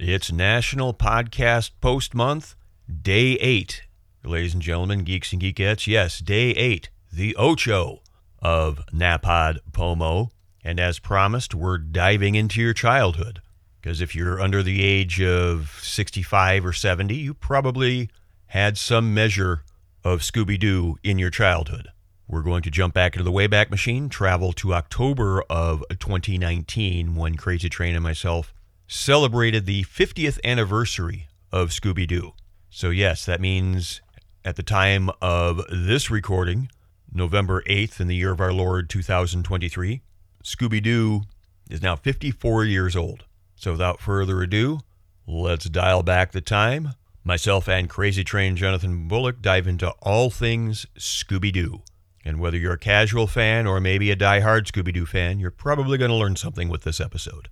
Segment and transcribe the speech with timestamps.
[0.00, 2.54] It's National Podcast Post Month,
[3.02, 3.82] Day 8.
[4.22, 7.98] Ladies and gentlemen, geeks and geekettes, yes, Day 8, the Ocho
[8.38, 10.30] of Napod Pomo.
[10.62, 13.42] And as promised, we're diving into your childhood.
[13.80, 18.08] Because if you're under the age of 65 or 70, you probably
[18.46, 19.64] had some measure
[20.04, 21.88] of Scooby Doo in your childhood.
[22.28, 27.34] We're going to jump back into the Wayback Machine, travel to October of 2019 when
[27.34, 28.54] Crazy Train and myself
[28.90, 32.32] celebrated the 50th anniversary of Scooby Doo.
[32.70, 34.00] So, yes, that means
[34.46, 36.70] at the time of this recording,
[37.12, 40.00] November 8th in the year of our Lord 2023,
[40.42, 41.22] Scooby Doo
[41.70, 43.26] is now 54 years old.
[43.56, 44.80] So, without further ado,
[45.26, 46.94] let's dial back the time.
[47.22, 51.82] Myself and Crazy Train Jonathan Bullock dive into all things Scooby Doo.
[52.24, 55.98] And whether you're a casual fan or maybe a die-hard Scooby Doo fan, you're probably
[55.98, 57.48] going to learn something with this episode.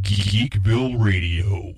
[0.00, 1.74] Geekville Radio.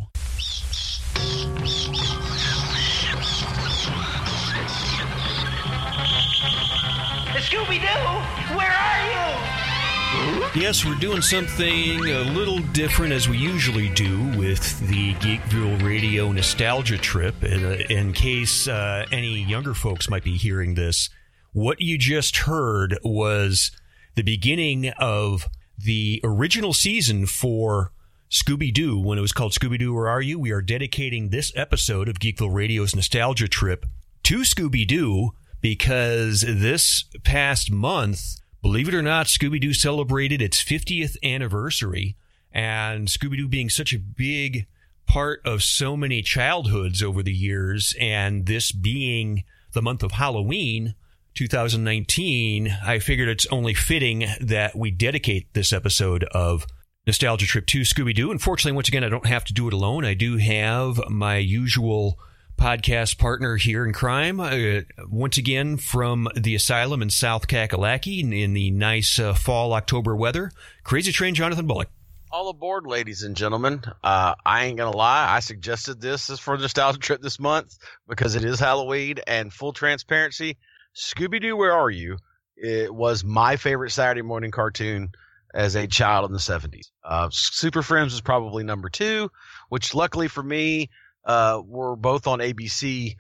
[7.41, 10.61] Scooby Doo, where are you?
[10.61, 16.31] Yes, we're doing something a little different as we usually do with the Geekville Radio
[16.33, 17.43] nostalgia trip.
[17.43, 21.11] In, uh, in case uh, any younger folks might be hearing this,
[21.53, 23.73] what you just heard was
[24.15, 25.49] the beginning of
[25.79, 27.93] the original season for
[28.33, 30.39] Scooby Doo when it was called Scooby Doo Where Are You?
[30.39, 33.85] We are dedicating this episode of Geekville Radio's nostalgia trip
[34.23, 40.65] to Scooby Doo because this past month, believe it or not, Scooby Doo celebrated its
[40.65, 42.17] 50th anniversary.
[42.51, 44.67] And Scooby Doo being such a big
[45.07, 50.95] part of so many childhoods over the years, and this being the month of Halloween,
[51.35, 56.65] 2019, I figured it's only fitting that we dedicate this episode of
[57.05, 58.31] Nostalgia Trip to Scooby Doo.
[58.31, 60.05] Unfortunately, once again, I don't have to do it alone.
[60.05, 62.17] I do have my usual
[62.57, 68.33] podcast partner here in crime, uh, once again from the asylum in South Kakalaki in,
[68.33, 70.53] in the nice uh, fall October weather.
[70.85, 71.89] Crazy Train Jonathan Bullock.
[72.31, 73.83] All aboard, ladies and gentlemen.
[74.05, 75.27] Uh, I ain't gonna lie.
[75.29, 77.77] I suggested this is for nostalgia trip this month
[78.09, 80.57] because it is Halloween and full transparency.
[80.95, 82.19] Scooby Doo, where are you?
[82.57, 85.11] It was my favorite Saturday morning cartoon
[85.55, 86.91] as a child in the 70s.
[87.05, 89.31] Uh, Super Friends was probably number two,
[89.69, 90.89] which luckily for me,
[91.25, 93.15] uh, were both on ABC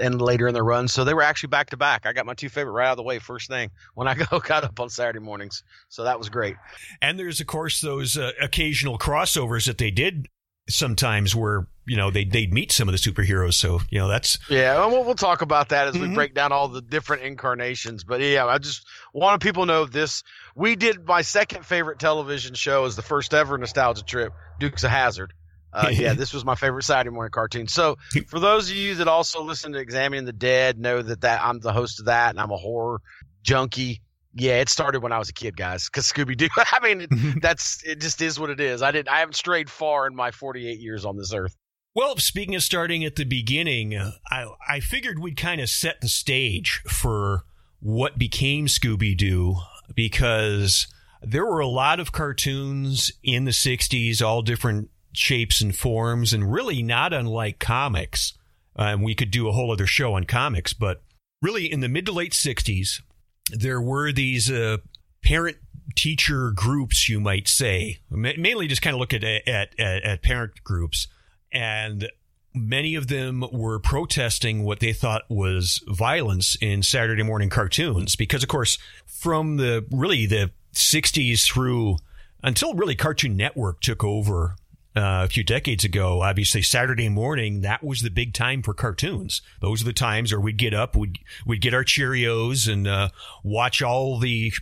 [0.00, 0.88] and later in the run.
[0.88, 2.06] So they were actually back to back.
[2.06, 4.38] I got my two favorite right out of the way first thing when I go
[4.38, 5.62] got up on Saturday mornings.
[5.88, 6.56] So that was great.
[7.02, 10.28] And there's, of course, those uh, occasional crossovers that they did
[10.68, 13.54] sometimes where you know they they'd meet some of the superheroes.
[13.54, 14.82] So you know that's yeah.
[14.82, 16.10] And We'll, we'll talk about that as mm-hmm.
[16.10, 18.04] we break down all the different incarnations.
[18.04, 20.22] But yeah, I just wanted people to know this.
[20.54, 24.90] We did my second favorite television show as the first ever nostalgia trip, Dukes of
[24.90, 25.32] Hazzard.
[25.72, 27.68] Uh, yeah, this was my favorite Saturday morning cartoon.
[27.68, 27.96] So
[28.28, 31.60] for those of you that also listen to Examining the Dead, know that that I'm
[31.60, 33.00] the host of that, and I'm a horror
[33.42, 34.00] junkie.
[34.34, 35.86] Yeah, it started when I was a kid, guys.
[35.86, 36.48] Because Scooby Doo.
[36.56, 38.00] I mean, it, that's it.
[38.00, 38.82] Just is what it is.
[38.82, 39.08] I didn't.
[39.08, 41.56] I haven't strayed far in my 48 years on this earth.
[41.98, 43.98] Well, speaking of starting at the beginning,
[44.30, 47.42] I I figured we'd kind of set the stage for
[47.80, 49.56] what became Scooby Doo
[49.96, 50.86] because
[51.20, 56.52] there were a lot of cartoons in the 60s, all different shapes and forms, and
[56.52, 58.34] really not unlike comics.
[58.76, 61.02] And we could do a whole other show on comics, but
[61.42, 63.02] really in the mid to late 60s,
[63.50, 64.76] there were these uh,
[65.24, 65.56] parent
[65.96, 71.08] teacher groups, you might say, mainly just kind of look at, at, at parent groups.
[71.52, 72.10] And
[72.54, 78.16] many of them were protesting what they thought was violence in Saturday morning cartoons.
[78.16, 81.96] Because, of course, from the really the 60s through
[82.42, 84.56] until really Cartoon Network took over
[84.96, 89.42] uh, a few decades ago, obviously Saturday morning, that was the big time for cartoons.
[89.60, 93.10] Those are the times where we'd get up, we'd, we'd get our Cheerios and uh,
[93.42, 94.52] watch all the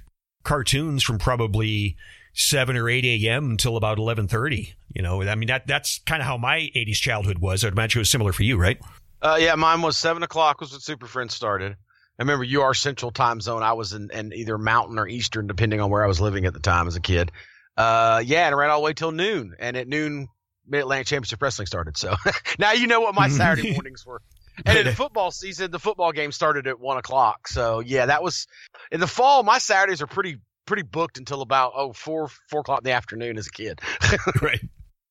[0.43, 1.97] cartoons from probably
[2.37, 3.51] 7 or 8 a.m.
[3.51, 4.75] until about 11.30.
[4.95, 7.65] You know, I mean, that that's kind of how my 80s childhood was.
[7.65, 8.79] I'd imagine it was similar for you, right?
[9.21, 11.73] Uh, yeah, mine was 7 o'clock was when Super Friends started.
[11.73, 13.63] I remember you are central time zone.
[13.63, 16.55] I was in, in either mountain or eastern, depending on where I was living at
[16.55, 17.33] the time as a kid.
[17.77, 19.55] Uh, yeah, and it ran all the way till noon.
[19.59, 20.29] And at noon,
[20.67, 21.97] Mid Atlantic Championship Wrestling started.
[21.97, 22.15] So
[22.59, 24.23] now you know what my Saturday mornings were.
[24.65, 27.49] And in the football season, the football game started at one o'clock.
[27.49, 28.47] So yeah, that was
[28.91, 29.43] in the fall.
[29.43, 33.39] My Saturdays are pretty pretty booked until about oh four four o'clock in the afternoon
[33.39, 33.81] as a kid.
[34.43, 34.61] right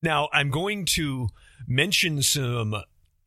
[0.03, 1.29] now, I'm going to
[1.67, 2.75] mention some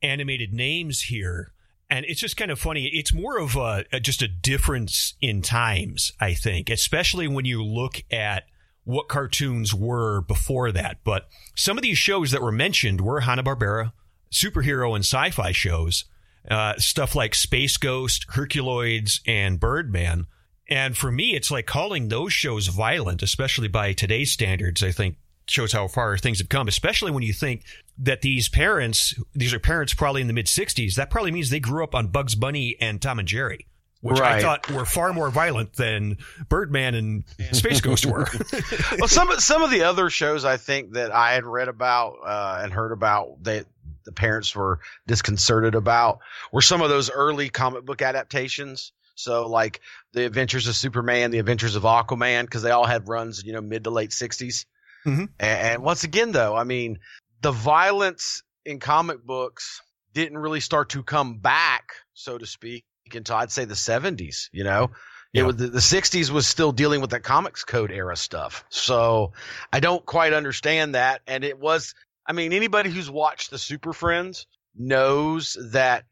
[0.01, 1.51] animated names here,
[1.89, 2.89] and it's just kind of funny.
[2.93, 7.63] It's more of a, a just a difference in times, I think, especially when you
[7.63, 8.43] look at
[8.85, 10.97] what cartoons were before that.
[11.03, 13.91] But some of these shows that were mentioned were Hanna Barbera,
[14.31, 16.05] superhero and sci-fi shows,
[16.49, 20.27] uh, stuff like Space Ghost, Herculoids, and Birdman.
[20.69, 24.83] And for me, it's like calling those shows violent, especially by today's standards.
[24.83, 25.17] I think
[25.47, 27.63] shows how far things have come, especially when you think
[27.97, 30.95] that these parents, these are parents probably in the mid 60s.
[30.95, 33.65] That probably means they grew up on Bugs Bunny and Tom and Jerry,
[34.01, 36.17] which I thought were far more violent than
[36.49, 38.27] Birdman and Space Ghost were.
[38.99, 42.17] well, some of- some of the other shows I think that I had read about
[42.23, 43.65] uh, and heard about that
[44.05, 46.19] the parents were disconcerted about
[46.51, 48.91] were some of those early comic book adaptations.
[49.19, 49.81] So like
[50.13, 53.61] the Adventures of Superman, the Adventures of Aquaman, because they all had runs, you know,
[53.61, 54.65] mid to late 60s.
[55.05, 55.29] Mhm.
[55.39, 56.99] And, and once again, though, I mean,
[57.41, 59.81] the violence in comic books
[60.13, 64.49] didn't really start to come back, so to speak, until I'd say the 70s.
[64.51, 64.91] You know,
[65.33, 65.41] Yeah.
[65.43, 68.63] it was the, the 60s was still dealing with that comics code era stuff.
[68.69, 69.33] So
[69.71, 71.21] I don't quite understand that.
[71.27, 71.93] And it was,
[72.25, 76.05] I mean, anybody who's watched the Super Friends knows that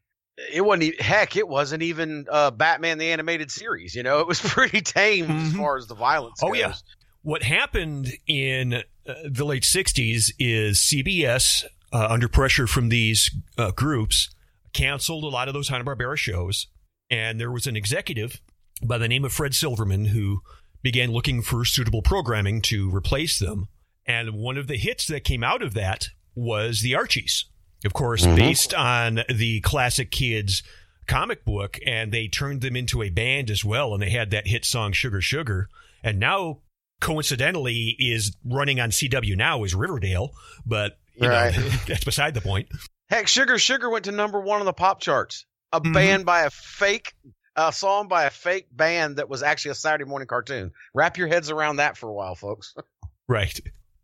[0.52, 4.40] it wasn't heck it wasn't even uh batman the animated series you know it was
[4.44, 5.56] pretty tame as Mhm.
[5.56, 6.58] far as the violence Oh, goes.
[6.58, 6.74] yeah.
[7.22, 13.70] what happened in uh, the late 60s is CBS, uh, under pressure from these uh,
[13.70, 14.28] groups,
[14.74, 16.66] canceled a lot of those Hanna-Barbera shows.
[17.10, 18.40] And there was an executive
[18.84, 20.42] by the name of Fred Silverman who
[20.82, 23.66] began looking for suitable programming to replace them.
[24.06, 27.46] And one of the hits that came out of that was the Archies,
[27.84, 28.36] of course, Mhm.
[28.36, 30.62] based on the classic kids
[31.06, 31.78] comic book.
[31.86, 33.94] And they turned them into a band as well.
[33.94, 35.68] And they had that hit song, Sugar Sugar.
[36.02, 36.60] And now,
[37.00, 40.34] coincidentally, is running on CW now is Riverdale.
[40.66, 41.56] But, you Right.
[41.56, 42.68] know, that's beside the point.
[43.10, 45.94] heck sugar sugar went to number one on the pop charts a Mhm.
[45.94, 47.14] band by a fake
[47.56, 51.26] a song by a fake band that was actually a saturday morning cartoon wrap your
[51.26, 52.74] heads around that for a while folks
[53.26, 53.58] Right.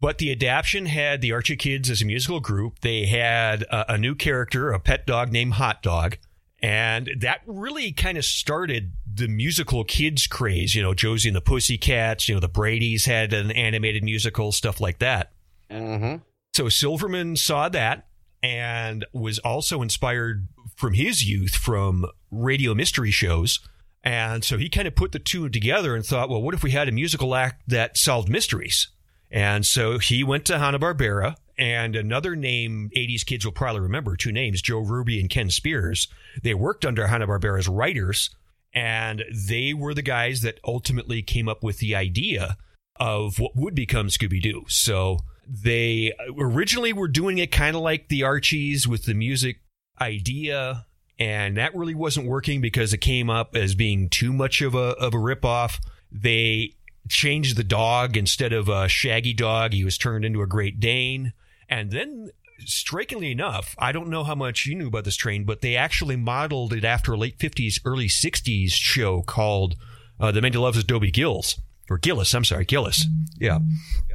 [0.04, 2.80] But the adaptation had the Archie Kids as a musical group.
[2.80, 6.18] They had a, a new character, a pet dog named Hot Dog.
[6.62, 10.74] And that really kind of started the musical kids craze.
[10.74, 14.78] You know, Josie and the Pussycats, you know, the Brady's had an animated musical, stuff
[14.78, 15.32] like that.
[15.70, 16.16] mm-hmm.
[16.52, 18.06] So Silverman saw that
[18.42, 23.58] and was also inspired from his youth from radio mystery shows.
[24.02, 26.72] And so he kind of put the two together and thought, well, what if we
[26.72, 28.88] had a musical act that solved mysteries?
[29.34, 34.32] And so he went to Hanna-Barbera and another name 80s kids will probably remember, two
[34.32, 36.08] names, Joe Ruby and Ken Spears.
[36.42, 38.30] They worked under Hanna-Barbera's writers
[38.72, 42.56] and they were the guys that ultimately came up with the idea
[42.96, 44.64] of what would become Scooby Doo.
[44.68, 49.60] So they originally were doing it kind of like the Archies with the music
[50.00, 50.86] idea,
[51.18, 54.96] and that really wasn't working because it came up as being too much of a
[54.98, 55.78] of a ripoff.
[56.10, 56.74] They
[57.08, 61.32] changed the dog instead of a Shaggy dog, he was turned into a Great Dane,
[61.68, 62.30] and then.
[62.66, 66.16] Strikingly enough, I don't know how much you knew about this train, but they actually
[66.16, 69.74] modeled it after a late 50s, early 60s show called
[70.20, 71.60] uh, The Man Who Loves Adobe Gills.
[71.90, 73.06] Or Gillis, I'm sorry, Gillis.
[73.38, 73.58] Yeah.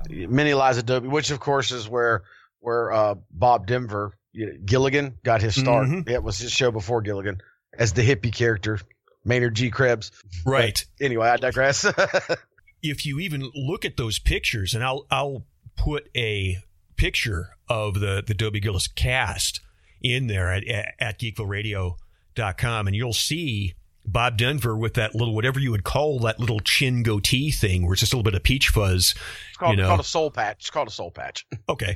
[0.10, 2.24] mini liza Adobe, which of course is where
[2.62, 4.14] where uh bob denver
[4.66, 6.10] gilligan got his start Mhm.
[6.10, 7.42] it was his show before gilligan
[7.78, 8.80] as the hippie character
[9.26, 10.12] maynard g krebs
[10.46, 10.84] Right.
[11.02, 11.86] anyway i digress
[12.82, 15.46] if you even look at those pictures, and I'll I'll
[15.76, 16.58] put a
[16.96, 19.62] picture of the the Dobie Gillis cast
[20.02, 20.64] in there at
[21.00, 23.74] at geekvilleradio.com, and you'll see
[24.06, 27.94] Bob Denver with that little whatever you would call that little chin goatee thing, where
[27.94, 29.14] it's just a little bit of peach fuzz.
[29.50, 29.88] It's called, You know.
[29.90, 30.58] called a soul patch.
[30.62, 31.46] It's called a soul patch.
[31.70, 31.96] Okay,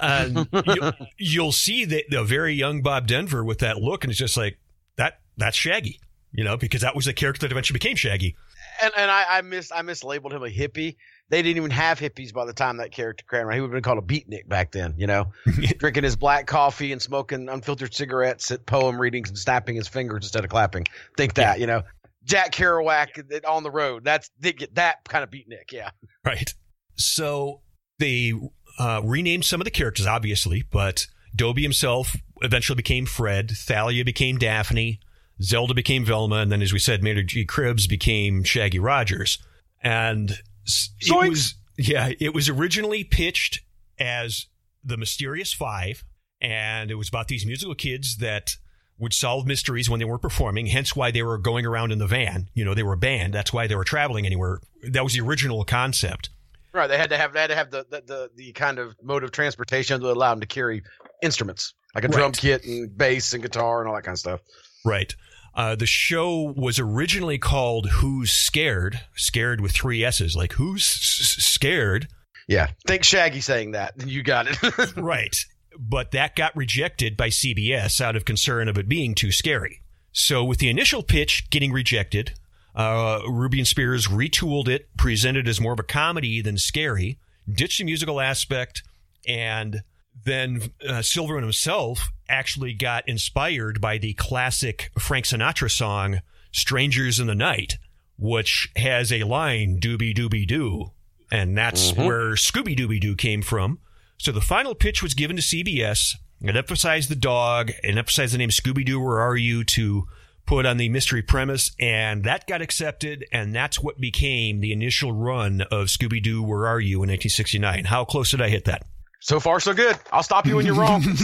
[0.00, 4.18] and you, you'll see the, the very young Bob Denver with that look, and it's
[4.18, 4.58] just like
[4.96, 5.20] that.
[5.36, 6.00] That's Shaggy,
[6.32, 8.34] you know, because that was the character that eventually became Shaggy.
[8.80, 10.96] And and I, I mis I mislabeled him a hippie.
[11.28, 13.54] They didn't even have hippies by the time that character came around.
[13.54, 15.32] He would have been called a beatnik back then, you know,
[15.78, 20.24] drinking his black coffee and smoking unfiltered cigarettes at poem readings and snapping his fingers
[20.24, 20.84] instead of clapping.
[21.16, 21.82] Think that, you know,
[22.24, 24.04] Jack Kerouac on the road.
[24.04, 25.72] That's they get that kind of beatnik.
[25.72, 25.90] Yeah.
[26.24, 26.52] Right.
[26.96, 27.62] So
[27.98, 28.32] they
[28.78, 33.50] uh, renamed some of the characters, obviously, but Dobie himself eventually became Fred.
[33.50, 35.00] Thalia became Daphne.
[35.42, 36.36] Zelda became Velma.
[36.36, 37.44] And then, as we said, Maynard G.
[37.44, 39.38] Krebs became Shaggy Rogers.
[39.82, 43.60] And s- it was, yeah, it was originally pitched
[43.98, 44.46] as
[44.84, 46.04] the Mysterious Five.
[46.40, 48.56] And it was about these musical kids that
[48.98, 52.06] would solve mysteries when they weren't performing, hence why they were going around in the
[52.06, 52.48] van.
[52.54, 53.32] You know, they were a band.
[53.34, 54.60] That's why they were traveling anywhere.
[54.90, 56.30] That was the original concept.
[56.72, 56.86] Right.
[56.86, 59.24] They had to have they had to have the the, the, the kind of mode
[59.24, 60.82] of transportation that allowed them to carry
[61.22, 64.40] instruments like a drum kit and bass and guitar and all that kind of stuff.
[64.84, 65.14] Right.
[65.54, 69.00] Uh, the show was originally called Who's Scared?
[69.14, 72.08] Scared with three S's, like Who's s- Scared?
[72.48, 72.68] Yeah.
[72.86, 73.94] Think Shaggy saying that.
[74.06, 74.96] You got it.
[74.96, 75.36] right.
[75.78, 79.80] But that got rejected by CBS out of concern of it being too scary.
[80.12, 82.34] So, with the initial pitch getting rejected,
[82.74, 87.18] uh, Ruby and Spears retooled it, presented as more of a comedy than scary,
[87.50, 88.82] ditched the musical aspect,
[89.26, 89.82] and
[90.24, 96.20] then uh, Silverman himself actually got inspired by the classic Frank Sinatra song
[96.52, 97.78] "Strangers in the Night,"
[98.18, 100.92] which has a line "Doobie Doobie Doo,"
[101.30, 103.78] and that's where Scooby Dooby Doo came from.
[104.18, 106.14] So the final pitch was given to CBS.
[106.40, 109.00] It emphasized the dog and emphasized the name Scooby Doo.
[109.00, 109.64] Where are you?
[109.64, 110.06] To
[110.44, 115.12] put on the mystery premise, and that got accepted, and that's what became the initial
[115.12, 116.42] run of Scooby Doo.
[116.42, 116.96] Where are you?
[116.96, 117.84] In 1969.
[117.84, 118.84] How close did I hit that?
[119.22, 119.96] So far, so good.
[120.12, 121.02] I'll stop you when you're wrong.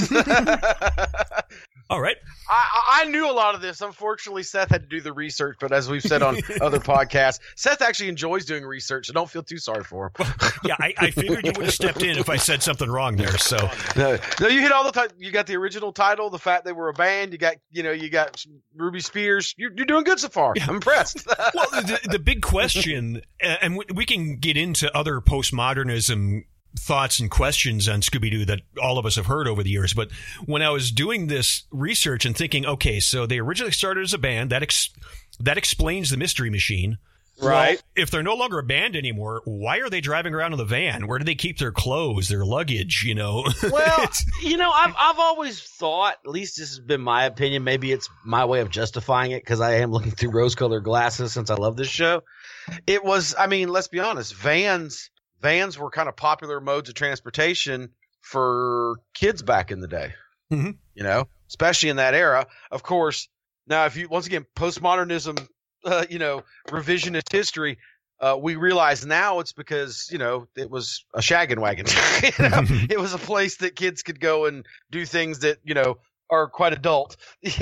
[1.91, 2.17] All right.
[2.51, 3.81] I, I knew a lot of this.
[3.81, 7.81] Unfortunately, Seth had to do the research, but as we've said on other podcasts, Seth
[7.81, 10.27] actually enjoys doing research, so don't feel too sorry for him.
[10.65, 13.37] Yeah, I, I figured you would have stepped in if I said something wrong there.
[13.39, 13.57] So
[13.97, 15.09] No, no, you hit all the time.
[15.17, 17.33] You got the original title, the fact they were a band.
[17.33, 18.45] You got, you know, you got
[18.77, 19.55] Ruby Spears.
[19.57, 20.53] You're, you're doing good so far.
[20.61, 21.27] I'm impressed.
[21.55, 26.43] well, the, the big question, and we- we can get into other postmodernism
[26.79, 29.93] thoughts and questions on Scooby Doo that all of us have heard over the years.
[29.93, 30.11] But
[30.47, 34.19] when I was doing this research and thinking, okay, so they originally started as a
[34.19, 34.91] band, that ex-
[35.41, 36.99] that explains the Mystery Machine.
[37.41, 37.77] Right.
[37.77, 40.65] Well, if they're no longer a band anymore, why are they driving around in the
[40.65, 41.07] van?
[41.07, 43.05] Where do they keep their clothes, their luggage?
[43.07, 43.45] You know.
[43.71, 44.11] Well,
[44.43, 47.63] you know, I've I've always thought, at least this has been my opinion.
[47.63, 51.49] Maybe it's my way of justifying it because I am looking through rose-colored glasses since
[51.49, 52.23] I love this show.
[52.89, 54.35] it was, I mean, let's be honest.
[54.35, 57.91] Vans, vans were kind of popular modes of transportation
[58.21, 60.15] for kids back in the day.
[60.53, 60.77] Mhm.
[60.95, 62.47] You know, especially in that era.
[62.71, 63.29] Of course,
[63.67, 65.47] now if you once again postmodernism,
[65.85, 67.79] uh, you know, revisionist history.
[68.21, 71.87] Uh, we realize now it's because you know it was a shaggin' wagon.
[72.23, 72.63] You know?
[72.91, 76.49] it was a place that kids could go and do things that you know are
[76.49, 77.17] quite adult.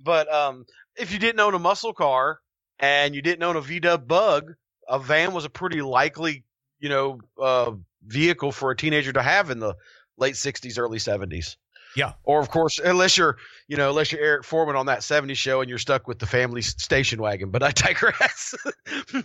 [0.00, 0.66] but um,
[0.96, 2.40] if you didn't own a muscle car
[2.78, 4.54] and you didn't own a VW Bug,
[4.88, 6.44] a van was a pretty likely
[6.80, 7.72] you know uh,
[8.06, 9.74] vehicle for a teenager to have in the
[10.16, 11.56] late '60s, early '70s.
[11.96, 12.12] Yeah.
[12.24, 15.60] Or of course, unless you're, you know, unless you're Eric Forman on that '70s show
[15.60, 17.50] and you're stuck with the family station wagon.
[17.50, 18.54] But I digress.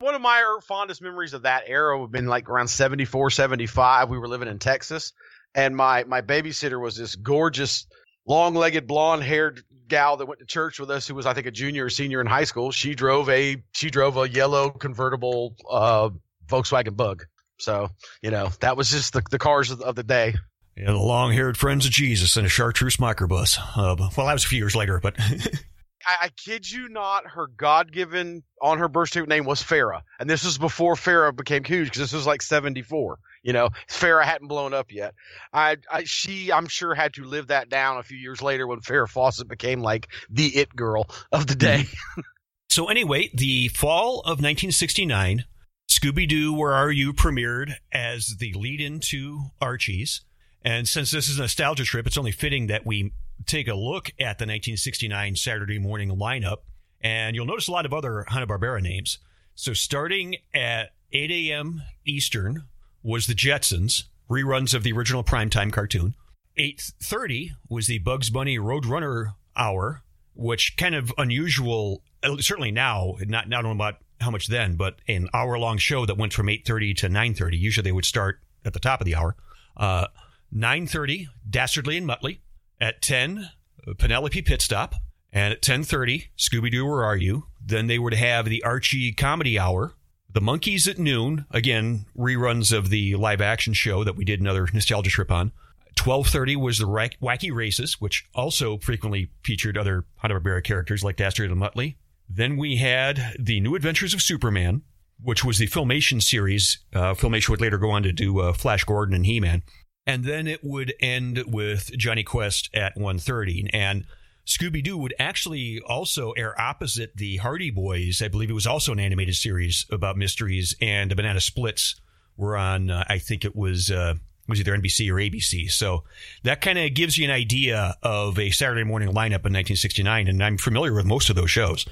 [0.00, 4.08] One of my fondest memories of that era would have been like around 74, 75.
[4.08, 5.12] We were living in Texas,
[5.54, 7.86] and my my babysitter was this gorgeous,
[8.24, 11.86] long-legged, blonde-haired gal that went to church with us, who was I think a junior
[11.86, 12.70] or senior in high school.
[12.70, 16.10] She drove a she drove a yellow convertible uh,
[16.48, 17.24] Volkswagen Bug.
[17.58, 17.88] So
[18.22, 20.34] you know that was just the, the cars of, of the day.
[20.76, 23.58] Yeah, the long-haired friends of Jesus in a chartreuse microbus.
[23.58, 25.16] Uh, well, that was a few years later, but
[26.06, 30.02] I, I kid you not, her God given on her birth certificate name was Farah.
[30.20, 33.18] And this was before Farah became huge because this was like 74.
[33.42, 35.14] You know, Farah hadn't blown up yet.
[35.52, 38.78] I, I, she, I'm sure, had to live that down a few years later when
[38.78, 41.86] Farrah Fawcett became like the it girl of the day.
[42.70, 45.44] So anyway, the fall of 1969,
[45.88, 50.20] Scooby Doo, Where Are You premiered as the lead-in to Archie's.
[50.62, 53.12] And since this is a nostalgia trip, it's only fitting that we
[53.46, 56.58] take a look at the 1969 Saturday morning lineup.
[57.00, 59.18] And you'll notice a lot of other Hanna-Barbera names.
[59.54, 61.82] So starting at 8 a.m.
[62.04, 62.64] Eastern
[63.02, 66.14] was the Jetsons, reruns of the original primetime cartoon.
[66.58, 70.02] 8.30 was the Bugs Bunny Roadrunner hour,
[70.34, 74.96] which kind of unusual, uh, certainly now, not, not only about how much then, but
[75.08, 77.58] an hour-long show that went from 8.30 to 9.30.
[77.58, 79.36] Usually they would start at the top of the hour.
[79.76, 80.06] Uh,
[80.54, 82.38] 9.30, Dastardly and Muttley.
[82.80, 83.50] At 10,
[83.98, 84.94] Penelope Pit Stop.
[85.32, 87.46] And at 10.30, Scooby-Doo, Where Are You?
[87.64, 89.94] Then they would have the Archie Comedy Hour.
[90.32, 91.46] The Monkees at noon.
[91.50, 95.52] Again, reruns of the live-action show that we did another nostalgia trip on.
[95.96, 101.60] 12.30 was the Wacky Races, which also frequently featured other Hanna-Barbera characters like Dastardly and
[101.60, 101.96] Muttley.
[102.28, 104.82] Then we had The New Adventures of Superman,
[105.22, 106.78] which was the Filmation series.
[106.94, 109.62] Uh, Filmation would later go on to do uh, Flash Gordon and He-Man.
[110.06, 113.70] And then it would end with Jonny Quest at 1.30.
[113.72, 114.04] And
[114.46, 118.22] Scooby-Doo would actually also air opposite the Hardy Boys.
[118.22, 120.74] I believe it was also an animated series about mysteries.
[120.80, 122.00] And the Banana Splits
[122.36, 123.90] were on, uh, I think it was...
[123.90, 124.14] Uh,
[124.48, 125.70] was either NBC or ABC.
[125.70, 126.04] So
[126.42, 130.42] that kind of gives you an idea of a Saturday morning lineup in 1969, and
[130.42, 131.84] I'm familiar with most of those shows.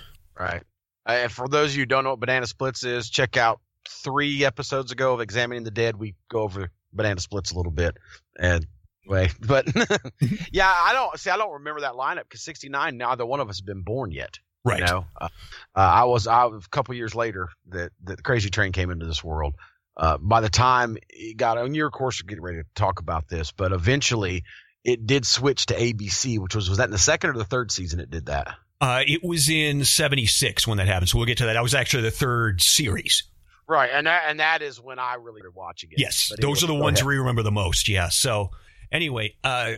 [0.45, 0.62] Right.
[1.07, 3.61] Uh, And for those of you who don't know what Banana Splits is, check out
[3.88, 5.97] three episodes ago of Examining the Dead.
[5.97, 7.97] We go over Banana Splits a little bit.
[8.38, 8.66] And
[9.07, 9.66] Way, but
[10.52, 11.31] yeah, I don't see.
[11.31, 12.97] I don't remember that lineup because '69.
[12.97, 14.38] Neither one of us have been born yet.
[14.64, 14.81] Right.
[14.81, 15.28] You know, uh,
[15.76, 16.26] uh, I was.
[16.26, 19.55] I was a couple years later that that the Crazy Train came into this world.
[19.97, 23.28] Uh, by the time it got on your course, we're getting ready to talk about
[23.28, 24.43] this, but eventually
[24.85, 27.71] it did switch to ABC, which was was that in the second or the third
[27.71, 28.57] season it did that?
[28.80, 31.54] Uh, it was in '76 when that happened, so we'll get to that.
[31.54, 33.25] That was actually the third series.
[33.68, 35.99] Right, and that and that is when I really started watching it.
[35.99, 37.09] Yes, But those are the ones ahead.
[37.09, 37.88] we remember the most.
[37.88, 38.09] Yeah.
[38.11, 38.50] So
[38.92, 39.73] anyway, uh,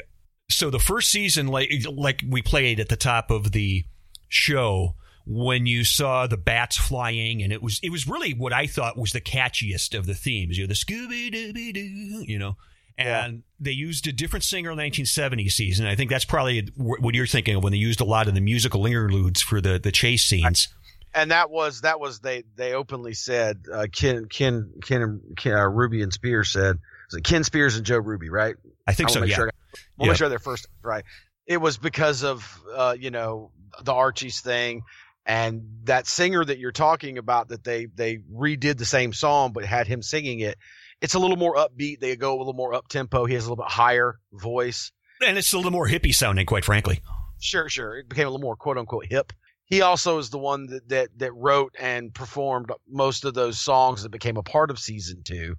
[0.50, 3.84] so the first season, like like we played at the top of the
[4.28, 4.94] show,
[5.26, 8.98] when you saw the bats flying, and it was it was really what I thought
[8.98, 10.58] was the catchiest of the themes.
[10.58, 12.24] You know, the Scooby Dooby Doo.
[12.26, 12.56] You know.
[12.98, 15.86] And they used a different singer in the 1970s season.
[15.86, 18.40] I think that's probably what you're thinking of when they used a lot of the
[18.40, 20.68] musical interludes for the, the chase scenes.
[21.14, 25.66] and that was that was they they openly said uh, Ken Ken Ken, Ken uh,
[25.68, 26.76] Ruby and Spears said
[27.22, 28.56] Ken Spears and Joe Ruby right?
[28.86, 29.36] I think I so, make yeah.
[29.36, 29.50] Sure,
[29.96, 30.10] we'll Yeah.
[30.12, 31.04] make sure they're first right.
[31.46, 33.52] It was because of uh, you know
[33.82, 34.82] the Archie's thing,
[35.24, 39.64] and that singer that you're talking about that they they redid the same song but
[39.64, 40.58] had him singing it.
[41.00, 42.00] It's a little more upbeat.
[42.00, 43.24] They go a little more up tempo.
[43.24, 44.90] He has a little bit higher voice.
[45.24, 47.00] And it's a little more hippie sounding, quite frankly.
[47.40, 47.98] Sure, sure.
[47.98, 49.32] It became a little more quote unquote hip.
[49.64, 54.02] He also is the one that, that that wrote and performed most of those songs
[54.02, 55.56] that became a part of season two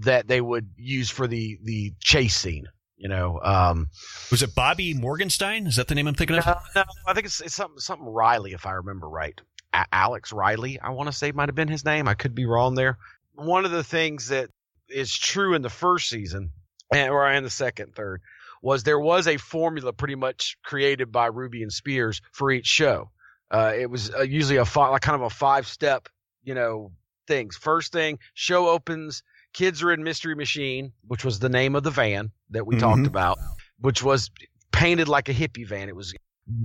[0.00, 2.66] that they would use for the the chase scene.
[2.96, 3.88] You know, um,
[4.30, 5.66] Was it Bobby Morgenstein?
[5.66, 6.46] Is that the name I'm thinking of?
[6.46, 9.38] no, no, I think it's, it's something something Riley, if I remember right.
[9.72, 12.08] A- Alex Riley, I want to say might have been his name.
[12.08, 12.98] I could be wrong there.
[13.34, 14.48] One of the things that
[14.88, 16.50] is true in the first season,
[16.92, 18.20] and or in the second, third,
[18.62, 23.10] was there was a formula pretty much created by Ruby and Spears for each show.
[23.50, 26.08] Uh, it was uh, usually a fi- like kind of a five step,
[26.42, 26.92] you know,
[27.26, 27.56] things.
[27.56, 29.22] First thing, show opens,
[29.52, 33.02] kids are in Mystery Machine, which was the name of the van that we talked
[33.02, 33.06] Mhm.
[33.06, 33.38] about,
[33.78, 34.30] which was
[34.72, 35.88] painted like a hippie van.
[35.88, 36.14] It was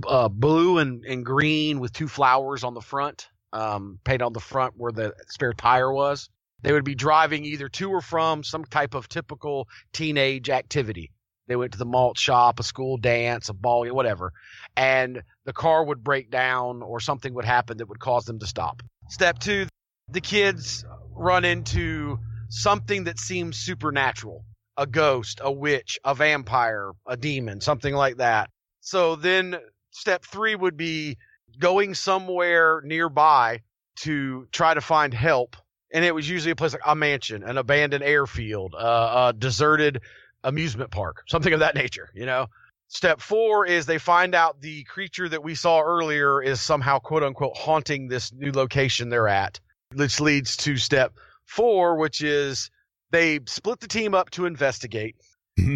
[0.06, 4.40] uh, blue and, and green with two flowers on the front, um, painted on the
[4.40, 6.28] front where the spare tire was.
[6.62, 11.12] They would be driving either to or from some type of typical teenage activity.
[11.46, 14.32] They went to the malt shop, a school dance, a ball, whatever,
[14.76, 18.46] and the car would break down or something would happen that would cause them to
[18.46, 18.82] stop.
[19.08, 19.66] Step two,
[20.08, 24.44] the kids run into something that seems supernatural
[24.76, 28.48] a ghost, a witch, a vampire, a demon, something like that.
[28.80, 29.56] So then
[29.90, 31.18] step three would be
[31.58, 33.60] going somewhere nearby
[33.96, 35.56] to try to find help.
[35.92, 40.00] And it was usually a place like a mansion, an abandoned airfield, uh, a deserted
[40.44, 42.46] amusement park, something of that nature, you know?
[42.88, 47.22] Step four is they find out the creature that we saw earlier is somehow quote
[47.22, 49.60] unquote haunting this new location they're at,
[49.94, 51.12] which leads to step
[51.44, 52.70] four, which is
[53.12, 55.16] they split the team up to investigate.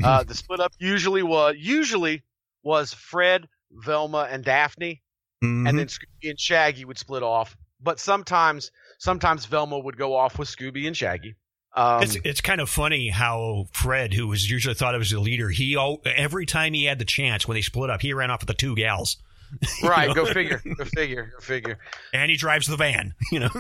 [0.03, 2.23] Uh, the split up usually was usually
[2.63, 5.03] was Fred, Velma, and Daphne,
[5.43, 5.69] Mhm.
[5.69, 7.55] and then Scooby and Shaggy would split off.
[7.81, 11.37] But sometimes, sometimes Velma would go off with Scooby and Shaggy.
[11.77, 15.19] Um, it's it's kind of funny how Fred, who was usually thought of as the
[15.19, 18.31] leader, he al- every time he had the chance when they split up, he ran
[18.31, 19.17] off with the two gals,
[19.83, 20.15] right, know?
[20.15, 21.79] go figure, go figure, go figure.
[22.13, 23.13] and he drives the van.
[23.33, 23.51] You know,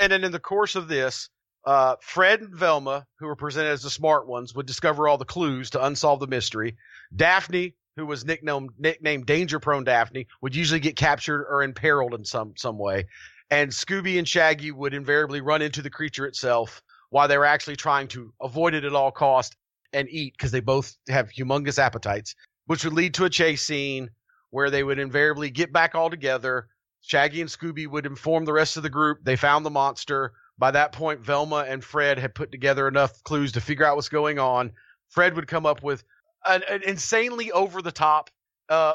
[0.00, 1.28] And then in the course of this,
[1.64, 5.24] uh, Fred and Velma, who were presented as the smart ones, would discover all the
[5.24, 6.76] clues to unsolve the mystery.
[7.14, 12.24] Daphne, who was nicknamed nicknamed Danger Prone Daphne, would usually get captured or imperiled in
[12.24, 13.06] some some way.
[13.50, 17.76] And Scooby and Shaggy would invariably run into the creature itself while they were actually
[17.76, 19.56] trying to avoid it at all cost
[19.92, 22.34] and eat because they both have humongous appetites,
[22.66, 24.10] which would lead to a chase scene
[24.50, 26.68] where they would invariably get back all together.
[27.00, 30.32] Shaggy and Scooby would inform the rest of the group they found the monster.
[30.58, 34.08] By that point, Velma and Fred had put together enough clues to figure out what's
[34.08, 34.72] going on.
[35.08, 36.04] Fred would come up with
[36.46, 38.30] an, an insanely over the top
[38.68, 38.92] uh,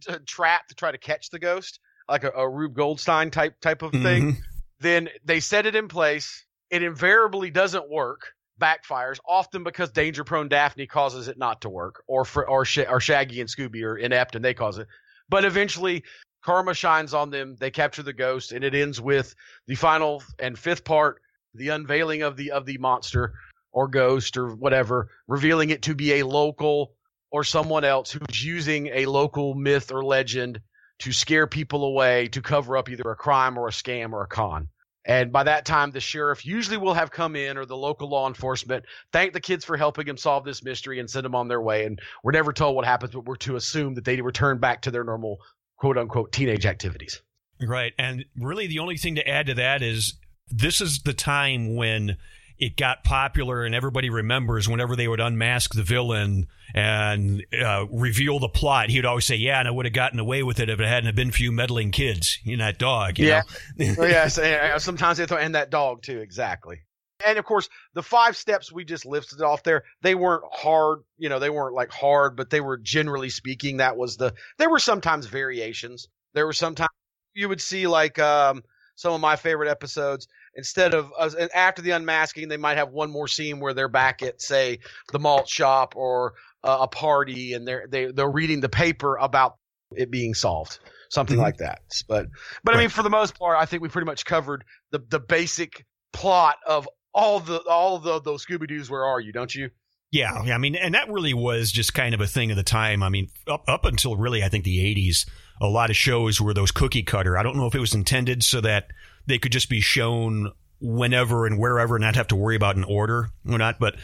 [0.26, 1.80] trap to try to catch the ghost,
[2.10, 4.32] like a, a Rube Goldstein type type of thing.
[4.32, 4.36] Mhm.
[4.80, 6.44] Then they set it in place.
[6.70, 12.02] It invariably doesn't work, backfires, often because danger prone Daphne causes it not to work,
[12.06, 14.86] or for, or, Sh- or Shaggy and Scooby are inept and they cause it.
[15.28, 16.04] But eventually,
[16.44, 17.56] karma shines on them.
[17.58, 19.34] They capture the ghost, and it ends with
[19.66, 21.20] the final and fifth part,
[21.54, 23.34] the unveiling of the of the monster
[23.72, 26.94] or ghost or whatever, revealing it to be a local
[27.30, 30.60] or someone else who's using a local myth or legend
[31.00, 34.28] to scare people away to cover up either a crime or a scam or a
[34.28, 34.68] con.
[35.06, 38.28] And by that time, the sheriff usually will have come in or the local law
[38.28, 41.60] enforcement, thank the kids for helping him solve this mystery and send them on their
[41.60, 41.86] way.
[41.86, 44.90] And we're never told what happens, but we're to assume that they return back to
[44.90, 45.38] their normal
[45.78, 47.22] quote unquote teenage activities.
[47.62, 47.92] Right.
[47.98, 52.16] And really, the only thing to add to that is this is the time when
[52.60, 58.38] it got popular and everybody remembers whenever they would unmask the villain and uh, reveal
[58.38, 60.68] the plot, he would always say, "Yeah, and I would have gotten away with it
[60.68, 63.42] if it hadn't been for you meddling kids in that dog." You Yeah.
[63.78, 63.94] know?
[63.98, 66.82] Oh, yes, and sometimes they throw and that dog too, exactly.
[67.26, 71.28] And of course, the five steps we just listed off there, they weren't hard, you
[71.28, 74.78] know, they weren't like hard, but they were generally speaking, that was the there were
[74.78, 76.08] sometimes variations.
[76.34, 76.90] There were sometimes
[77.34, 78.62] you would see like um
[79.00, 80.28] some of my favorite episodes.
[80.56, 84.22] Instead of uh, after the unmasking they might have one more scene where they're back
[84.22, 84.78] at say
[85.12, 86.34] the malt shop or
[86.64, 89.56] uh, a party and they're they, they're reading the paper about
[89.96, 90.78] it being solved.
[91.08, 91.42] Something Mhm.
[91.42, 91.80] like that.
[92.08, 92.26] But
[92.62, 95.18] but i mean for the most part i think we pretty much covered the the
[95.18, 99.70] basic plot of all the all the, those scooby-doo's where are you don't you?
[100.12, 102.64] Yeah, yeah, I mean, and that really was just kind of a thing of the
[102.64, 103.00] time.
[103.00, 105.24] I mean, up up until really, I think the '80s,
[105.60, 107.36] a lot of shows were those cookie cutter.
[107.36, 108.88] I don't know if it was intended so that
[109.26, 112.84] they could just be shown whenever and wherever, and not have to worry about an
[112.84, 113.78] order or not.
[113.78, 113.96] But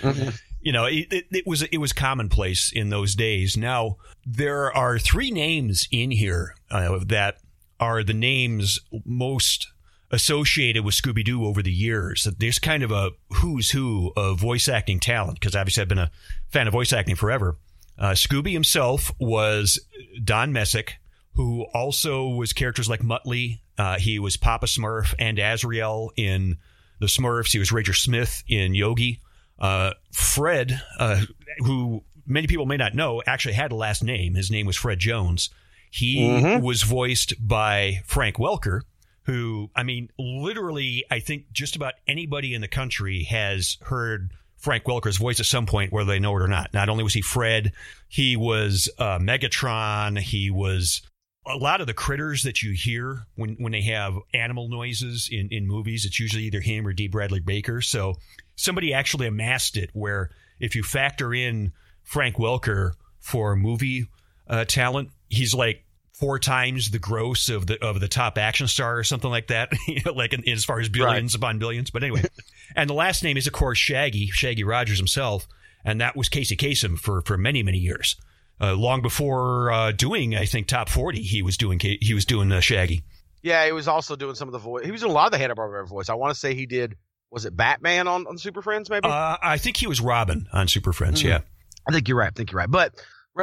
[0.61, 3.57] you know, it, it, it was it was commonplace in those days.
[3.57, 7.39] Now there are three names in here uh, that
[7.81, 9.69] are the names most
[10.11, 12.29] associated with Scooby Doo over the years.
[12.39, 16.11] There's kind of a who's who of voice acting talent because obviously I've been a
[16.49, 17.57] fan of voice acting forever.
[17.99, 19.81] Uh, Scooby himself was
[20.23, 20.97] Don Messick,
[21.37, 23.61] who also was characters like Muttley.
[23.79, 26.57] Uh, he was Papa Smurf and Azrael in
[26.99, 27.53] the Smurfs.
[27.53, 29.21] He was Ranger Smith in Yogi.
[29.59, 31.23] Uh, Fred, uh,
[31.59, 34.35] who many people may not know, actually had a last name.
[34.35, 35.51] His name was Fred Jones.
[35.91, 36.63] He Mhm.
[36.63, 38.81] was voiced by Frank Welker,
[39.25, 44.85] who, I mean, literally, I think just about anybody in the country has heard Frank
[44.85, 46.73] Welker's voice at some point, whether they know it or not.
[46.75, 47.73] Not only was he Fred,
[48.09, 50.19] he was uh, Megatron.
[50.19, 51.03] He was
[51.47, 55.49] a lot of the critters that you hear when, when they have animal noises in,
[55.51, 56.05] in movies.
[56.05, 57.09] It's usually either him or D.
[57.09, 57.81] Bradley Baker.
[57.81, 58.15] So
[58.57, 64.07] somebody actually amassed it where if you factor in Frank Welker for movie
[64.49, 68.99] uh, talent, he's like four times the gross of the of the top action star
[68.99, 69.73] or something like that.
[69.87, 71.91] You know, like in, as far as billions upon billions.
[71.91, 72.25] But anyway,
[72.77, 75.47] and the last name is of course Shaggy, Shaggy Rogers himself,
[75.85, 78.17] and that was Casey Kasem for for many many years.
[78.61, 82.51] Uh, long before uh, doing, I think top forty, he was doing he was doing
[82.53, 83.03] uh, Shaggy.
[83.43, 85.33] yeah he was also doing some of the voice he was doing a lot of
[85.33, 86.97] the hanna-barbera voice i want to say he did
[87.31, 90.69] was it batman on, on super friends maybe Uh, I think he was Robin on
[90.69, 91.23] Super Friends.
[91.23, 91.27] Mhm.
[91.29, 91.41] Yeah,
[91.87, 92.29] I think you're right.
[92.29, 92.71] I think you're right.
[92.71, 92.95] But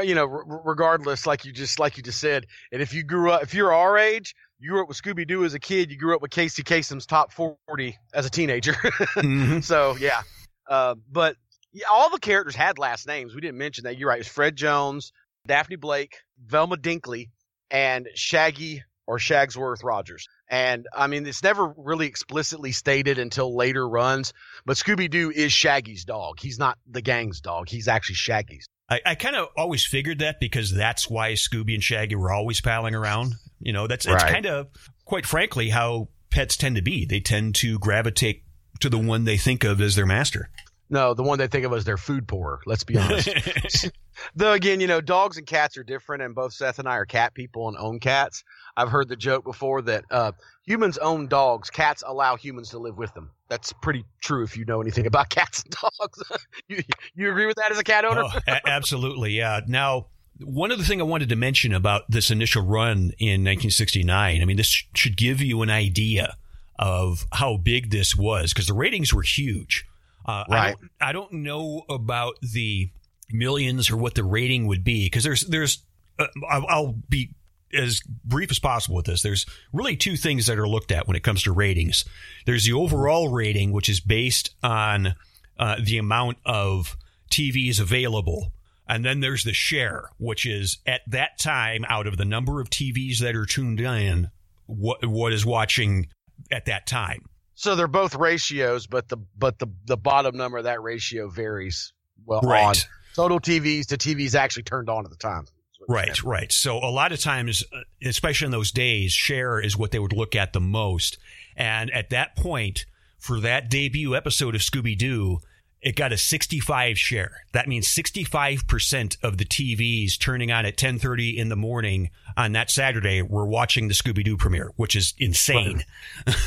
[0.03, 3.29] you know, r- regardless, like you just like you just said, and if you grew
[3.29, 5.97] up, if you're our age, you grew up with Scooby Doo as a kid, you
[5.97, 8.73] grew up with Casey Kasem's top forty as a teenager.
[9.17, 9.63] Mhm.
[9.63, 10.21] so yeah,
[10.67, 11.35] uh, but
[11.73, 13.33] yeah, all the characters had last names.
[13.35, 13.97] We didn't mention that.
[13.97, 14.17] You're right.
[14.17, 15.11] It was Fred Jones,
[15.47, 17.29] Daphne Blake, Velma Dinkley,
[17.71, 20.27] and Shaggy or Shagsworth Rogers.
[20.49, 24.33] And I mean, it's never really explicitly stated until later runs,
[24.65, 26.39] but Scooby Doo is Shaggy's dog.
[26.39, 27.67] He's not the gang's dog.
[27.69, 28.65] He's actually Shaggy's.
[28.89, 32.61] I, I kind of always figured that because that's why Scooby and Shaggy were always
[32.61, 33.33] palling around.
[33.59, 34.31] You know, that's it's Right.
[34.31, 34.67] kind of
[35.05, 37.05] quite frankly how pets tend to be.
[37.05, 38.43] They tend to gravitate
[38.81, 40.49] to the one they think of as their master.
[40.93, 42.59] No, the one they think of as their food pourer.
[42.67, 43.89] Let's be honest.
[44.35, 47.05] Though again, you know, dogs and cats are different, and both Seth and I are
[47.07, 48.43] cat people and own cats.
[48.77, 50.33] I've heard the joke before that uh,
[50.67, 53.31] humans own dogs, cats allow humans to live with them.
[53.49, 56.23] That's pretty true if you know anything about cats and dogs.
[56.67, 56.83] you
[57.15, 58.25] you agree with that as a cat owner?
[58.25, 59.61] Oh, a- absolutely, yeah.
[59.67, 60.09] Now,
[60.43, 64.57] one other thing I wanted to mention about this initial run in 1969, I mean,
[64.57, 66.35] this should give you an idea
[66.77, 69.87] of how big this was because the ratings were huge.
[70.25, 72.89] Uh, I, don't, I don't know about the
[73.31, 75.83] millions or what the rating would be because there's there's
[76.19, 77.31] uh, I'll, I'll be
[77.73, 79.23] as brief as possible with this.
[79.23, 82.05] There's really two things that are looked at when it comes to ratings.
[82.45, 85.15] There's the overall rating, which is based on
[85.57, 86.95] uh, the amount of
[87.31, 88.51] TVs available.
[88.87, 92.69] And then there's the share, which is at that time out of the number of
[92.69, 94.29] TVs that are tuned in,
[94.65, 96.07] what what is watching
[96.51, 97.25] at that time.
[97.55, 101.93] So they're both ratios, but the but the the bottom number of that ratio varies.
[102.25, 102.75] Well, on
[103.15, 105.45] total TVs to TVs actually turned on at the time.
[105.45, 106.51] That's what you're Right, right.
[106.51, 110.13] So a lot of times, uh, especially in those days, share is what they would
[110.13, 111.17] look at the most.
[111.55, 112.85] And at that point,
[113.17, 115.39] for that debut episode of Scooby Doo,
[115.81, 117.45] it got a 65 share.
[117.51, 122.71] That means 65% of the TVs turning on at 10:30 in the morning on that
[122.71, 125.83] Saturday were watching the Scooby Doo premiere, which is insane.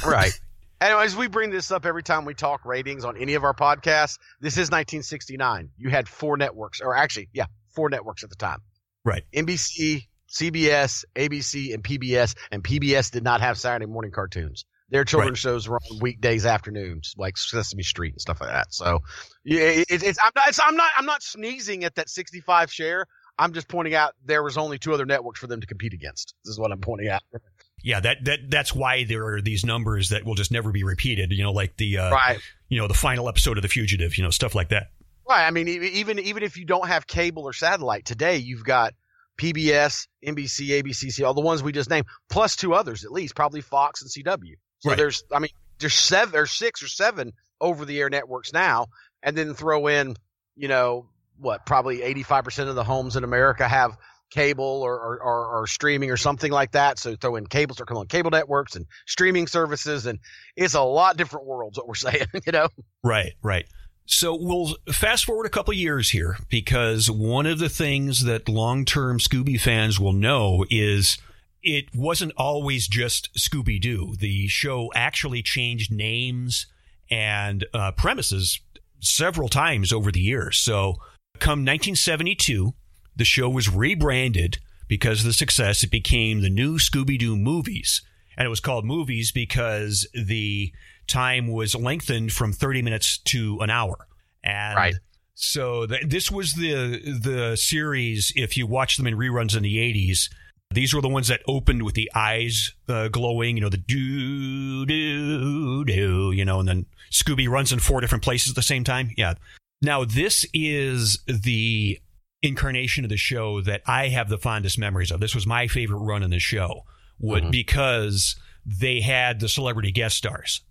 [0.05, 0.39] right.
[0.81, 4.19] Anyways, we bring this up every time we talk ratings on any of our podcasts.
[4.41, 5.71] This is 1969.
[5.79, 8.59] You had four networks, or actually, yeah, four networks at the time.
[9.03, 9.23] Right.
[9.35, 12.35] NBC, CBS, ABC, and PBS.
[12.51, 14.67] And PBS did not have Saturday morning cartoons.
[14.91, 18.73] Their children's shows were on weekdays afternoons, like Sesame Street and stuff like that.
[18.73, 19.01] So,
[19.45, 23.07] yeah, it, it's I'm not it's, I'm not I'm not sneezing at that 65 share.
[23.39, 26.35] I'm just pointing out there was only two other networks for them to compete against.
[26.45, 27.23] This is what I'm pointing out.
[27.83, 31.31] Yeah, that that that's why there are these numbers that will just never be repeated.
[31.33, 32.39] You know, like the uh, Right.
[32.69, 34.17] you know the final episode of The Fugitive.
[34.19, 34.91] You know, stuff like that.
[35.29, 35.47] Right.
[35.47, 38.95] I mean, even even if you don't have cable or satellite today, you've got
[39.39, 43.61] PBS, NBC, ABC, all the ones we just named, plus two others at least, probably
[43.61, 44.55] Fox and CW.
[44.81, 44.97] So Right.
[44.97, 48.87] there's, I mean, there's seven or six or seven over the air networks now,
[49.23, 50.17] and then throw in,
[50.57, 51.09] you know,
[51.39, 53.97] what probably 85% of the homes in America have
[54.31, 56.99] cable or, or, or, or streaming or something like that.
[56.99, 60.19] So throw in cable, start calling it cable networks and streaming services, and
[60.57, 61.79] it's a lot different worlds.
[61.79, 62.69] What we're saying, you know.
[63.03, 63.67] Right, right.
[64.07, 69.19] So we'll fast forward a couple years here because one of the things that long-term
[69.19, 71.19] Scooby fans will know is
[71.63, 74.15] it wasn't always just Scooby Doo.
[74.17, 76.67] The show actually changed names
[77.11, 78.61] and uh, premises
[79.01, 80.59] several times over the years.
[80.59, 80.95] So,
[81.41, 82.75] come 1972,
[83.17, 85.83] the show was rebranded because of the success.
[85.83, 88.03] It became the new Scooby Doo movies.
[88.37, 90.71] And it was called movies because the
[91.07, 93.97] time was lengthened from 30 minutes to an hour.
[94.45, 94.95] And Right.
[95.35, 98.33] so th- this was the the series.
[98.37, 100.29] If you watch them in reruns in the 80s,
[100.73, 104.85] these were the ones that opened with the eyes uh, glowing, you know, the doo
[104.85, 108.85] doo doo, you know, and then Scooby runs in four different places at the same
[108.85, 109.11] time.
[109.17, 109.35] Yeah.
[109.81, 111.99] Now this is the
[112.47, 115.21] incarnation of the show that I have the fondest memories of.
[115.21, 116.85] This was my favorite run in the show,
[117.19, 117.51] would Mhm.
[117.51, 120.63] because they had the celebrity guest stars,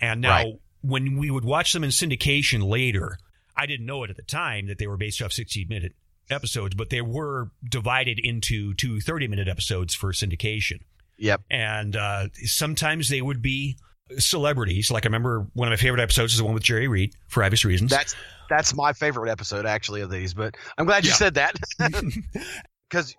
[0.00, 0.54] and now Right.
[0.82, 3.18] when we would watch them in syndication later,
[3.56, 5.94] I didn't know it at the time that they were based off 60 minute
[6.30, 10.80] episodes, but they were divided into two 30 minute episodes for syndication.
[11.18, 11.42] Yep.
[11.50, 13.76] And uh, sometimes they would be
[14.18, 14.90] celebrities.
[14.90, 17.42] Like I remember one of my favorite episodes is the one with Jerry Reed for
[17.42, 17.90] obvious reasons.
[17.90, 18.14] That's
[18.50, 21.14] that's my favorite episode actually of these, but I'm glad you Yeah.
[21.16, 21.54] said that
[22.90, 23.16] because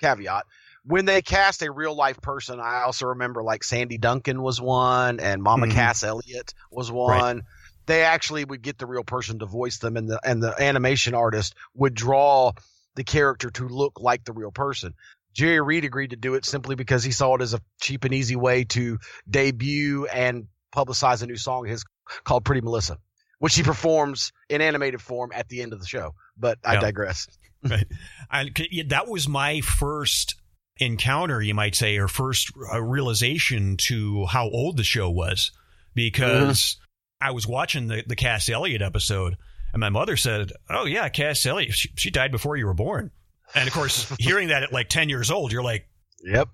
[0.00, 0.44] caveat
[0.84, 5.20] when they cast a real life person, I also remember like Sandy Duncan was one
[5.20, 5.72] and Mama Mhm.
[5.72, 7.42] Cass Elliott was one.
[7.86, 11.14] They actually would get the real person to voice them, and the and the animation
[11.14, 12.52] artist would draw
[12.94, 14.94] the character to look like the real person.
[15.34, 18.12] Jerry Reed agreed to do it simply because he saw it as a cheap and
[18.12, 21.84] easy way to debut and publicize a new song his
[22.24, 22.98] called Pretty Melissa,
[23.38, 26.14] which he performs in animated form at the end of the show.
[26.36, 26.80] But I Yeah.
[26.80, 27.28] digress.
[27.68, 27.86] right.
[28.30, 28.50] I,
[28.88, 30.34] that was my first
[30.78, 35.52] encounter, you might say, or first uh, realization to how old the show was,
[35.94, 36.76] because
[37.20, 39.36] I was watching the the Cass Elliot episode,
[39.72, 43.12] and my mother said, "Oh yeah, Cass Elliot, she, she died before you were born."
[43.54, 45.86] And of course, hearing that at like ten years old, you're like,
[46.24, 46.48] Yep.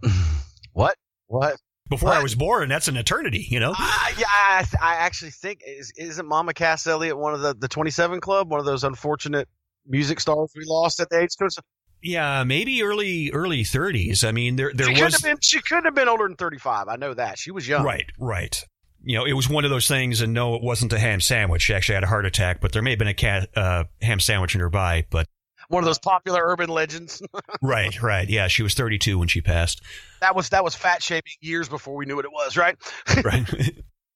[0.72, 0.96] What?
[1.26, 1.56] What?
[1.88, 3.72] "Before I was born, that's an eternity," you know?
[3.78, 7.68] Uh, yeah, I, I actually think is isn't Mama Cass Elliott one of the the
[7.68, 9.48] 27 Club, one of those unfortunate
[9.86, 11.64] music stars we lost at the age of
[12.02, 14.24] Yeah, maybe early early thirties.
[14.24, 16.88] I mean, there there she was been she couldn't have been older than 35.
[16.88, 17.38] I know that.
[17.38, 17.84] She was young.
[17.84, 18.62] Right, right.
[19.02, 21.62] You know, it was one of those things, and no, it wasn't a ham sandwich.
[21.62, 24.18] She actually had a heart attack, but there may have been a cat, uh, ham
[24.20, 25.06] sandwich nearby.
[25.08, 25.26] But
[25.68, 27.22] One of those popular urban legends.
[27.62, 29.82] right, right, yeah, she was 32 when she passed.
[30.20, 32.76] that was that was fat shaming years before we knew what it was, right?
[33.24, 33.46] Right,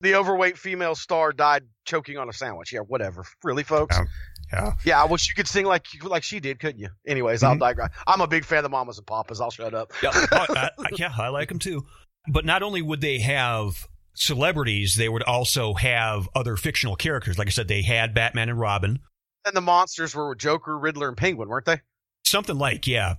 [0.01, 2.73] the overweight female star died choking on a sandwich.
[2.73, 3.25] Yeah, whatever.
[3.45, 3.97] Really, folks?
[3.99, 4.09] Um,
[4.53, 4.73] yeah.
[4.85, 6.89] Yeah, I wish you could sing like like she did, couldn't you?
[7.07, 7.61] Anyways, I'll Mhm.
[7.61, 7.91] digress.
[8.07, 9.41] I'm a big fan of the mamas and papas.
[9.41, 9.93] I'll shut up.
[10.03, 11.87] yeah, Oh, I, I- yeah, I like them too.
[12.29, 17.39] But not only would they have celebrities, they would also have other fictional characters.
[17.39, 19.01] Like I said, they had Batman and Robin,
[19.45, 21.81] And the monsters were Joker, Riddler, and Penguin, weren't they?
[22.25, 23.17] something like yeah.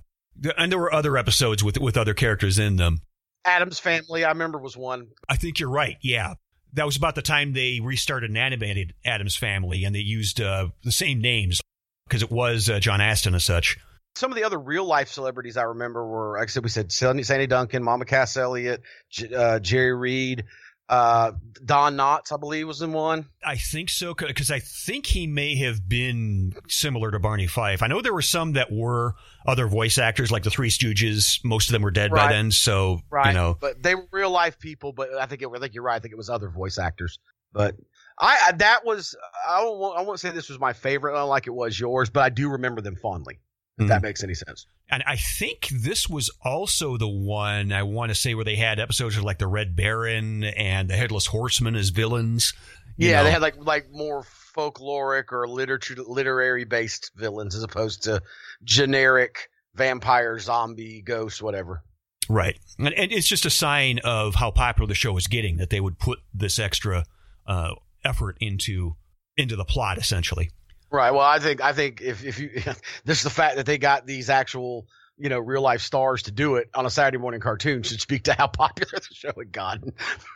[0.58, 3.00] And there were other episodes with with other characters in them.
[3.46, 5.08] Addams Family, I remember, was one.
[5.28, 5.96] I think you're right.
[6.02, 6.34] Yeah.
[6.72, 10.68] That was about the time they restarted an animated Addams Family and they used uh,
[10.82, 11.60] the same names
[12.08, 13.78] because it was uh, John Astin and such.
[14.16, 16.90] Some of the other real life celebrities I remember were, like I said, we said
[16.90, 20.44] Sandy, Sandy Duncan, Mama Cass Elliott, J- uh, Jerry Reed,
[20.88, 21.32] uh,
[21.64, 23.26] Don Knotts, I believe, was in one.
[23.44, 27.82] I think so because I think he may have been similar to Barney Fife.
[27.82, 29.14] I know there were some that were
[29.46, 31.38] other voice actors like the Three Stooges.
[31.44, 32.50] Most of them were dead by then.
[32.50, 33.28] So, Right.
[33.28, 35.84] you know, But they were real life people, but I think it, I think you're
[35.84, 35.96] right.
[35.96, 37.18] I think it was other voice actors.
[37.52, 37.76] But
[38.18, 39.16] I, that was
[39.48, 42.28] I don't I won't say this was my favorite, like it was yours, but I
[42.28, 43.40] do remember them fondly.
[43.76, 43.88] If Mhm.
[43.88, 44.66] that makes any sense.
[44.90, 48.78] and I think this was also the one I want to say where they had
[48.78, 52.52] episodes of like the Red Baron and the Headless Horseman as villains.
[52.96, 53.24] Yeah, know.
[53.24, 54.24] they had like like more
[54.56, 58.22] folkloric or literature literary based villains as opposed to
[58.62, 61.82] generic vampire, zombie, ghost, whatever.
[62.28, 62.58] Right.
[62.78, 65.80] And, and it's just a sign of how popular the show was getting that they
[65.80, 67.04] would put this extra
[67.46, 68.96] uh, effort into
[69.36, 70.50] into the plot, essentially.
[70.94, 71.10] Right.
[71.10, 72.50] Well, I think I think if if you
[73.04, 74.86] this is the fact that they got these actual
[75.18, 78.22] you know real life stars to do it on a Saturday morning cartoon should speak
[78.24, 79.92] to how popular the show had gotten.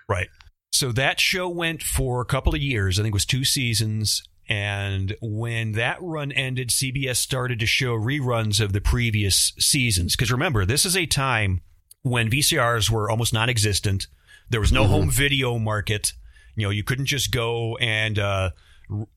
[0.09, 0.29] Right.
[0.73, 2.99] So that show went for a couple of years.
[2.99, 4.23] I think it was two seasons.
[4.49, 10.16] And when that run ended, CBS started to show reruns of the previous seasons.
[10.16, 11.61] Because remember, this is a time
[12.03, 14.09] when VCRs were almost non existent.
[14.51, 14.88] There was no Mhm.
[14.88, 16.14] home video market.
[16.57, 18.51] You know, you couldn't just go and uh,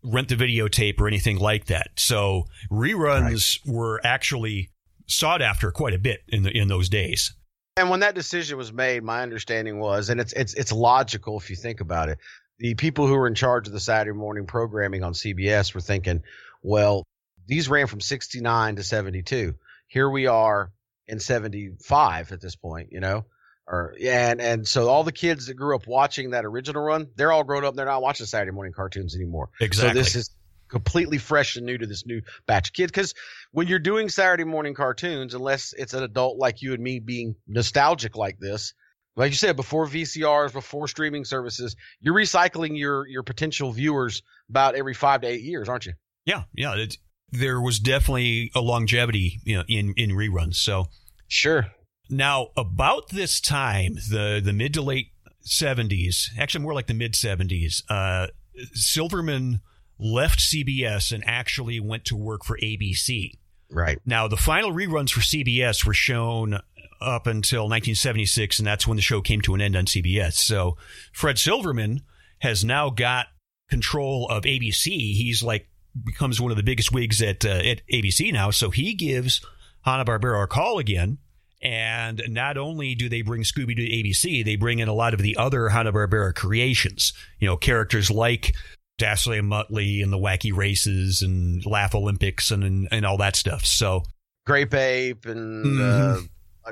[0.03, 1.91] rent the videotape or anything like that.
[1.97, 4.69] So reruns were actually
[5.07, 7.33] sought after quite a bit in the in those days.
[7.77, 11.49] And when that decision was made, my understanding was, and it's it's it's logical if
[11.49, 12.19] you think about it.
[12.59, 16.21] The people who were in charge of the Saturday morning programming on CBS were thinking,
[16.61, 17.03] well,
[17.47, 19.55] these ran from 69 to 72.
[19.87, 20.71] Here we are
[21.07, 23.25] in 75 at this point, you know?
[23.71, 27.31] Or and and so all the kids that grew up watching that original run, they're
[27.31, 29.49] all grown up, they're not watching Saturday morning cartoons anymore.
[29.61, 29.89] Exactly.
[29.89, 30.29] So this is
[30.67, 32.91] completely fresh and new to this new batch of kids.
[32.91, 33.13] Because
[33.51, 37.35] when you're doing Saturday morning cartoons, unless it's an adult like you and me being
[37.47, 38.73] nostalgic like this,
[39.15, 44.75] like you said, before VCRs, before streaming services, you're recycling your your potential viewers about
[44.75, 45.93] every five to eight years, aren't you?
[46.25, 46.75] Yeah, yeah.
[46.75, 46.97] It,
[47.31, 50.55] there was definitely a longevity you know, in in reruns.
[50.55, 50.87] So
[51.29, 51.67] Sure.
[52.11, 57.15] Now about this time, the the mid to late seventies, actually more like the mid
[57.15, 58.27] seventies, uh,
[58.73, 59.61] Silverman
[59.97, 63.37] left CBS and actually went to work for ABC.
[63.69, 63.99] Right.
[64.05, 66.59] Now the final reruns for CBS were shown
[66.99, 70.33] up until 1976, and that's when the show came to an end on CBS.
[70.33, 70.77] So
[71.13, 72.01] Fred Silverman
[72.39, 73.27] has now got
[73.69, 74.85] control of ABC.
[74.85, 75.67] He's like
[76.05, 78.51] becomes one of the biggest wigs at uh, at ABC now.
[78.51, 79.41] So he gives
[79.81, 81.17] Hanna Barbera a call again.
[81.61, 85.13] And not only do they bring Scooby Doo to ABC, they bring in a lot
[85.13, 87.13] of the other Hanna Barbera creations.
[87.39, 88.55] You know, characters like
[88.97, 93.35] Dastardly and Muttley and the Wacky Races and Laugh Olympics and and, and all that
[93.35, 93.63] stuff.
[93.65, 94.03] So
[94.45, 96.29] Grape Ape and Mhm.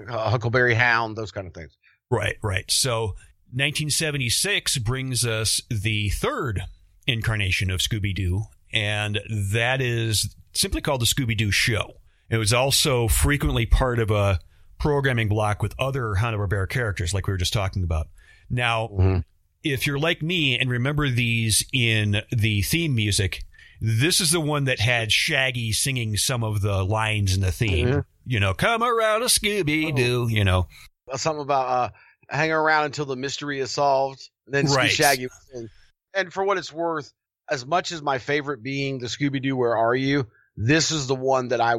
[0.10, 1.78] uh, Huckleberry Hound, those kind of things.
[2.12, 2.66] Right, right.
[2.70, 3.16] So
[3.52, 6.64] 1976 brings us the third
[7.08, 11.94] incarnation of Scooby Doo, and that is simply called the Scooby Doo Show.
[12.30, 14.40] It was also frequently part of a
[14.80, 18.08] programming block with other Hanna-Barbera characters, like we were just talking about.
[18.50, 19.24] Now, Mhm.
[19.64, 23.44] if you're like me and remember these in the theme music,
[23.82, 27.88] this is the one that had Shaggy singing some of the lines in the theme.
[27.88, 28.06] Mhm.
[28.26, 30.68] You know, come around a Scooby Doo, you know.
[31.16, 31.90] Something about uh,
[32.30, 34.30] hang around until the mystery is solved.
[34.48, 34.92] Then Right.
[34.92, 35.28] Shaggy.
[36.14, 37.12] And for what it's worth,
[37.50, 40.28] as much as my favorite being the Scooby Doo, Where Are You?
[40.56, 41.76] This is the one that I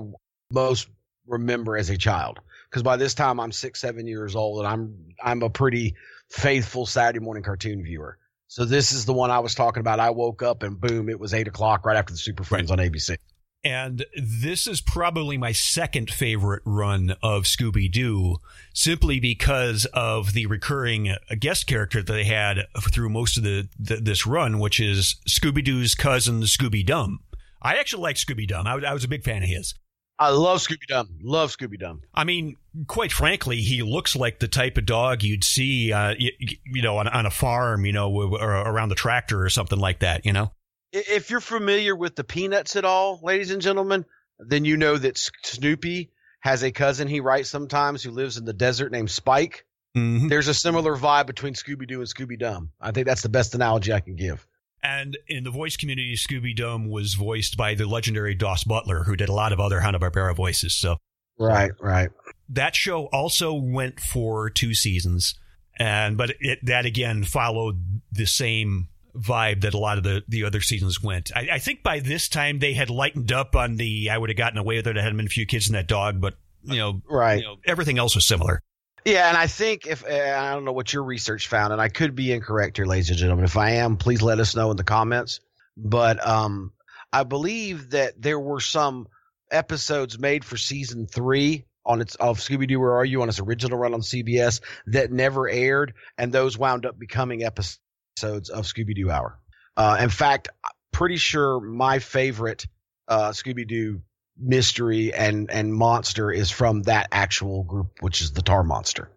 [0.52, 0.88] most
[1.26, 2.38] remember as a child.
[2.70, 5.96] Because by this time I'm six, seven years old, and I'm I'm a pretty
[6.28, 8.16] faithful Saturday morning cartoon viewer.
[8.46, 10.00] So this is the one I was talking about.
[10.00, 12.78] I woke up and boom, it was eight o'clock right after the Super Friends on
[12.78, 13.16] ABC.
[13.62, 18.38] And this is probably my second favorite run of Scooby Doo,
[18.72, 23.96] simply because of the recurring guest character that they had through most of the, the
[23.96, 27.20] this run, which is Scooby Doo's cousin Scooby Dum.
[27.62, 28.66] I actually like Scooby Dum.
[28.66, 29.74] I, I was a big fan of his.
[30.20, 31.08] I love Scooby Doo.
[31.22, 32.02] Love Scooby Doo.
[32.14, 32.56] I mean,
[32.86, 36.30] quite frankly, he looks like the type of dog you'd see, uh, you,
[36.66, 40.00] you know, on, on a farm, you know, or around the tractor or something like
[40.00, 40.26] that.
[40.26, 40.52] You know.
[40.92, 44.04] If you're familiar with the Peanuts at all, ladies and gentlemen,
[44.38, 48.52] then you know that Snoopy has a cousin he writes sometimes who lives in the
[48.52, 49.64] desert named Spike.
[49.96, 50.28] Mhm.
[50.28, 52.68] There's a similar vibe between Scooby Doo and Scooby Doo.
[52.80, 54.46] I think that's the best analogy I can give.
[54.82, 59.14] And in the voice community, Scooby Dum was voiced by the legendary Daws Butler, who
[59.16, 60.74] did a lot of other Hanna Barbera voices.
[60.74, 60.96] So
[61.38, 62.10] Right, right.
[62.50, 65.34] that show also went for two seasons,
[65.78, 70.44] and but it, that again followed the same vibe that a lot of the the
[70.44, 71.30] other seasons went.
[71.34, 74.36] I, I think by this time they had lightened up on the I would have
[74.36, 74.98] gotten away with it.
[74.98, 77.38] I had been a few kids and that dog, but you know, Right.
[77.40, 78.60] you know, everything else was similar.
[79.04, 81.88] Yeah, and I think if uh, I don't know what your research found, and I
[81.88, 83.44] could be incorrect here, ladies and gentlemen.
[83.44, 85.40] If I am, please let us know in the comments.
[85.76, 86.72] But um,
[87.12, 89.08] I believe that there were some
[89.50, 93.40] episodes made for season three on its of Scooby Doo Where Are You on its
[93.40, 98.94] original run on CBS that never aired, and those wound up becoming episodes of Scooby
[98.94, 99.38] Doo Hour.
[99.76, 100.48] Uh, in fact,
[100.92, 102.66] pretty sure my favorite
[103.08, 104.02] uh, Scooby Doo
[104.40, 109.10] mystery and and monster is from that actual group, which is the Tar Monster.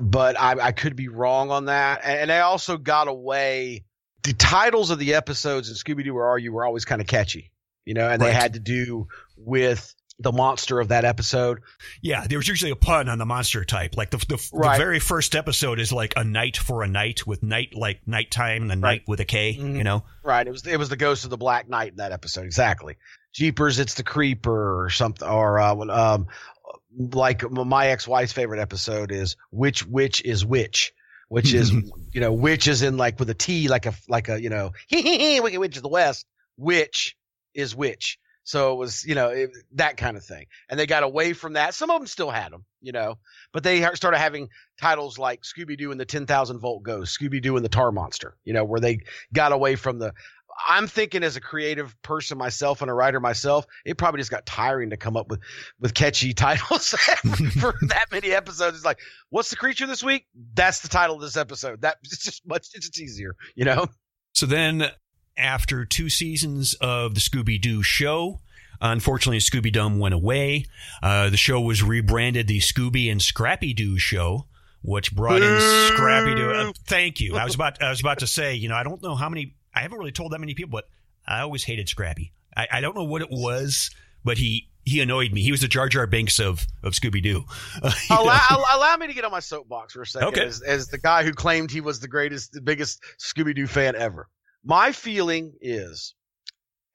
[0.00, 2.02] But I, I could be wrong on that.
[2.04, 3.84] And, and they also got away.
[4.22, 7.06] The titles of the episodes in Scooby Doo Where Are You were always kind of
[7.06, 7.50] catchy,
[7.86, 9.08] you know, and they had to do
[9.38, 11.60] with the monster of that episode.
[12.02, 13.96] Yeah, there was usually a pun on the monster type.
[13.96, 14.76] Like the the, Right.
[14.76, 18.70] the very first episode is like a night for a night with night like nighttime
[18.70, 19.78] and night with a K, Mhm.
[19.78, 20.04] You know.
[20.22, 20.46] Right.
[20.46, 22.44] It was it was the ghost of the Black Knight in that episode.
[22.44, 22.98] Exactly.
[23.32, 25.26] Jeepers, it's the creeper or something.
[25.26, 26.26] Or uh, um,
[26.98, 30.92] like my ex wife's favorite episode is which which is which,
[31.28, 31.70] which is
[32.12, 34.72] you know which is in like with a T like a like a you know
[34.92, 36.26] wicked witch of the west.
[36.56, 37.16] Which
[37.54, 38.18] is which.
[38.50, 40.46] So it was, you know, it, that kind of thing.
[40.68, 41.72] And they got away from that.
[41.72, 43.18] Some of them still had them, you know,
[43.52, 44.48] but they started having
[44.80, 48.36] titles like Scooby Doo and the 10,000 Volt Ghost, Scooby Doo and the Tar Monster,
[48.44, 49.00] you know, where they
[49.32, 50.14] got away from the.
[50.66, 54.46] I'm thinking as a creative person myself and a writer myself, it probably just got
[54.46, 55.40] tiring to come up with
[55.80, 56.88] with catchy titles
[57.60, 58.76] for that many episodes.
[58.76, 58.98] It's like,
[59.30, 60.26] what's the creature this week?
[60.54, 61.82] That's the title of this episode.
[61.82, 63.86] That it's just much it's just easier, you know.
[64.34, 64.90] So then,
[65.36, 68.40] after two seasons of the Scooby Doo show,
[68.80, 70.66] unfortunately, Scooby Dum went away.
[71.02, 74.46] Uh, the show was rebranded the Scooby and Scrappy Doo show,
[74.82, 76.50] which brought in Scrappy Doo.
[76.50, 77.36] Uh, thank you.
[77.36, 79.56] I was about I was about to say, you know, I don't know how many.
[79.74, 80.88] I haven't really told that many people, but
[81.26, 82.32] I always hated Scrappy.
[82.56, 83.90] I, I don't know what it was,
[84.24, 85.42] but he he annoyed me.
[85.42, 87.44] He was the Jar Jar Binks of of Scooby Doo.
[87.82, 90.44] Uh, allow, allow me to get on my soapbox for a second Okay.
[90.44, 93.94] as, as the guy who claimed he was the greatest, the biggest Scooby Doo fan
[93.94, 94.28] ever.
[94.64, 96.14] My feeling is,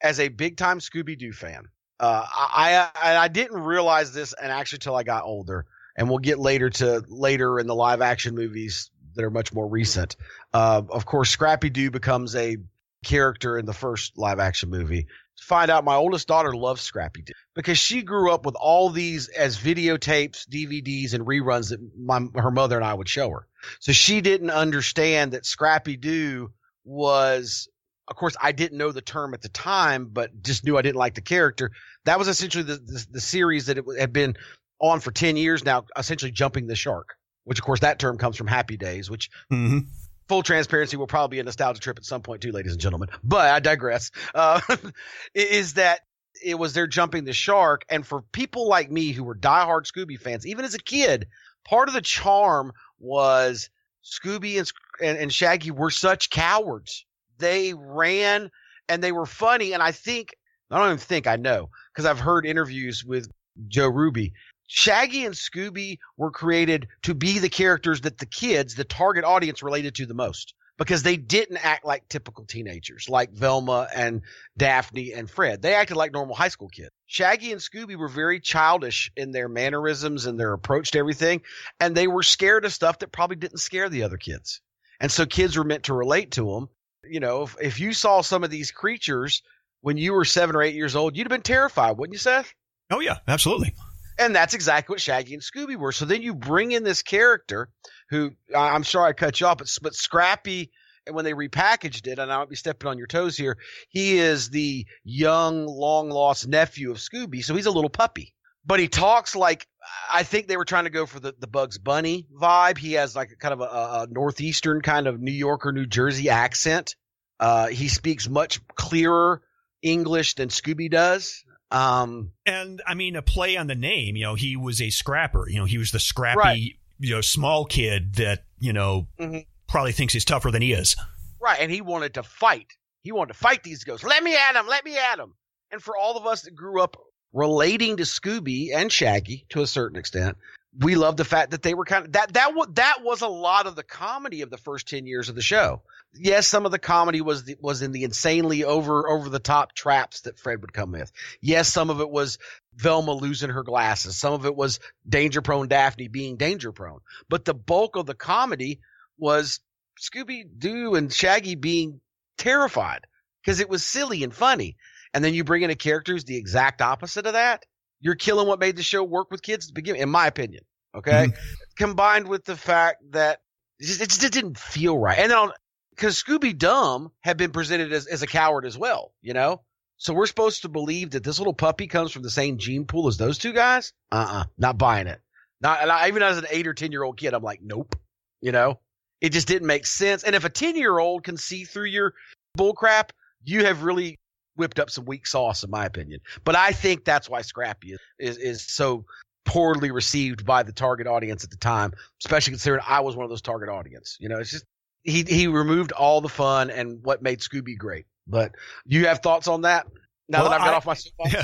[0.01, 1.63] as a big time Scooby Doo fan,
[1.99, 5.65] uh, I, I I didn't realize this, and actually till I got older,
[5.95, 9.67] and we'll get later to later in the live action movies that are much more
[9.67, 10.15] recent.
[10.53, 12.57] Uh, of course, Scrappy Doo becomes a
[13.05, 15.03] character in the first live action movie.
[15.37, 18.89] To find out my oldest daughter loves Scrappy Doo because she grew up with all
[18.89, 23.47] these as videotapes, DVDs, and reruns that my her mother and I would show her.
[23.79, 26.51] So she didn't understand that Scrappy Doo
[26.83, 27.67] was.
[28.07, 30.97] Of course, I didn't know the term at the time, but just knew I didn't
[30.97, 31.71] like the character.
[32.05, 34.37] That was essentially the the, the series that it had been
[34.79, 37.17] on for ten years now, essentially jumping the shark.
[37.45, 39.87] Which, of course, that term comes from Happy Days, which Mhm.
[40.27, 43.09] full transparency will probably be a nostalgia trip at some point too, ladies and gentlemen.
[43.23, 44.11] But I digress.
[44.33, 44.59] Uh,
[45.33, 46.01] is that
[46.43, 50.19] it was their jumping the shark, and for people like me who were diehard Scooby
[50.19, 51.27] fans, even as a kid,
[51.63, 53.69] part of the charm was
[54.03, 54.71] Scooby and
[55.01, 57.05] and, and Shaggy were such cowards.
[57.37, 58.49] They ran
[58.87, 60.35] and they were funny, and I think
[60.71, 63.29] I don't even think I know because I've heard interviews with
[63.67, 64.33] Joe Ruby.
[64.67, 69.61] Shaggy and Scooby were created to be the characters that the kids, the target audience,
[69.63, 74.21] related to the most because they didn't act like typical teenagers like Velma and
[74.57, 75.61] Daphne and Fred.
[75.61, 76.91] They acted like normal high school kids.
[77.05, 81.41] Shaggy and Scooby were very childish in their mannerisms and their approach to everything,
[81.79, 84.61] and they were scared of stuff that probably didn't scare the other kids.
[84.99, 86.69] And so kids were meant to relate to them.
[87.03, 89.43] You know, if, if you saw some of these creatures
[89.81, 92.53] when you were seven or eight years old, you'd have been terrified, wouldn't you, Seth?
[92.89, 93.75] Oh yeah, absolutely.
[94.17, 95.91] And that's exactly what Shaggy and Scooby were.
[95.91, 97.69] So then you bring in this character
[98.09, 100.71] who I'm sorry I cut you off, but, but Scrappy,
[101.05, 103.57] and when they repackaged it, and I might be stepping on your toes here,
[103.89, 107.43] he is the young, long lost nephew of Scooby.
[107.43, 108.33] So he's a little puppy.
[108.65, 109.67] But he talks like
[110.11, 112.77] I think they were trying to go for the, the Bugs Bunny vibe.
[112.77, 115.85] He has like a kind of a, a northeastern kind of New York or New
[115.85, 116.95] Jersey accent.
[117.39, 119.41] Uh, he speaks much clearer
[119.81, 121.43] English than Scooby does.
[121.71, 124.15] Um, And I mean, a play on the name.
[124.15, 125.49] You know, he was a scrapper.
[125.49, 126.71] You know, he was the scrappy, Right.
[126.99, 129.45] you know, small kid that you know Mhm.
[129.67, 130.95] probably thinks he's tougher than he is.
[131.39, 132.67] Right, and he wanted to fight.
[133.03, 134.05] He wanted to fight these ghosts.
[134.05, 134.67] Let me at him.
[134.67, 135.33] Let me at him.
[135.71, 136.95] And for all of us that grew up
[137.33, 140.37] relating to Scooby and Shaggy to a certain extent,
[140.79, 143.27] we love the fact that they were kind of that that was that was a
[143.27, 145.81] lot of the comedy of the first ten years of the show.
[146.17, 149.73] Yes, some of the comedy was the, was in the insanely over over the top
[149.73, 151.11] traps that Fred would come with.
[151.41, 152.37] Yes, some of it was
[152.75, 154.17] Velma losing her glasses.
[154.17, 156.99] Some of it was danger prone Daphne being danger prone.
[157.29, 158.79] But the bulk of the comedy
[159.17, 159.59] was
[159.99, 162.01] Scooby Doo and Shaggy being
[162.37, 163.01] terrified
[163.43, 164.77] because it was silly and funny.
[165.13, 167.63] And then you bring in a character who's the exact opposite of that.
[168.01, 170.63] You're killing what made the show work with kids to begin, in my opinion.
[170.95, 171.63] Okay, mm-hmm.
[171.77, 173.39] combined with the fact that
[173.79, 175.49] it just, it just didn't feel right, and then
[175.95, 179.61] because Scooby Dum had been presented as, as a coward as well, you know.
[179.97, 183.07] So we're supposed to believe that this little puppy comes from the same gene pool
[183.07, 183.93] as those two guys?
[184.11, 185.21] Uh uh not buying it.
[185.61, 187.95] Not even as an eight or ten year old kid, I'm like, nope.
[188.41, 188.79] You know,
[189.21, 190.23] it just didn't make sense.
[190.23, 192.13] And if a ten year old can see through your
[192.57, 193.11] bullcrap,
[193.43, 194.19] you have really
[194.55, 196.19] whipped up some weak sauce, in my opinion.
[196.43, 199.05] But I think that's why Scrappy is is, is so
[199.45, 203.29] poorly received by the target audience at the time, especially considering I was one of
[203.29, 204.17] those target audience.
[204.19, 204.65] You know, it's just
[205.05, 208.05] he he removed all the fun and what made Scooby great.
[208.27, 209.87] But you have thoughts on that?
[210.27, 211.35] Now Well, that I've got I- off my soapbox.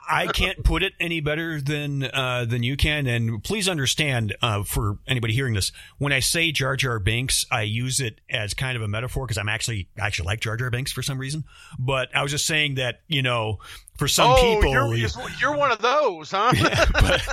[0.08, 3.06] I can't put it any better than uh, than you can.
[3.08, 7.62] And please understand, uh, for anybody hearing this, when I say Jar Jar Binks, I
[7.62, 10.70] use it as kind of a metaphor because I'm actually I actually like Jar Jar
[10.70, 11.44] Binks for some reason.
[11.78, 13.58] But I was just saying that you know,
[13.98, 15.08] for some oh, people, you're, you-
[15.40, 16.52] you're one of those, huh?
[16.92, 17.26] but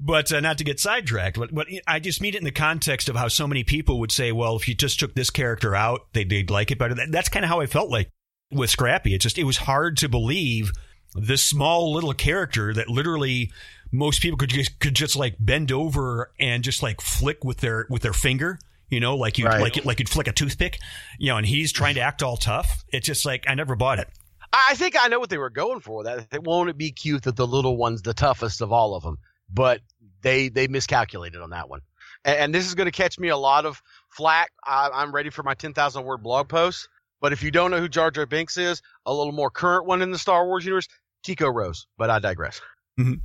[0.00, 1.38] but uh, not to get sidetracked.
[1.38, 4.10] But but I just mean it in the context of how so many people would
[4.10, 6.94] say, well, if you just took this character out, they'd, they'd like it better.
[6.94, 8.10] That, that's kind of how I felt like
[8.50, 9.14] with Scrappy.
[9.14, 10.72] It just it was hard to believe
[11.14, 13.50] this small little character that literally
[13.90, 17.86] most people could just could just like bend over and just like flick with their
[17.88, 18.58] with their finger.
[18.90, 19.60] You know, like you Right.
[19.60, 20.78] like like you'd flick a toothpick.
[21.18, 22.84] You know, and he's trying to act all tough.
[22.92, 24.08] It's just like I never bought it.
[24.50, 26.04] I think I know what they were going for.
[26.04, 29.02] That it won't it be cute that the little one's the toughest of all of
[29.02, 29.18] them,
[29.52, 29.80] but
[30.22, 31.80] they they miscalculated on that one.
[32.24, 34.50] And, and this is going to catch me a lot of flack.
[34.64, 36.88] I, I'm ready for my 10,000 word blog post.
[37.20, 40.02] But if you don't know who Jar Jar Binks is, a little more current one
[40.02, 40.88] in the Star Wars universe,
[41.22, 41.86] Tico Rose.
[41.96, 42.60] But I digress.
[42.98, 43.20] Mhm.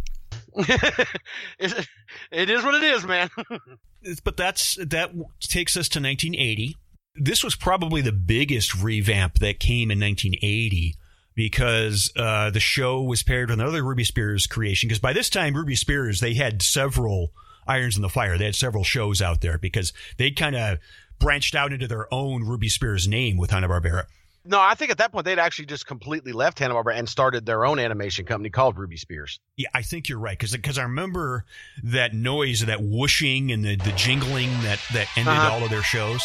[1.60, 1.88] it,
[2.32, 3.30] it is what it is, man.
[4.24, 6.76] but that's that takes us to 1980.
[7.16, 10.96] This was probably the biggest revamp that came in 1980
[11.36, 14.88] because uh, the show was paired with another Ruby Spears creation.
[14.88, 17.32] Because by this time, Ruby Spears they had several
[17.68, 18.38] irons in the fire.
[18.38, 20.80] They had several shows out there because they'd kind of
[21.24, 24.06] branched out into their own Ruby Spears name with Hanna Barbera.
[24.46, 27.46] no, I think at that point they'd actually just completely left Hanna Barbera and started
[27.46, 29.40] their own animation company called Ruby Spears.
[29.58, 31.46] Yeah, I think you're right because because I remember
[31.84, 35.52] that noise, that whooshing, and the, the jingling that that ended Uh-huh.
[35.54, 36.22] all of their shows.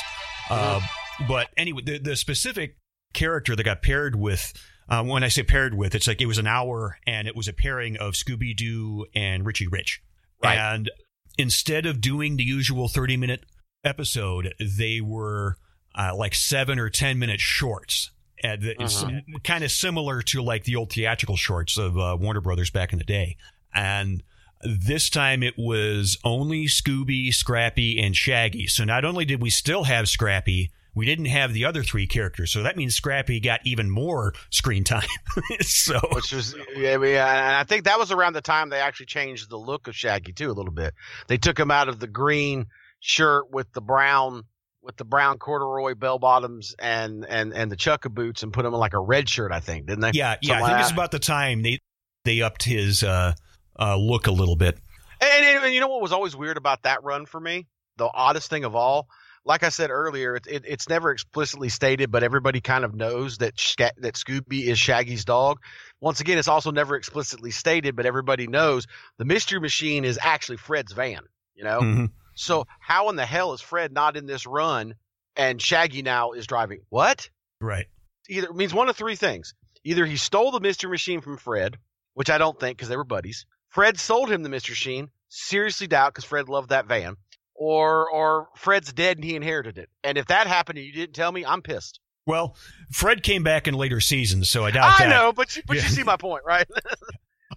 [0.51, 0.81] Uh,
[1.29, 2.77] but anyway, the the specific
[3.15, 4.53] character that got paired with.
[4.91, 7.47] Uh, when I say paired with, it's like it was an hour and it was
[7.47, 10.01] a pairing of Scooby Doo and Richie Rich.
[10.43, 10.57] Right.
[10.57, 10.91] And
[11.37, 13.45] instead of doing the usual 30 minute
[13.85, 15.57] episode, they were
[15.95, 18.11] uh, like seven or 10 minute shorts.
[18.43, 19.05] And it's
[19.43, 22.99] kind of similar to like the old theatrical shorts of uh, Warner Brothers back in
[22.99, 23.37] the day.
[23.75, 24.23] And
[24.63, 28.69] this time it was only Scooby, Scrappy, and Shaggy.
[28.69, 32.53] So not only did we still have Scrappy, we didn't have the other three characters.
[32.53, 35.07] So that means Scrappy got even more screen time.
[35.61, 39.49] so which was yeah, uh, I think that was around the time they actually changed
[39.49, 40.95] the look of Shaggy too a little bit.
[41.29, 42.67] They took him out of the green
[43.01, 44.43] shirt with the brown
[44.83, 48.73] with the brown corduroy bell bottoms and and and the chukka boots and put him
[48.73, 49.53] in like a red shirt.
[49.53, 50.13] I think didn't they?
[50.15, 51.79] yeah, yeah, I Something think like it's about the time they
[52.25, 53.35] they upped his uh,
[53.79, 54.79] uh, look a little bit.
[55.21, 57.67] And, and, and you know what was always weird about that run for me?
[57.97, 59.09] The oddest thing of all,
[59.45, 63.39] like I said earlier, it, it, it's never explicitly stated, but everybody kind of knows
[63.39, 65.59] that Sca- that Scooby is Shaggy's dog.
[66.01, 68.87] Once again, it's also never explicitly stated, but everybody knows
[69.17, 71.23] the Mystery Machine is actually Fred's van.
[71.55, 72.11] You know, Mhm.
[72.39, 74.95] So how in the hell is Fred not in this run,
[75.37, 76.81] and Shaggy now is driving?
[76.89, 77.29] What?
[77.61, 77.87] Right.
[78.29, 79.55] either means one of three things.
[79.85, 81.77] Either he stole the Mystery Machine from Fred,
[82.15, 83.47] which I don't think because they were buddies.
[83.69, 85.11] Fred sold him the Mystery Machine.
[85.29, 87.17] Seriously doubt because Fred loved that van.
[87.55, 89.89] Or or Fred's dead and he inherited it.
[90.05, 91.99] And if that happened and you didn't tell me, I'm pissed.
[92.27, 92.57] Well,
[92.93, 95.11] Fred came back in later seasons, so I doubt I that.
[95.11, 95.83] know, but you, but Yeah.
[95.85, 96.67] you see my point, right?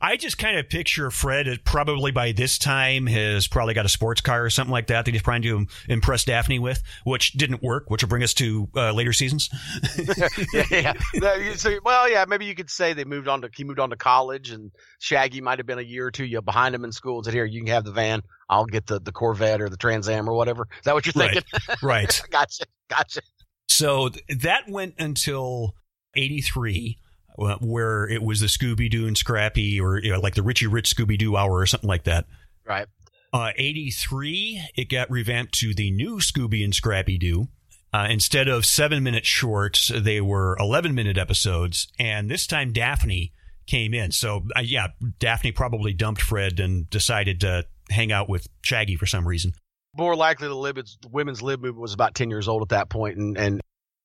[0.02, 3.89] I just kind of picture Fred at probably by this time has probably got a
[3.89, 7.62] sports car or something like that that he's trying to impress Daphne with, which didn't
[7.62, 9.49] work, which will bring us to uh, later seasons.
[10.54, 10.93] yeah, yeah.
[11.16, 13.91] No, so, well, yeah, maybe you could say they moved on to he moved on
[13.91, 16.91] to college, and Shaggy might have been a year or two you behind him in
[16.91, 17.18] school.
[17.18, 18.24] and Said, "Here, you can have the van.
[18.49, 21.14] I'll get the the Corvette or the Trans Am or whatever." Is that what you're
[21.14, 21.43] thinking?
[21.84, 22.22] right.
[22.32, 23.22] gotcha, gotcha.
[23.68, 25.76] So th- that went until
[26.16, 27.01] 83, uh,
[27.36, 30.95] where it was the Scooby Doo and Scrappy, or you know, like the Richie Rich
[30.95, 32.25] Scooby Doo hour or something like that.
[32.65, 32.88] Right.
[33.34, 37.47] Uh, 83, it got revamped to the new Scooby and Scrappy Doo.
[37.93, 41.88] Uh, instead of seven minute shorts, they were 11 minute episodes.
[41.99, 43.34] And this time Daphne
[43.67, 44.11] came in.
[44.11, 44.88] So, uh, yeah,
[45.19, 49.53] Daphne probably dumped Fred and decided to hang out with Shaggy for some reason.
[49.97, 52.89] more likely the, lib, the women's lib movement was about 10 years old at that
[52.89, 53.61] point and, and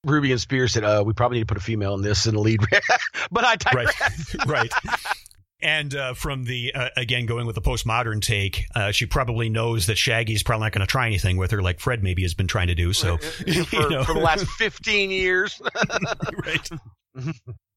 [0.06, 2.34] ruby and spears said uh, we probably need to put a female in this in
[2.34, 2.60] the lead
[3.30, 4.34] but i digress.
[4.46, 4.72] Right.
[4.72, 4.96] right.
[5.62, 9.86] And uh, from the, uh, again, going with the postmodern take, uh, she probably knows
[9.86, 12.46] that Shaggy's probably not going to try anything with her like Fred maybe has been
[12.46, 12.92] trying to do.
[12.92, 14.04] So, for, you know.
[14.04, 15.60] for the last 15 years
[16.44, 16.68] right.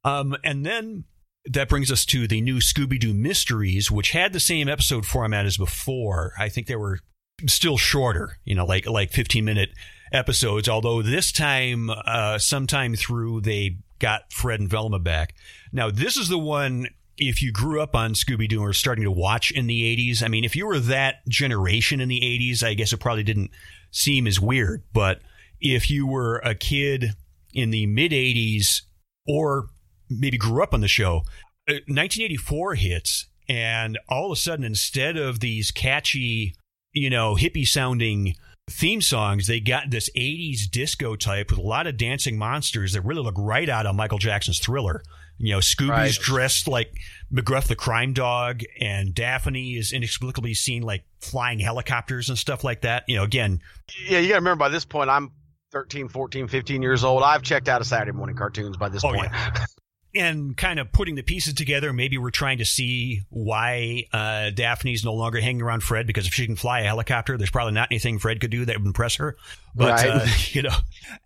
[0.03, 1.05] Um, and then
[1.45, 5.45] that brings us to the new Scooby Doo Mysteries, which had the same episode format
[5.45, 6.33] as before.
[6.37, 6.99] I think they were
[7.47, 9.69] still shorter, you know, like like 15 minute
[10.11, 10.69] episodes.
[10.69, 15.35] Although this time, uh, sometime through, they got Fred and Velma back.
[15.71, 16.87] Now, this is the one.
[17.21, 20.29] If you grew up on Scooby Doo or starting to watch in the 80s, I
[20.29, 23.51] mean, if you were that generation in the 80s, I guess it probably didn't
[23.91, 24.83] seem as weird.
[24.93, 25.19] But
[25.59, 27.15] if you were a kid
[27.53, 28.83] in the mid 80s
[29.27, 29.67] or
[30.09, 31.23] maybe grew up on the show.
[31.67, 36.55] Uh, 1984 hits, and all of a sudden, instead of these catchy,
[36.93, 38.35] you know, hippie sounding
[38.69, 43.01] theme songs, they got this 80s disco type with a lot of dancing monsters that
[43.01, 45.03] really look right out of Michael Jackson's thriller.
[45.37, 46.13] You know, Scooby's Right.
[46.19, 46.91] dressed like
[47.33, 52.81] McGruff the crime dog, and Daphne is inexplicably seen like flying helicopters and stuff like
[52.81, 53.03] that.
[53.07, 53.61] You know, again,
[54.07, 55.31] Yeah, you got to remember by this point, I'm
[55.71, 57.23] 13, 14, 15 years old.
[57.23, 59.31] I've checked out of Saturday morning cartoons by this Oh, point.
[60.15, 61.93] and kind of putting the pieces together.
[61.93, 66.33] Maybe we're trying to see why uh, Daphne's no longer hanging around Fred because if
[66.33, 69.15] she can fly a helicopter, there's probably not anything Fred could do that would impress
[69.15, 69.37] her.
[69.75, 70.09] But Right.
[70.09, 70.75] uh, you know,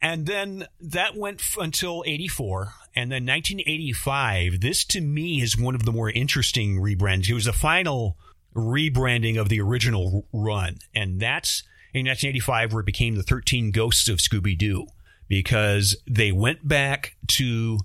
[0.01, 4.59] and then that went f- until '84, and then 1985.
[4.59, 7.29] This to me is one of the more interesting rebrands.
[7.29, 8.17] It was the final
[8.55, 11.63] rebranding of the original run, and that's
[11.93, 14.87] in 1985 where it became the 13 Ghosts of Scooby Doo
[15.27, 17.79] because they went back to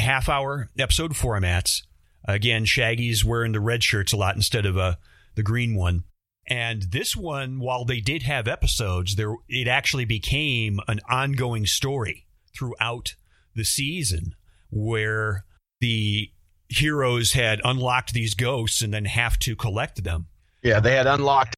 [0.00, 1.82] half hour episode formats.
[2.24, 4.94] Again, Shaggy's wearing the red shirts a lot instead of uh,
[5.34, 6.04] the green one.
[6.46, 12.26] And this one, while they did have episodes, there it actually became an ongoing story
[12.56, 13.14] throughout
[13.54, 14.34] the season
[14.70, 15.44] where
[15.80, 16.30] the
[16.68, 20.26] heroes had unlocked these ghosts and then have to collect them.
[20.62, 21.54] Yeah, they had unlocked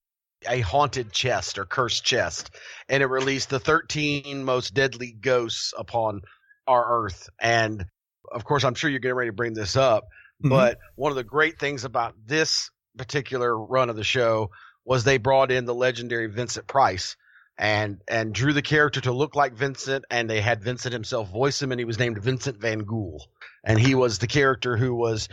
[0.49, 2.51] a haunted chest or cursed chest,
[2.89, 6.23] and it released the 13 most deadly ghosts upon
[6.67, 7.29] our Earth.
[7.41, 7.87] And
[8.33, 10.49] of course, I'm sure you're getting ready to bring this up, mm-hmm.
[10.49, 14.51] but one of the great things about this particular run of the show
[14.85, 17.17] was they brought in the legendary Vincent Price.
[17.59, 21.61] And and drew the character to look like Vincent, and they had Vincent himself voice
[21.61, 23.29] him, and he was named Vincent Van Ghoul,
[23.63, 25.29] and he was the character who was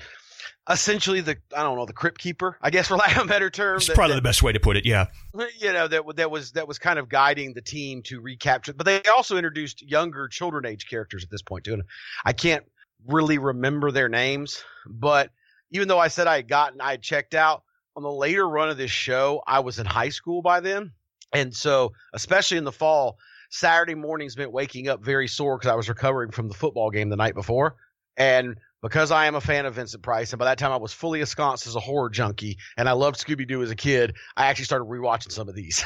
[0.69, 3.49] essentially the I don't know the crypt keeper, I guess for lack of a better
[3.49, 3.77] term.
[3.77, 4.85] It's that- probably that- the best way to put it.
[4.85, 5.07] Yeah.
[5.57, 8.85] you know that that was that was kind of guiding the team to recapture but
[8.85, 11.83] they also introduced younger children age characters at this point too and
[12.25, 12.65] i can't
[13.07, 15.31] really remember their names but
[15.71, 17.63] even though i said i had gotten i had checked out
[17.95, 20.91] on the later run of this show i was in high school by then
[21.33, 23.17] and so especially in the fall
[23.49, 27.09] saturday mornings meant waking up very sore because i was recovering from the football game
[27.09, 27.75] the night before
[28.17, 30.93] and because I am a fan of Vincent Price, and by that time I was
[30.93, 34.47] fully ensconced as a horror junkie, and I loved Scooby Doo as a kid, I
[34.47, 35.83] actually started rewatching some of these.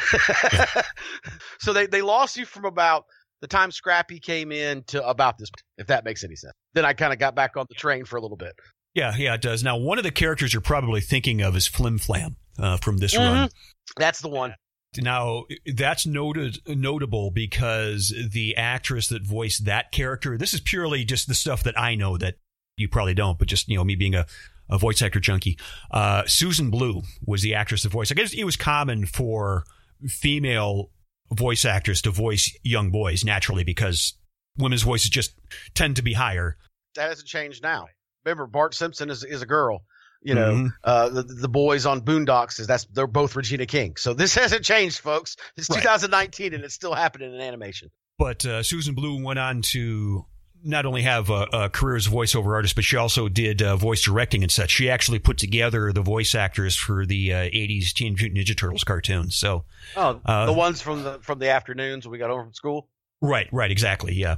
[1.60, 3.06] so they, they lost you from about
[3.44, 6.54] the time Scrappy came in to about this, if that makes any sense.
[6.76, 8.54] Then I kind of got back on the train for a little bit.
[8.94, 9.66] Yeah, yeah, it does.
[9.66, 13.18] Now, one of the characters you're probably thinking of is Flim Flam uh, from this
[13.18, 13.50] run.
[13.98, 14.56] That's the one.
[14.98, 21.28] Now, that's noted notable because the actress that voiced that character, this is purely just
[21.28, 22.36] the stuff that I know that
[22.78, 24.26] you probably don't, but just, you know, me being a,
[24.70, 25.60] a voice actor junkie.
[25.92, 28.14] Uh, Susan Blu was the actress that voiced.
[28.14, 29.66] I guess it was common for
[30.08, 30.92] female
[31.34, 34.14] voice actors to voice young boys naturally because
[34.58, 35.34] women's voices just
[35.74, 36.58] tend to be higher.
[36.96, 37.88] That hasn't changed now.
[38.26, 39.84] Remember, Bart Simpson is, is a girl.
[40.26, 40.70] You know, Mhm.
[40.86, 43.96] uh, the, the boys on Boondocks is that's they're both Regina King.
[43.98, 45.36] So this hasn't changed, folks.
[45.58, 45.82] It's Right.
[45.82, 47.90] 2019 and it's still happening in animation.
[48.18, 50.26] But uh, Susan Blu went on to
[50.64, 53.76] not only have a, a career as a voiceover artist, but she also did uh,
[53.76, 54.70] voice directing and such.
[54.72, 58.84] She actually put together the voice actors for the uh, 80s Teenage Mutant Ninja Turtles
[58.84, 59.36] cartoons.
[59.36, 59.66] So,
[59.98, 62.90] Oh, Uh, the ones from the from the afternoons when we got home from school.
[63.22, 64.14] right, right, exactly.
[64.14, 64.38] Yeah.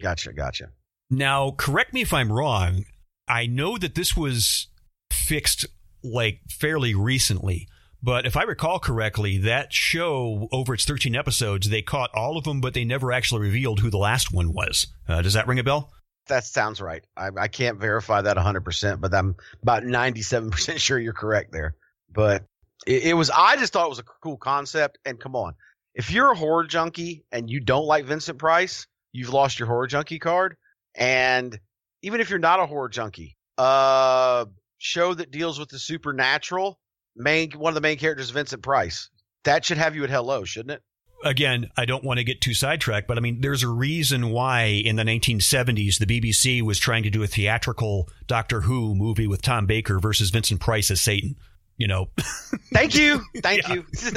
[0.00, 0.70] Gotcha, gotcha.
[1.10, 2.84] Now, correct me if I'm wrong.
[3.28, 4.68] I know that this was
[5.12, 5.66] fixed
[6.02, 7.68] like fairly recently.
[8.06, 12.44] But if I recall correctly, that show over its 13 episodes, they caught all of
[12.44, 14.86] them, but they never actually revealed who the last one was.
[15.08, 15.92] Uh, does that ring a bell?
[16.28, 17.04] That sounds right.
[17.16, 21.74] I, I can't verify that 100%, but I'm about 97% sure you're correct there.
[22.08, 22.44] But
[22.86, 24.98] it, it was, I just thought it was a cool concept.
[25.04, 25.56] And come on,
[25.92, 29.88] if you're a horror junkie and you don't like Vincent Price, you've lost your horror
[29.88, 30.56] junkie card.
[30.94, 31.58] And
[32.02, 34.44] even if you're not a horror junkie, uh,
[34.78, 36.78] show that deals with the supernatural,
[37.16, 39.10] main one of the main characters Vincent Price.
[39.44, 40.82] That should have you at hello, shouldn't it?
[41.24, 44.64] again, I don't want to get too sidetracked, but I mean, there's a reason why
[44.64, 49.42] in the 1970s the BBC was trying to do a theatrical Doctor Who movie with
[49.42, 51.36] Tom Baker versus Vincent Price as Satan.
[51.76, 52.08] You know,
[52.72, 53.84] Thank you, thank you,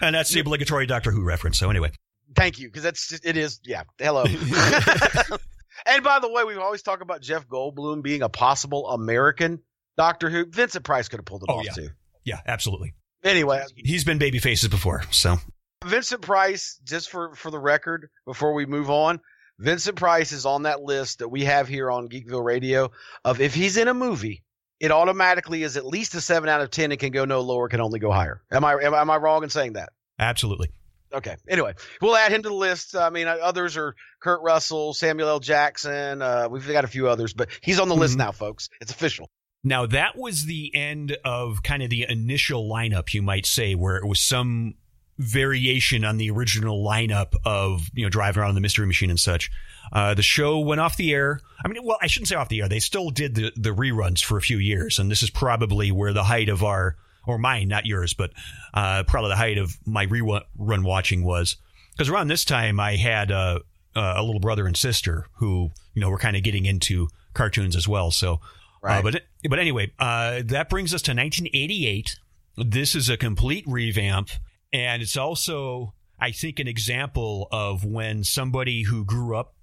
[0.00, 1.58] and that's the obligatory Doctor Who reference.
[1.58, 1.90] So anyway,
[2.36, 3.58] thank you, because that's just, it is.
[3.64, 4.22] Yeah, hello.
[5.86, 9.62] and by the way, we always talk about Jeff Goldblum being a possible American
[9.98, 10.46] Doctor Who.
[10.46, 11.72] Vincent Price could have pulled it Oh, off yeah.
[11.72, 11.88] too.
[12.24, 12.94] yeah, absolutely.
[13.22, 15.36] Anyway, He's been baby faces before, so
[15.84, 19.20] Vincent Price, just for for the record, before we move on,
[19.58, 22.90] Vincent Price is on that list that we have here on Geekville Radio
[23.24, 24.44] of if he's in a movie,
[24.80, 27.68] it automatically is at least a seven out of ten and can go no lower,
[27.68, 28.40] can only go higher.
[28.52, 29.90] Am I am, am I wrong in saying that?
[30.18, 30.70] absolutely.
[31.12, 31.36] Okay.
[31.48, 31.72] Anyway,
[32.02, 32.94] we'll add him to the list.
[32.94, 35.40] I mean, others are Kurt Russell, Samuel L.
[35.40, 36.20] Jackson.
[36.20, 38.18] Uh, we've got a few others, but he's on the list Mhm.
[38.18, 38.68] now, folks.
[38.82, 39.30] It's official.
[39.64, 43.96] Now that was the end of kind of the initial lineup, you might say, where
[43.96, 44.74] it was some
[45.18, 49.50] variation on the original lineup of you know driving around the mystery machine and such.
[49.92, 51.40] Uh, the show went off the air.
[51.64, 52.68] I mean, well, I shouldn't say off the air.
[52.68, 56.12] They still did the the reruns for a few years, and this is probably where
[56.12, 56.96] the height of our
[57.26, 58.30] or mine, not yours, but
[58.72, 61.56] uh, probably the height of my rerun watching was
[61.92, 63.60] because around this time I had a
[63.94, 68.10] little brother and sister who you know were kind of getting into cartoons as well.
[68.10, 68.40] So
[68.82, 68.98] Right.
[68.98, 72.16] uh, but but anyway, uh, that brings us to 1988.
[72.56, 74.30] This is a complete revamp,
[74.72, 79.54] and it's also, I think, an example of when somebody who grew up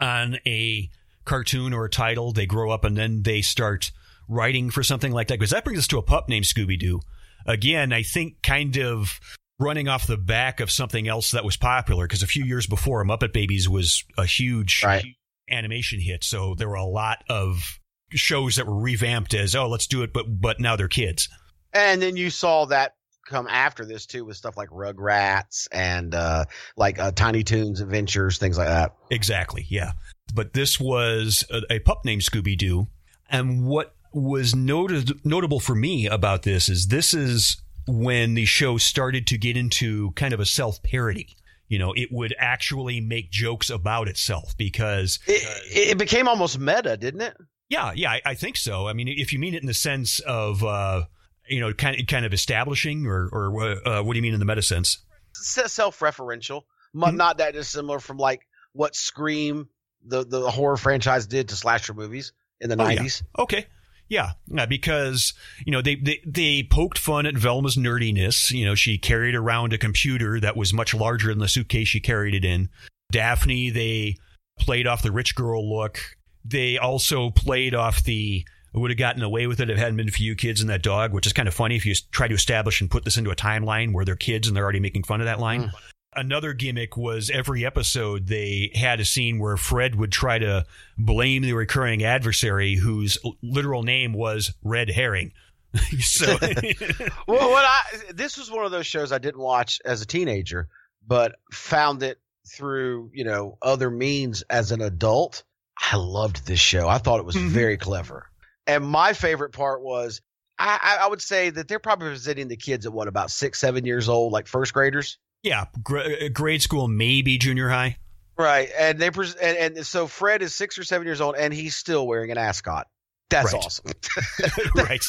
[0.00, 0.90] on a
[1.24, 3.92] cartoon or a title, they grow up and then they start
[4.28, 5.38] writing for something like that.
[5.38, 7.00] Because that brings us to a pup named Scooby Doo.
[7.46, 9.20] Again, I think kind of
[9.60, 12.06] running off the back of something else that was popular.
[12.08, 15.04] Because a few years before, Muppet Babies was a huge Right.
[15.48, 16.24] animation hit.
[16.24, 17.78] So there were a lot of
[18.14, 21.28] shows that were revamped as oh let's do it but but now they're kids
[21.72, 22.94] And then you saw that
[23.26, 26.44] come after this too with stuff like Rugrats and uh,
[26.76, 28.94] like uh, Tiny Toons Adventures, things like that.
[29.10, 29.92] exactly yeah
[30.34, 32.86] but this was a, a pup named scooby-doo
[33.30, 37.56] and what was noted, notable for me about this is this is
[37.86, 41.28] when the show started to get into kind of a self-parody
[41.68, 46.96] you know it would actually make jokes about itself because It, it became almost meta,
[46.98, 47.36] didn't it?
[47.72, 48.86] Yeah, yeah, I, I think so.
[48.86, 51.04] I mean, if you mean it in the sense of, uh,
[51.48, 54.40] you know, kind of, kind of establishing, or, or uh, what do you mean in
[54.40, 54.98] the meta sense?
[55.34, 56.62] Self-referential,
[56.94, 57.16] Mhm.
[57.16, 58.42] not that dissimilar from like
[58.72, 59.68] what Scream,
[60.04, 62.94] the the horror franchise, did to slasher movies in the Oh, yeah.
[62.96, 63.22] nineties.
[63.38, 63.66] Okay.
[64.08, 65.32] Yeah, yeah, because
[65.64, 68.50] you know they, they they poked fun at Velma's nerdiness.
[68.50, 72.00] You know, she carried around a computer that was much larger than the suitcase she
[72.00, 72.68] carried it in.
[73.10, 74.16] Daphne, they
[74.58, 75.98] played off the rich girl look.
[76.44, 80.10] They also played off the would have gotten away with it if it hadn't been
[80.10, 82.34] for you kids and that dog, which is kind of funny if you try to
[82.34, 85.20] establish and put this into a timeline where they're kids and they're already making fun
[85.20, 85.64] of that line.
[85.64, 85.70] Mm.
[86.14, 90.66] Another gimmick was every episode they had a scene where Fred would try to
[90.98, 95.32] blame the recurring adversary whose literal name was Red Herring.
[96.00, 96.26] so
[97.26, 97.80] Well, what I
[98.12, 100.68] this was one of those shows I didn't watch as a teenager,
[101.06, 105.44] but found it through you know other means as an adult.
[105.78, 106.88] I loved this show.
[106.88, 107.48] I thought it was Mhm.
[107.48, 108.28] very clever,
[108.66, 110.20] and my favorite part was
[110.58, 113.84] I, I would say that they're probably presenting the kids at what about six, seven
[113.84, 115.18] years old, like first graders.
[115.42, 117.96] yeah, gra- grade school, maybe junior high.
[118.38, 121.52] Right, and they pres and, and so Fred is six or seven years old, and
[121.52, 122.86] he's still wearing an ascot.
[123.30, 123.64] That's Right.
[123.64, 123.86] awesome.
[124.76, 125.02] right.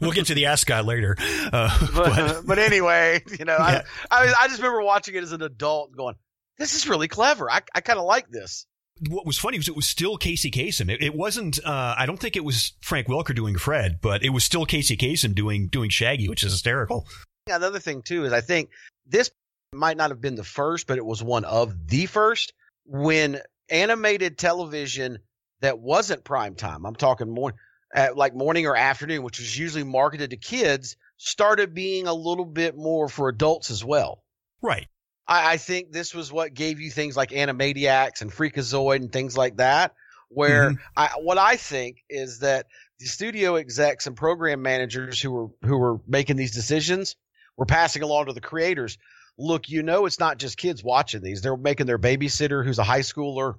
[0.00, 1.16] We'll get to the ascot later.
[1.52, 3.82] Uh, but, but- but anyway, you know, Yeah.
[4.10, 6.14] I, I I just remember watching it as an adult going,
[6.56, 7.50] "This is really clever.
[7.50, 8.66] I I kind of like this."
[9.08, 10.90] What was funny was it was still Casey Kasem.
[10.90, 11.58] It, it wasn't.
[11.64, 14.96] Uh, I don't think it was Frank Welker doing Fred, but it was still Casey
[14.96, 17.06] Kasem doing doing Shaggy, which is hysterical.
[17.48, 18.70] Yeah, Another thing too is I think
[19.06, 19.30] this
[19.72, 22.52] might not have been the first, but it was one of the first
[22.86, 25.18] when animated television
[25.60, 26.86] that wasn't prime time.
[26.86, 27.54] I'm talking more
[27.92, 32.44] at like morning or afternoon, which was usually marketed to kids, started being a little
[32.44, 34.22] bit more for adults as well.
[34.62, 34.86] Right.
[35.26, 39.36] I, I think this was what gave you things like Animaniacs and Freakazoid and things
[39.36, 39.94] like that.
[40.28, 40.78] Where Mhm.
[40.96, 42.66] I, what I think is that
[42.98, 47.16] the studio execs and program managers who were who were making these decisions
[47.56, 48.98] were passing along to the creators.
[49.38, 52.84] Look, you know, it's not just kids watching these; they're making their babysitter, who's a
[52.84, 53.54] high schooler,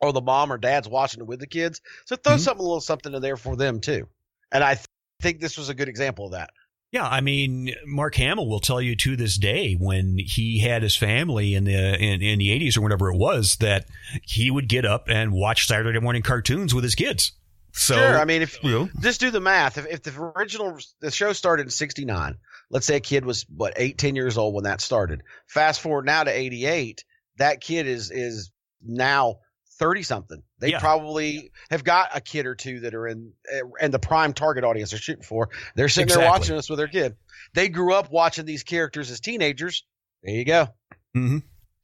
[0.00, 1.80] or the mom or dad's watching it with the kids.
[2.06, 2.40] So throw Mhm.
[2.40, 4.08] something a little something in there for them too.
[4.52, 4.86] And I th-
[5.20, 6.50] think this was a good example of that.
[6.94, 10.94] Yeah, I mean, Mark Hamill will tell you to this day when he had his
[10.94, 13.86] family in the in, in the eighties or whatever it was that
[14.22, 17.32] he would get up and watch Saturday morning cartoons with his kids.
[17.72, 19.76] So sure, I mean, if you know, just do the math.
[19.76, 22.36] If, if the original the show started in '69,
[22.70, 25.24] let's say a kid was what eight, ten years old when that started.
[25.48, 27.04] Fast forward now to '88,
[27.38, 29.38] that kid is is now
[29.78, 30.42] thirty something.
[30.60, 30.80] They Yeah.
[30.80, 33.32] probably have got a kid or two that are in
[33.80, 35.50] and the prime target audience they're shooting for.
[35.74, 37.16] They're sitting there watching us with their kid.
[37.54, 39.84] They grew up watching these characters as teenagers.
[40.22, 40.68] There you go.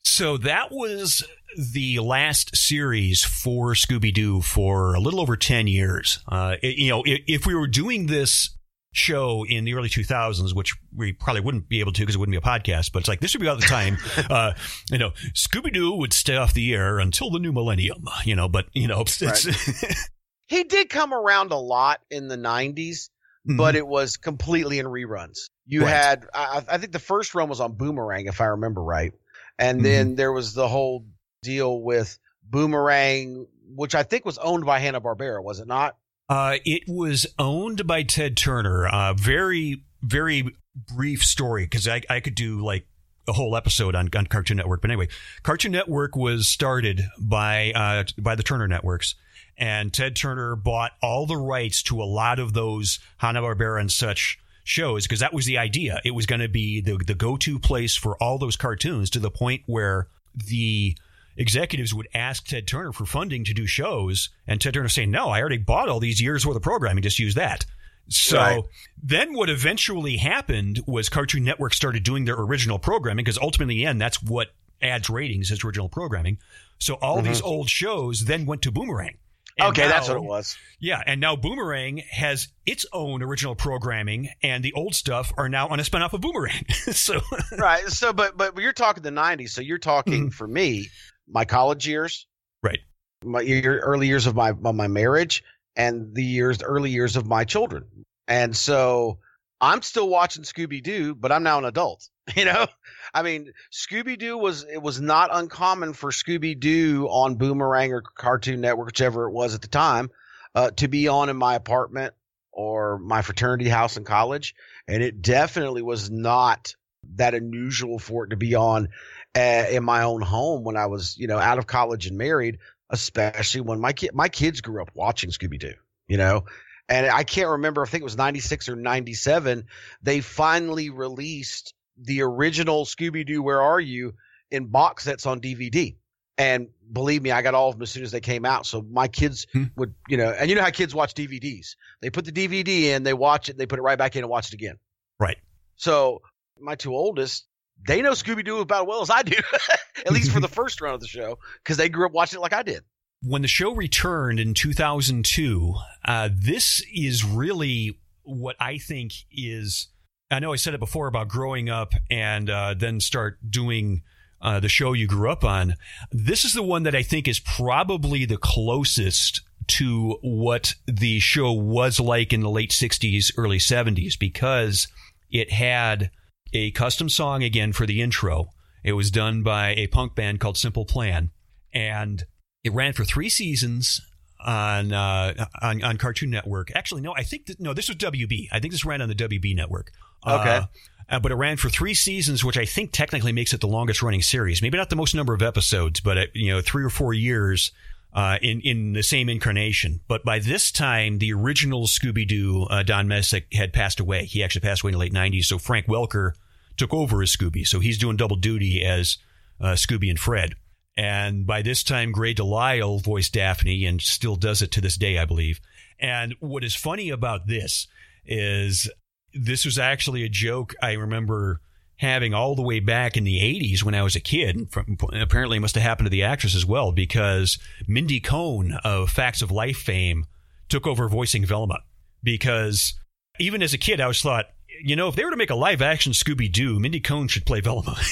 [0.03, 1.25] So that was
[1.73, 6.21] the last series for Scooby Doo for a little over 10 years.
[6.29, 8.51] Uh, it- you know, if, if we were doing this
[8.93, 12.33] show in the early 2000s, which we probably wouldn't be able to because it wouldn't
[12.33, 13.97] be a podcast, but it's like this would be about the time,
[14.31, 14.53] uh,
[14.91, 18.49] you know, Scooby Doo would stay off the air until the new millennium, you know,
[18.49, 19.21] but, you know, it's,
[20.49, 23.11] He did come around a lot in the '90s.
[23.47, 25.49] but it was completely in reruns.
[25.65, 25.87] You Mm-hmm.
[25.87, 25.95] Right.
[25.95, 29.13] had, I, I think the first run was on Boomerang, if I remember right.
[29.61, 31.07] And then there was the whole
[31.43, 35.97] deal with Boomerang, which I think was owned by Hanna Barbera, was it not?
[36.31, 38.87] Uh, it was owned by Ted Turner.
[38.87, 40.55] Uh, very, very
[40.95, 42.87] brief story because I, I could do like
[43.27, 44.81] a whole episode on, on Cartoon Network.
[44.81, 45.09] But anyway,
[45.43, 49.17] Cartoon Network was started by uh, by the Turner Networks,
[49.59, 53.91] and Ted Turner bought all the rights to a lot of those Hanna Barbera and
[53.91, 56.01] such shows because that was the idea.
[56.05, 59.19] It was going to be the the go to place for all those cartoons to
[59.19, 60.97] the point where the
[61.41, 65.31] executives would ask Ted Turner for funding to do shows, and Ted Turner saying, "No,
[65.31, 67.03] I already bought all these years worth of programming.
[67.03, 67.67] Just use that."
[68.09, 68.63] So Right.
[69.03, 73.79] then what eventually happened was Cartoon Network started doing their original programming because ultimately, in
[73.79, 76.39] the end, that's what adds ratings is original programming.
[76.79, 77.29] So all mm-hmm.
[77.29, 79.17] these old shows then went to Boomerang.
[79.59, 80.57] And okay, that's what it was.
[80.79, 85.69] Yeah, and now Boomerang has its own original programming, and the old stuff are now
[85.69, 86.65] on a spinoff of Boomerang.
[86.93, 87.21] so
[87.59, 87.87] right.
[87.89, 89.51] So, but but you're talking the '90s.
[89.51, 90.29] So you're talking mm-hmm.
[90.31, 90.89] for me,
[91.31, 92.27] my college years,
[92.63, 92.81] right,
[93.25, 95.43] my year, early years of my of my marriage,
[95.77, 97.85] and the years, the early years of my children.
[98.29, 99.19] And so
[99.61, 102.09] I'm still watching Scooby Doo, but I'm now an adult.
[102.37, 102.69] You know,
[103.13, 108.03] I mean, Scooby Doo was it was not uncommon for Scooby Doo on Boomerang or
[108.03, 110.11] Cartoon Network, whichever it was at the time,
[110.55, 112.15] uh, to be on in my apartment
[112.53, 114.55] or my fraternity house in college,
[114.87, 116.77] and it definitely was not
[117.17, 118.91] that unusual for it to be on
[119.37, 122.59] uh, in my own home when I was, you know, out of college and married.
[122.93, 125.75] Especially when my kid, my kids grew up watching Scooby Doo,
[126.09, 126.47] you know,
[126.89, 127.83] and I can't remember.
[127.83, 129.67] I think it was '96 or '97.
[130.03, 133.43] They finally released the original Scooby Doo.
[133.45, 134.15] Where are you?
[134.51, 135.95] In box sets on DVD.
[136.37, 138.67] And believe me, I got all of them as soon as they came out.
[138.67, 139.65] So my kids Hmm.
[139.77, 141.77] would, you know, and you know how kids watch DVDs.
[142.01, 144.31] They put the DVD in, they watch it, they put it right back in and
[144.31, 144.79] watch it again.
[145.21, 145.37] right.
[145.77, 146.23] So
[146.59, 147.47] my two oldest,
[147.87, 149.37] they know Scooby Doo about as well as I do,
[150.07, 152.43] at least for the first run of the show, because they grew up watching it
[152.43, 152.83] like I did.
[153.23, 155.75] when the show returned in 2002,
[156.05, 159.89] uh, this is really what I think is.
[160.31, 164.03] I know I said it before about growing up and uh, then start doing
[164.41, 165.75] uh, the show you grew up on.
[166.13, 171.53] This is the one that I think is probably the closest to what the show
[171.53, 174.89] was like in the late 60s, early 70s, because
[175.31, 176.11] it had
[176.53, 178.51] a custom song again for the intro.
[178.83, 181.31] It was done by a punk band called Simple Plan.
[181.73, 182.25] And
[182.65, 184.01] it ran for three seasons
[184.45, 186.71] on uh, on, on Cartoon Network.
[186.75, 188.49] Actually, no, I think that, no, this was WB.
[188.51, 189.93] I think this ran on the WB network.
[190.27, 190.57] Okay.
[190.57, 190.67] Uh,
[191.09, 194.01] uh, but it ran for three seasons, which I think technically makes it the longest
[194.01, 194.63] running series.
[194.63, 197.73] Maybe not the most number of episodes, but uh, you know, three or four years
[198.13, 200.01] uh, in in the same incarnation.
[200.09, 204.25] But by this time, the original Scooby Doo uh, Don Messick had passed away.
[204.25, 205.45] He actually passed away in the late '90s.
[205.45, 206.33] So Frank Welker
[206.77, 207.67] took over as Scooby.
[207.67, 209.19] So he's doing double duty as
[209.61, 210.55] uh, Scooby and Fred.
[210.97, 215.19] And by this time, Grey DeLisle voiced Daphne and still does it to this day,
[215.19, 215.61] I believe.
[215.99, 217.87] And what is funny about this
[218.27, 218.91] is
[219.33, 221.61] this was actually a joke I remember
[222.01, 224.71] having all the way back in the 80s when I was a kid.
[224.71, 229.11] From, apparently, it must have happened to the actress as well because Mindy Cohn of
[229.11, 230.25] Facts of Life fame
[230.71, 231.81] took over voicing Velma.
[232.23, 232.95] Because
[233.39, 234.47] even as a kid, I always thought,
[234.83, 237.45] you know, if they were to make a live action Scooby Doo, Mindy Cohn should
[237.45, 237.97] play Velma.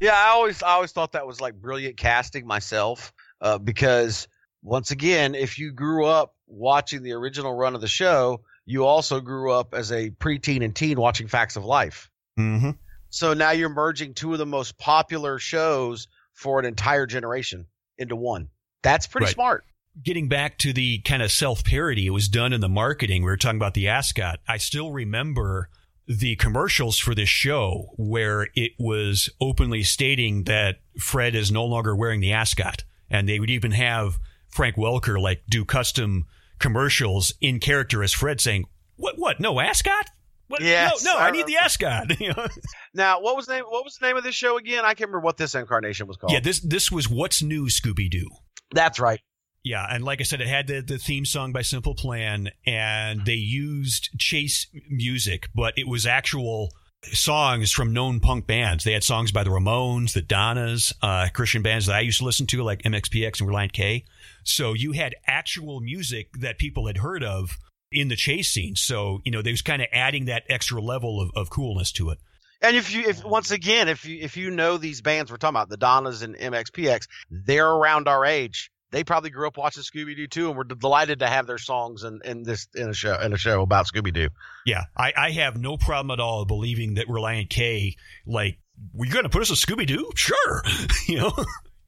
[0.00, 4.26] Yeah, I always I always thought that was like brilliant casting myself, uh, because
[4.62, 9.20] once again, if you grew up watching the original run of the show, you also
[9.20, 12.10] grew up as a preteen and teen watching Facts of Life.
[12.38, 12.70] mm-hmm.
[13.12, 17.66] So now you're merging two of the most popular shows for an entire generation
[17.98, 18.48] into one.
[18.82, 19.34] That's pretty Right.
[19.34, 19.64] smart.
[20.02, 23.20] getting back to the kind of self parody, it was done in the marketing.
[23.22, 24.40] We were talking about the ascot.
[24.48, 25.68] I still remember
[26.08, 31.94] the commercials for this show where it was openly stating that Fred is no longer
[31.94, 32.84] wearing the ascot.
[33.10, 36.24] And they would even have Frank Welker like do custom
[36.58, 38.64] commercials in character as Fred saying,
[38.96, 39.40] What, what?
[39.40, 40.06] No ascot?
[40.52, 40.60] What?
[40.62, 42.12] Yes, no, no, I I need the ascot.
[42.20, 42.46] You know?
[42.92, 43.64] Now, what was the name?
[43.66, 44.84] What was the name of this show again?
[44.84, 46.32] I can't remember what this incarnation was called.
[46.32, 48.28] yeah, this, this was What's New Scooby Doo.
[48.72, 49.20] that's right.
[49.64, 53.24] Yeah, and like I said, it had the, the theme song by Simple Plan, and
[53.24, 56.70] they used chase music, but it was actual
[57.12, 58.84] songs from known punk bands.
[58.84, 62.24] They had songs by the Ramones, the Donnas, uh, Christian bands that I used to
[62.24, 64.04] listen to, like MXPX and Relient K.
[64.44, 67.56] So you had actual music that people had heard of
[67.92, 68.74] in the chase scene.
[68.76, 72.10] So, you know, they was kind of adding that extra level of, of coolness to
[72.10, 72.18] it.
[72.60, 75.56] And if you, if once again, if you if you know these bands we're talking
[75.56, 78.70] about, the Donnas and MXPX, they're around our age.
[78.92, 82.04] They probably grew up watching Scooby Doo too, and we're delighted to have their songs
[82.04, 84.28] in, in this in a show in a show about Scooby Doo.
[84.64, 88.58] Yeah, I, I have no problem at all believing that Relient K like
[88.94, 90.10] were you going to put us a Scooby Doo?
[90.14, 90.62] Sure.
[91.08, 91.32] you know?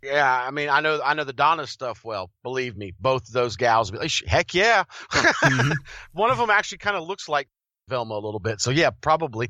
[0.05, 2.30] Yeah, I mean, I know, I know the Donna stuff well.
[2.42, 3.90] Believe me, both of those gals.
[4.26, 5.76] Heck yeah, Mhm.
[6.12, 7.48] one of them actually kind of looks like
[7.88, 8.61] Velma a little bit.
[8.61, 9.48] So yeah, probably.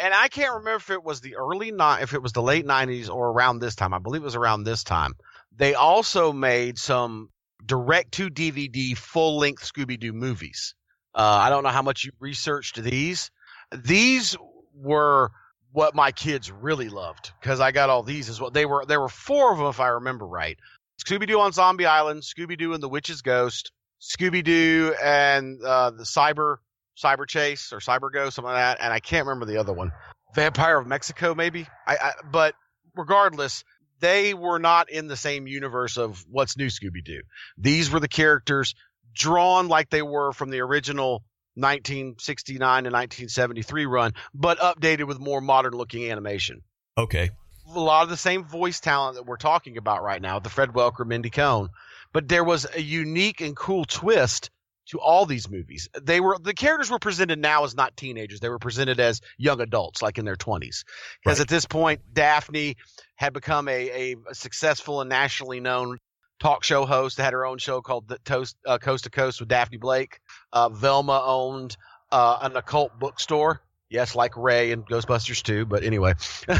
[0.00, 2.66] And I can't remember if it was the early ni- if it was the late
[2.66, 3.94] '90s or around this time.
[3.94, 5.12] I believe it was around this time.
[5.54, 7.28] They also made some
[7.64, 10.74] direct to DVD full length Scooby Doo movies.
[11.14, 13.30] Uh, I don't know how much you researched these.
[13.70, 14.36] These
[14.74, 15.30] were
[15.72, 18.50] what my kids really loved because I got all these as well.
[18.50, 20.58] They were there were four of them if I remember right.
[21.02, 25.90] Scooby Doo on Zombie Island, Scooby Doo and the Witch's Ghost, Scooby Doo and uh,
[25.90, 26.56] the Cyber
[27.02, 29.92] Cyber Chase or Cyber Ghost, something like that, and I can't remember the other one.
[30.34, 31.66] Vampire of Mexico, maybe.
[31.86, 32.54] I, I but
[32.94, 33.64] regardless,
[34.00, 37.22] they were not in the same universe of what's new Scooby Doo.
[37.56, 38.74] These were the characters
[39.14, 41.22] drawn like they were from the original
[41.54, 46.62] 1969 to 1973 run, but updated with more modern looking animation.
[46.96, 47.30] Okay.
[47.74, 50.70] A lot of the same voice talent that we're talking about right now, the Fred
[50.70, 51.68] Welker, Mindy Cohn,
[52.12, 54.50] but there was a unique and cool twist
[54.86, 55.88] to all these movies.
[56.02, 59.60] They were the characters were presented now as not teenagers; they were presented as young
[59.60, 60.84] adults, like in their twenties.
[61.22, 61.44] Because Right.
[61.44, 62.76] at this point, Daphne
[63.14, 65.98] had become a, a successful and nationally known
[66.42, 67.16] talk show host.
[67.16, 70.20] that Had her own show called the Toast uh, Coast to Coast with Daphne Blake.
[70.52, 71.76] Uh, Velma owned
[72.10, 73.62] uh, an occult bookstore.
[73.88, 75.66] Yes, like Ray and Ghostbusters too.
[75.66, 76.14] But anyway,
[76.48, 76.52] uh,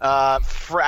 [0.00, 0.38] I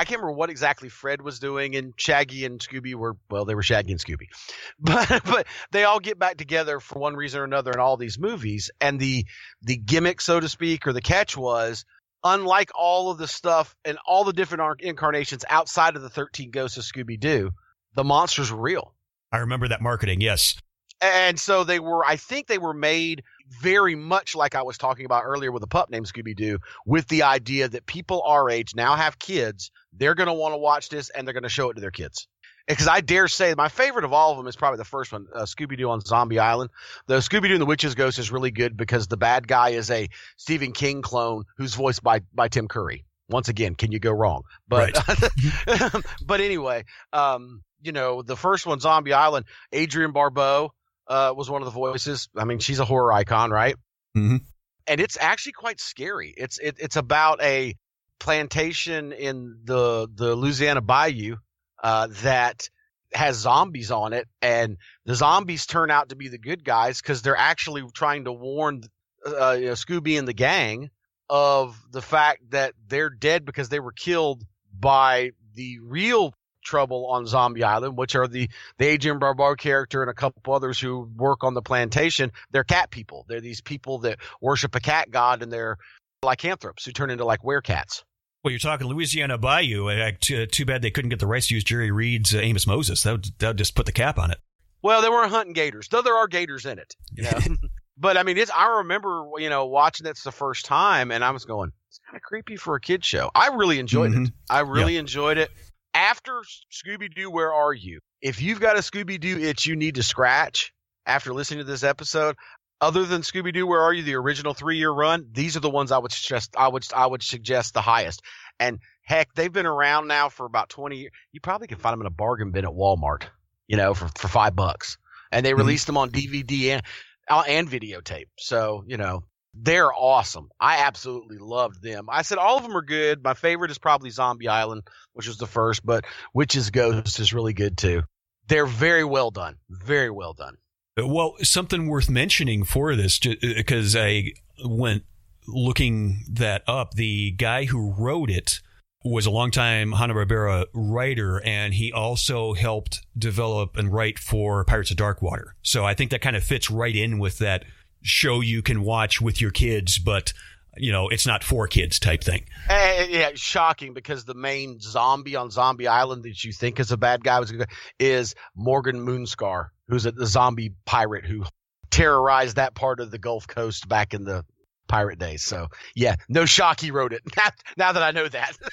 [0.05, 3.62] can't remember what exactly Fred was doing, and Shaggy and Scooby were well, they were
[3.62, 4.26] Shaggy and Scooby,
[4.81, 8.18] but but they all get back together for one reason or another in all these
[8.18, 9.24] movies, and the
[9.62, 11.85] the gimmick, so to speak, or the catch was.
[12.24, 16.76] Unlike all of the stuff and all the different incarnations outside of the 13 Ghosts
[16.76, 17.53] of Scooby Doo,
[17.95, 18.95] the monsters were real.
[19.32, 20.20] I remember that marketing.
[20.20, 20.57] Yes.
[21.01, 25.07] And so they were, I think they were made very much like I was talking
[25.07, 28.74] about earlier with a pup named Scooby Doo, with the idea that people our age
[28.74, 29.70] now have kids.
[29.93, 31.91] They're going to want to watch this and they're going to show it to their
[31.91, 32.26] kids.
[32.66, 35.26] Because I dare say my favorite of all of them is probably the first one,
[35.34, 36.68] uh, Scooby Doo on Zombie Island.
[37.07, 39.91] The Scooby Doo and the Witch's Ghost is really good because the bad guy is
[39.91, 43.07] a Stephen King clone who's voiced by by Tim Curry.
[43.30, 44.43] Once again, can you go wrong?
[44.68, 44.99] But
[46.26, 46.84] but anyway,
[47.14, 50.72] um, you know, the first one, Zombie Island, Adrienne Barbeau
[51.07, 52.29] uh, was one of the voices.
[52.37, 53.76] I mean, she's a horror icon, right?
[54.16, 54.41] Mhm.
[54.87, 56.33] And it's actually quite scary.
[56.37, 57.74] It's it, it's about a
[58.18, 61.37] plantation in the the Louisiana Bayou
[61.83, 62.68] uh, that
[63.14, 64.76] has zombies on it, and
[65.07, 68.83] the zombies turn out to be the good guys because they're actually trying to warn
[69.26, 70.91] uh, you know, Scooby and the gang
[71.31, 74.43] of the fact that they're dead because they were killed
[74.79, 76.35] by the real
[76.69, 78.49] trouble on Zombie Island, which are the
[78.79, 82.31] the Adrienne Barbeau character and a couple others who work on the plantation.
[82.53, 83.25] They're cat people.
[83.29, 85.79] They're these people that worship a cat god, and they're
[86.23, 88.03] lycanthropes who turn into like werecats.
[88.45, 89.89] Well, you're talking Louisiana Bayou.
[89.89, 92.66] Uh, too, too bad they couldn't get the rights to use Jerry Reed's uh, Amos
[92.66, 93.03] Moses.
[93.03, 94.39] That would, that would just put the cap on it.
[94.81, 96.95] Well, they weren't hunting gators, though there are gators in it.
[97.12, 97.39] You know?
[97.99, 98.51] but I mean, it's.
[98.51, 102.16] I remember, you know, watching this the first time, and I was going, "It's kind
[102.16, 104.19] of creepy for a kid show." I really enjoyed it.
[104.19, 104.33] Mhm.
[104.49, 105.51] I really enjoyed it.
[105.95, 108.01] After Scooby Doo, where are you?
[108.20, 110.72] If you've got a Scooby Doo itch you need to scratch
[111.07, 112.36] after listening to this episode,
[112.80, 114.03] other than Scooby Doo, where are you?
[114.03, 115.26] The original three year run.
[115.32, 116.55] These are the ones I would suggest.
[116.57, 118.22] I would I would suggest the highest.
[118.61, 121.12] And heck, they've been around now for about twenty years.
[121.32, 123.24] You probably can find them in a bargain bin at Walmart.
[123.66, 124.99] You know, for for five bucks.
[125.32, 125.59] And they Mhm.
[125.59, 126.82] released them on DVD and
[127.28, 128.28] uh, and videotape.
[128.39, 129.24] So you know.
[129.61, 130.51] They're awesome.
[130.61, 132.07] I absolutely loved them.
[132.09, 133.25] I said all of them are good.
[133.25, 134.83] My favorite is probably Zombie Island,
[135.15, 138.03] which was the first, but Witch's Ghost is really good too.
[138.47, 139.57] They're very well done.
[139.69, 140.59] Very well done.
[140.99, 144.33] Uh, well, something worth mentioning for this, because uh, I
[144.65, 145.03] went
[145.49, 146.95] looking that up.
[146.95, 148.61] The guy who wrote it
[149.05, 154.97] was a longtime Hanna-Barbera writer, and he also helped develop and write for Pirates of
[154.97, 155.51] Darkwater.
[155.63, 157.65] So I think that kind of fits right in with that
[158.03, 160.33] show you can watch with your kids, but
[160.77, 162.45] you know, it's not for kids type thing.
[162.69, 166.97] Eh, yeah, shocking because the main zombie on Zombie Island that you think is a
[166.97, 167.53] bad guy was
[167.99, 171.45] is Morgan Moonscar, who's a the zombie pirate who
[171.91, 174.45] terrorized that part of the Gulf Coast back in the
[174.89, 175.43] pirate days.
[175.43, 177.23] So yeah, no shock he wrote it.
[177.37, 178.57] Now, now that I know that.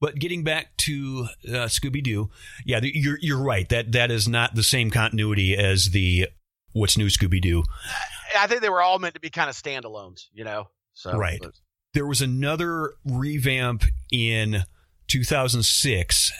[0.00, 2.30] But getting back to uh, Scooby Doo,
[2.64, 3.68] yeah, you're you're right.
[3.68, 6.28] That that is not the same continuity as the
[6.72, 7.64] what's new Scooby Doo.
[8.38, 10.68] I think they were all meant to be kind of standalones, you know.
[10.94, 11.38] So Right.
[11.42, 11.54] but-
[11.92, 14.64] There was another revamp in
[15.08, 16.30] 2006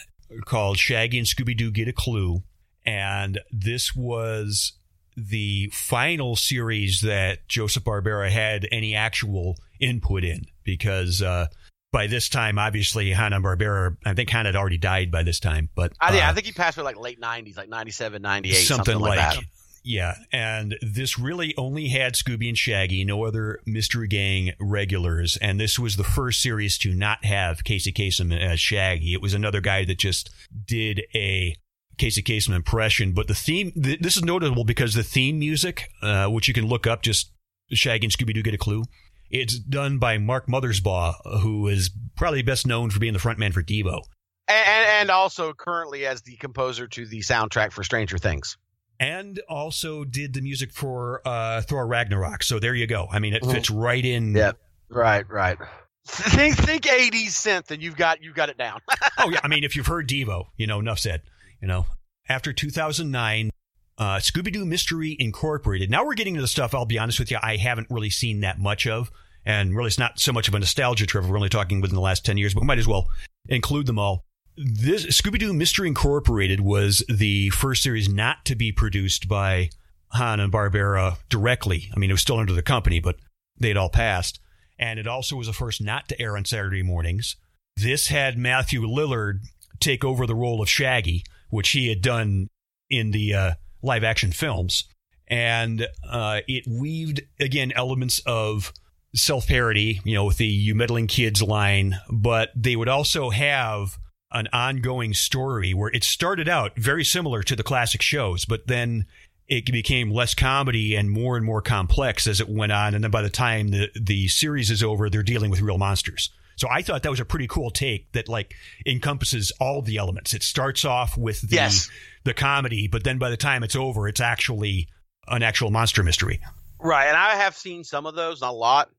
[0.44, 2.44] called Shaggy and Scooby Doo Get a Clue,
[2.86, 4.74] and this was
[5.16, 11.46] the final series that Joseph Barbera had any actual input in because uh,
[11.92, 15.68] by this time, obviously, Hanna Barbera, I think Hanna had already died by this time,
[15.74, 18.54] but I, think uh, I think he passed away like late '90s, like '97, '98,
[18.54, 19.44] something, something, like, like, that.
[19.82, 20.14] Yeah.
[20.32, 25.36] And this really only had Scooby and Shaggy, no other Mystery Gang regulars.
[25.38, 29.14] And this was the first series to not have Casey Kasem as Shaggy.
[29.14, 30.30] It was another guy that just
[30.66, 31.56] did a
[31.98, 33.12] Casey Kasem impression.
[33.12, 36.66] But the theme, th- this is notable because the theme music, uh, which you can
[36.66, 37.32] look up, just
[37.72, 38.84] Shaggy and Scooby Doo get a clue.
[39.30, 43.62] It's done by Mark Mothersbaugh, who is probably best known for being the frontman for
[43.62, 44.02] Devo.
[44.48, 48.58] And, and and also currently as the composer to the soundtrack for Stranger Things.
[49.00, 52.44] And also did the music for uh, Thor Ragnarok.
[52.44, 53.08] So there you go.
[53.10, 53.52] I mean, it Mhm.
[53.52, 54.34] fits right in.
[54.34, 54.58] Yep.
[54.90, 55.58] Right, right.
[56.06, 58.80] Think think 80s synth and you've got you've got it down.
[59.18, 59.40] oh yeah.
[59.42, 61.22] I mean, if you've heard Devo, you know, enough said.
[61.62, 61.86] You know,
[62.28, 63.50] after 2009,
[63.98, 65.90] uh, Scooby Doo Mystery Incorporated.
[65.90, 66.74] Now we're getting to the stuff.
[66.74, 69.10] I'll be honest with you, I haven't really seen that much of,
[69.44, 71.26] and really, it's not so much of a nostalgia trip.
[71.26, 73.08] We're only talking within the last 10 years, but we might as well
[73.48, 74.24] include them all.
[74.62, 79.70] This Scooby Doo Mystery Incorporated was the first series not to be produced by
[80.12, 81.88] Hanna Barbera directly.
[81.94, 83.16] I mean, it was still under the company, but
[83.58, 84.38] they'd all passed.
[84.78, 87.36] And it also was the first not to air on Saturday mornings.
[87.74, 89.38] This had Matthew Lillard
[89.78, 92.48] take over the role of Shaggy, which he had done
[92.90, 94.84] in the uh, live action films.
[95.26, 98.74] And uh, it weaved, again, elements of
[99.14, 103.96] self parody, you know, with the You Meddling Kids line, but they would also have
[104.32, 109.06] an ongoing story where it started out very similar to the classic shows, but then
[109.48, 112.94] it became less comedy and more and more complex as it went on.
[112.94, 116.30] And then by the time the, the series is over, they're dealing with real monsters.
[116.56, 118.54] So I thought that was a pretty cool take that like
[118.86, 120.34] encompasses all the elements.
[120.34, 121.90] It starts off with the Yes.
[122.24, 124.86] the comedy, but then by the time it's over, it's actually
[125.26, 126.40] an actual monster mystery.
[126.78, 128.90] Right, and I have seen some of those, not a lot.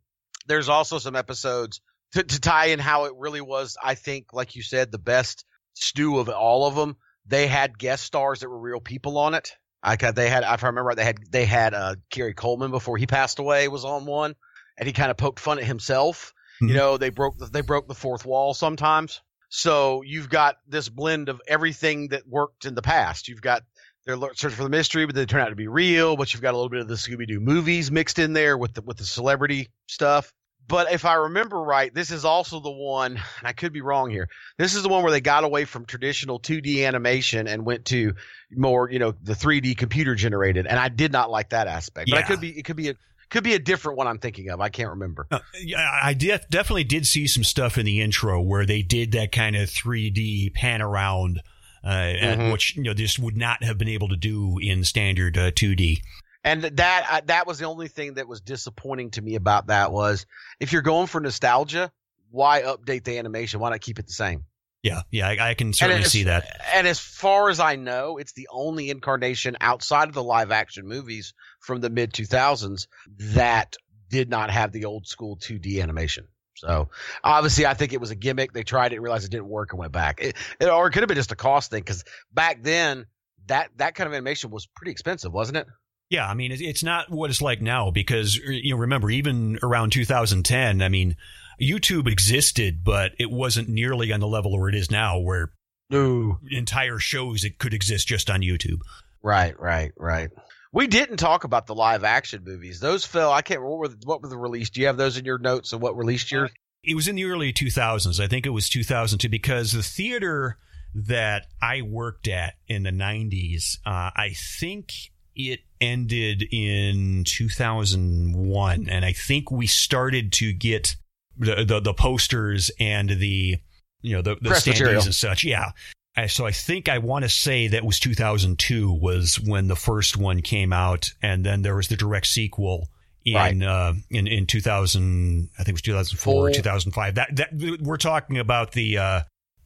[0.48, 1.82] There's also some episodes
[2.14, 3.78] to, to tie in how it really was.
[3.82, 6.98] I think, like you said, the best stew of all of them.
[7.26, 9.54] They had guest stars that were real people on it.
[9.84, 12.72] I got they had, if I remember right, they had they had uh, Gary Coleman
[12.72, 14.36] before he passed away was on one,
[14.78, 16.34] and he kind of poked fun at himself.
[16.62, 16.70] Mhm.
[16.70, 19.22] You know, they broke the, they broke the fourth wall sometimes.
[19.50, 23.28] So you've got this blend of everything that worked in the past.
[23.28, 23.64] You've got
[24.06, 26.16] they're searching for the mystery, but they turn out to be real.
[26.16, 28.74] But you've got a little bit of the Scooby Doo movies mixed in there with
[28.74, 30.34] the with the celebrity stuff.
[30.68, 34.10] But if I remember right, this is also the one, and I could be wrong
[34.10, 34.30] here.
[34.58, 38.14] This is the one where they got away from traditional 2D animation and went to
[38.52, 40.68] more, you know, the 3D computer generated.
[40.68, 42.10] And I did not like that aspect.
[42.10, 42.28] But I Yeah.
[42.28, 42.96] could be, it could be a,
[43.30, 44.62] could be a different one I'm thinking of.
[44.62, 45.28] I can't remember.
[45.32, 49.12] Uh, yeah, I def- definitely did see some stuff in the intro where they did
[49.14, 51.42] that kind of 3D pan around,
[51.84, 52.52] uh, Mhm.
[52.52, 56.02] which you know this would not have been able to do in standard uh, 2D.
[56.44, 59.92] And that I, that was the only thing that was disappointing to me about that
[59.92, 60.26] was
[60.60, 61.92] if you're going for nostalgia,
[62.32, 63.60] why update the animation?
[63.60, 64.46] Why not keep it the same?
[64.84, 66.60] Yeah, yeah, I, I can certainly as- see that.
[66.74, 70.88] And as far as I know, it's the only incarnation outside of the live action
[70.88, 72.88] movies from the mid 2000s
[73.20, 73.76] that
[74.10, 76.28] did not have the old school 2D animation.
[76.56, 76.90] So
[77.24, 78.54] obviously, I think it was a gimmick.
[78.54, 80.22] They tried it, realized it didn't work, and went back.
[80.22, 83.06] It, it, or it could have been just a cost thing because back then
[83.48, 85.68] that that kind of animation was pretty expensive, wasn't it?
[86.12, 89.92] Yeah, I mean, it's- not what it's like now because you know, remember, even around
[89.94, 91.16] 2010, I mean,
[91.60, 95.54] YouTube existed, but it wasn't nearly on the level where it is now, where
[95.90, 96.38] No.
[96.52, 98.80] entire shows it could exist just on YouTube.
[99.24, 100.30] Right, right, right.
[100.74, 102.80] We didn't talk about the live action movies.
[102.82, 103.32] Those fell.
[103.32, 104.70] I can't remember what were the, what were the release.
[104.70, 106.50] Do you have those in your notes of what released year?
[106.84, 108.20] It was in the early 2000s.
[108.20, 110.58] I think it was 2002 because the theater
[110.94, 114.92] that I worked at in the 90s, uh, I think
[115.36, 118.88] it ended in 2001.
[118.90, 120.96] And I think we started to get
[121.38, 123.58] the, the, the posters and the,
[124.02, 125.04] you know, the, the Press standees material.
[125.04, 125.44] and such.
[125.44, 125.72] Yeah.
[126.16, 130.18] I, so I think I want to say that was 2002 was when the first
[130.18, 131.12] one came out.
[131.22, 132.90] And then there was the direct sequel
[133.24, 133.62] in Right.
[133.62, 136.52] uh, in in 2000 I think it was 2004 or Four.
[136.52, 139.22] 2005 that that we're talking about the uh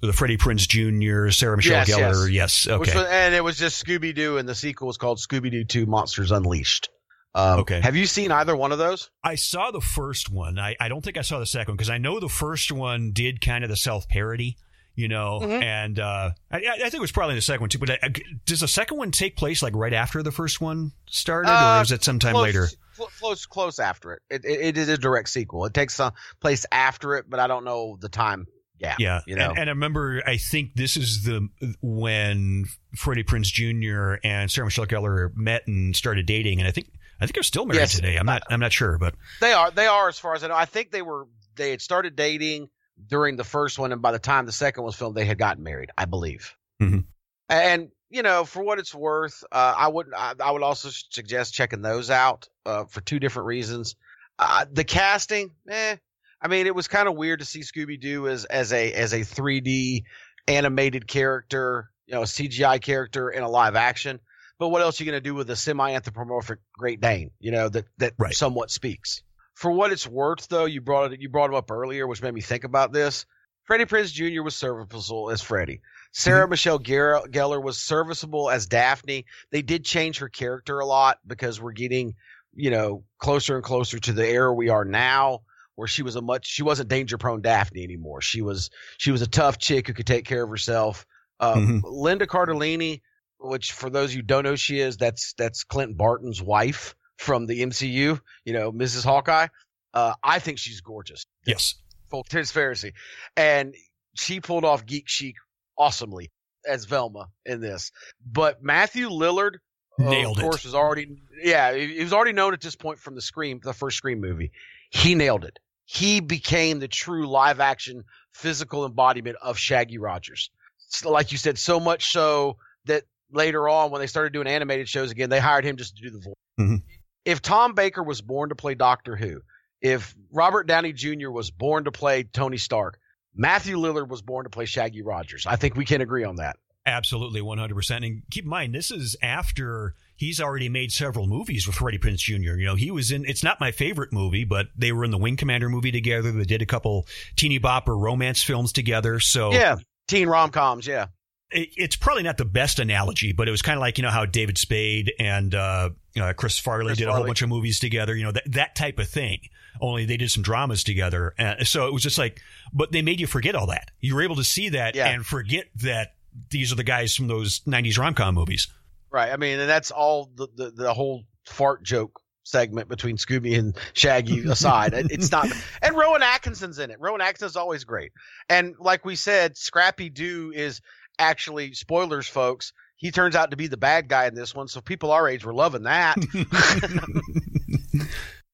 [0.06, 1.30] the Freddie Prinze Jr.
[1.32, 4.48] Sarah Michelle Yes, Gellar yes, Which okay was, and it was just Scooby Doo, and
[4.48, 6.90] the sequel was called Scooby Doo Two Monsters Unleashed.
[7.34, 7.82] Um, Okay.
[7.82, 9.10] Have you seen either one of those?
[9.24, 11.90] I saw the first one I, I don't think I saw the second one because
[11.90, 14.56] I know the first one did kind of the self parody
[14.98, 15.62] you know Mhm.
[15.62, 18.08] and uh I, I think it was probably the second one too but uh,
[18.46, 21.82] does the second one take place like right after the first one started Uh, or
[21.82, 24.22] is it sometime close, later cl- Close, close after it.
[24.30, 24.60] It, it.
[24.62, 25.66] it is a direct sequel.
[25.66, 28.46] It takes some place after it, but I don't know the time
[28.80, 29.00] gap.
[29.00, 29.50] Yeah, you know.
[29.50, 30.22] and, and I remember.
[30.26, 31.50] I think this is the
[31.82, 32.66] when
[32.96, 34.16] Freddie Prinze Jr.
[34.24, 36.88] and Sarah Michelle Gellar met and started dating, and I think
[37.20, 37.96] I think they're still married Yes.
[37.96, 38.18] today.
[38.18, 38.44] I'm not.
[38.50, 39.72] I'm not sure, but They are.
[39.72, 40.56] They are, as far as I know.
[40.56, 41.28] I think they were.
[41.56, 42.70] They had started dating.
[43.10, 45.62] during the first one, and by the time the second was filmed, they had gotten
[45.64, 46.56] married, I believe.
[46.82, 47.04] Mhm.
[47.50, 51.54] And you know, for what it's worth, uh, I would I, I would also suggest
[51.54, 53.96] checking those out uh, for two different reasons.
[54.40, 55.98] Uh, the casting, eh.
[56.42, 59.14] I mean, it was kind of weird to see Scooby Doo as as a as
[59.14, 60.04] a 3D
[60.48, 64.20] animated character, you know, a CGI character in a live action.
[64.58, 67.32] But what else are you going to do with a semi-anthropomorphic Great Dane?
[67.40, 68.34] You know that that Right.
[68.34, 69.22] somewhat speaks.
[69.54, 72.34] For what it's worth, though, you brought it you brought him up earlier, which made
[72.34, 73.26] me think about this.
[73.66, 74.44] Freddie Prinze Jr.
[74.44, 75.82] was serviceable as Freddie.
[76.12, 76.52] Sarah mm-hmm.
[76.52, 79.26] Michelle Gellar, Gellar was serviceable as Daphne.
[79.52, 82.14] They did change her character a lot because we're getting,
[82.54, 85.42] you know, closer and closer to the era we are now,
[85.76, 88.22] where she was a much she wasn't danger prone Daphne anymore.
[88.22, 91.06] She was she was a tough chick who could take care of herself.
[91.40, 91.82] Uh, Mhm.
[91.84, 93.02] Linda Cardellini,
[93.40, 97.46] which for those who don't know who she is, that's that's Clint Barton's wife from
[97.46, 98.20] the MCU.
[98.46, 99.04] You know, Mrs.
[99.04, 99.48] Hawkeye.
[99.94, 101.76] Uh, I think she's gorgeous Yes.
[102.10, 102.94] full transparency.
[103.38, 103.74] And
[104.16, 105.36] she pulled off Geek Chic
[105.78, 106.32] awesomely
[106.68, 107.92] as Velma in this.
[108.26, 109.58] But Matthew Lillard,
[109.98, 110.46] Nailed of it.
[110.46, 113.60] course, was already yeah, he he was already known at this point from the Scream,
[113.64, 114.52] the first Scream movie.
[114.90, 115.60] He nailed it.
[115.86, 118.04] He became the true live action
[118.34, 120.50] physical embodiment of Shaggy Rogers.
[120.90, 124.90] So, like you said, so much so that later on when they started doing animated
[124.90, 126.36] shows again, they hired him just to do the voice.
[126.60, 126.84] Mhm.
[127.24, 129.42] If Tom Baker was born to play Doctor Who,
[129.82, 131.30] if Robert Downey Jr.
[131.30, 133.00] was born to play Tony Stark,
[133.36, 135.46] Matthew Lillard was born to play Shaggy Rogers.
[135.46, 136.58] I think we can agree on that.
[136.86, 138.06] Absolutely, 100%.
[138.06, 142.18] And keep in mind, this is after he's already made several movies with Freddie Prinze
[142.20, 142.58] Jr.
[142.58, 145.18] You know, he was in, it's not my favorite movie, but they were in the
[145.18, 146.32] Wing Commander movie together.
[146.32, 149.20] They did a couple teeny bopper romance films together.
[149.20, 149.76] So Yeah,
[150.08, 150.88] teen rom coms.
[150.88, 151.08] Yeah,
[151.52, 154.10] it, it's probably not the best analogy, but it was kind of like, you know,
[154.10, 155.90] how David Spade and uh,
[156.20, 158.76] uh, Chris Farley Chris did a whole bunch of movies together, you know, that, that
[158.76, 159.40] type of thing.
[159.82, 161.34] Only they did some dramas together.
[161.38, 162.40] Uh, so it was just like,
[162.72, 163.92] but they made you forget all that.
[164.00, 165.08] You were able to see that Yeah.
[165.10, 166.14] and forget that
[166.50, 168.68] these are the guys from those 90s rom com movies.
[169.12, 169.32] Right.
[169.32, 173.76] I mean, and that's all the the, the whole fart joke segment between Scooby and
[173.94, 174.94] Shaggy aside.
[174.94, 175.48] It's not.
[175.82, 176.98] And Rowan Atkinson's in it.
[177.00, 178.12] Rowan Atkinson's always great.
[178.48, 180.82] And like we said, Scrappy Doo is
[181.20, 182.72] actually spoilers, folks.
[182.98, 185.44] He turns out to be the bad guy in this one, so people our age
[185.44, 186.16] were loving that.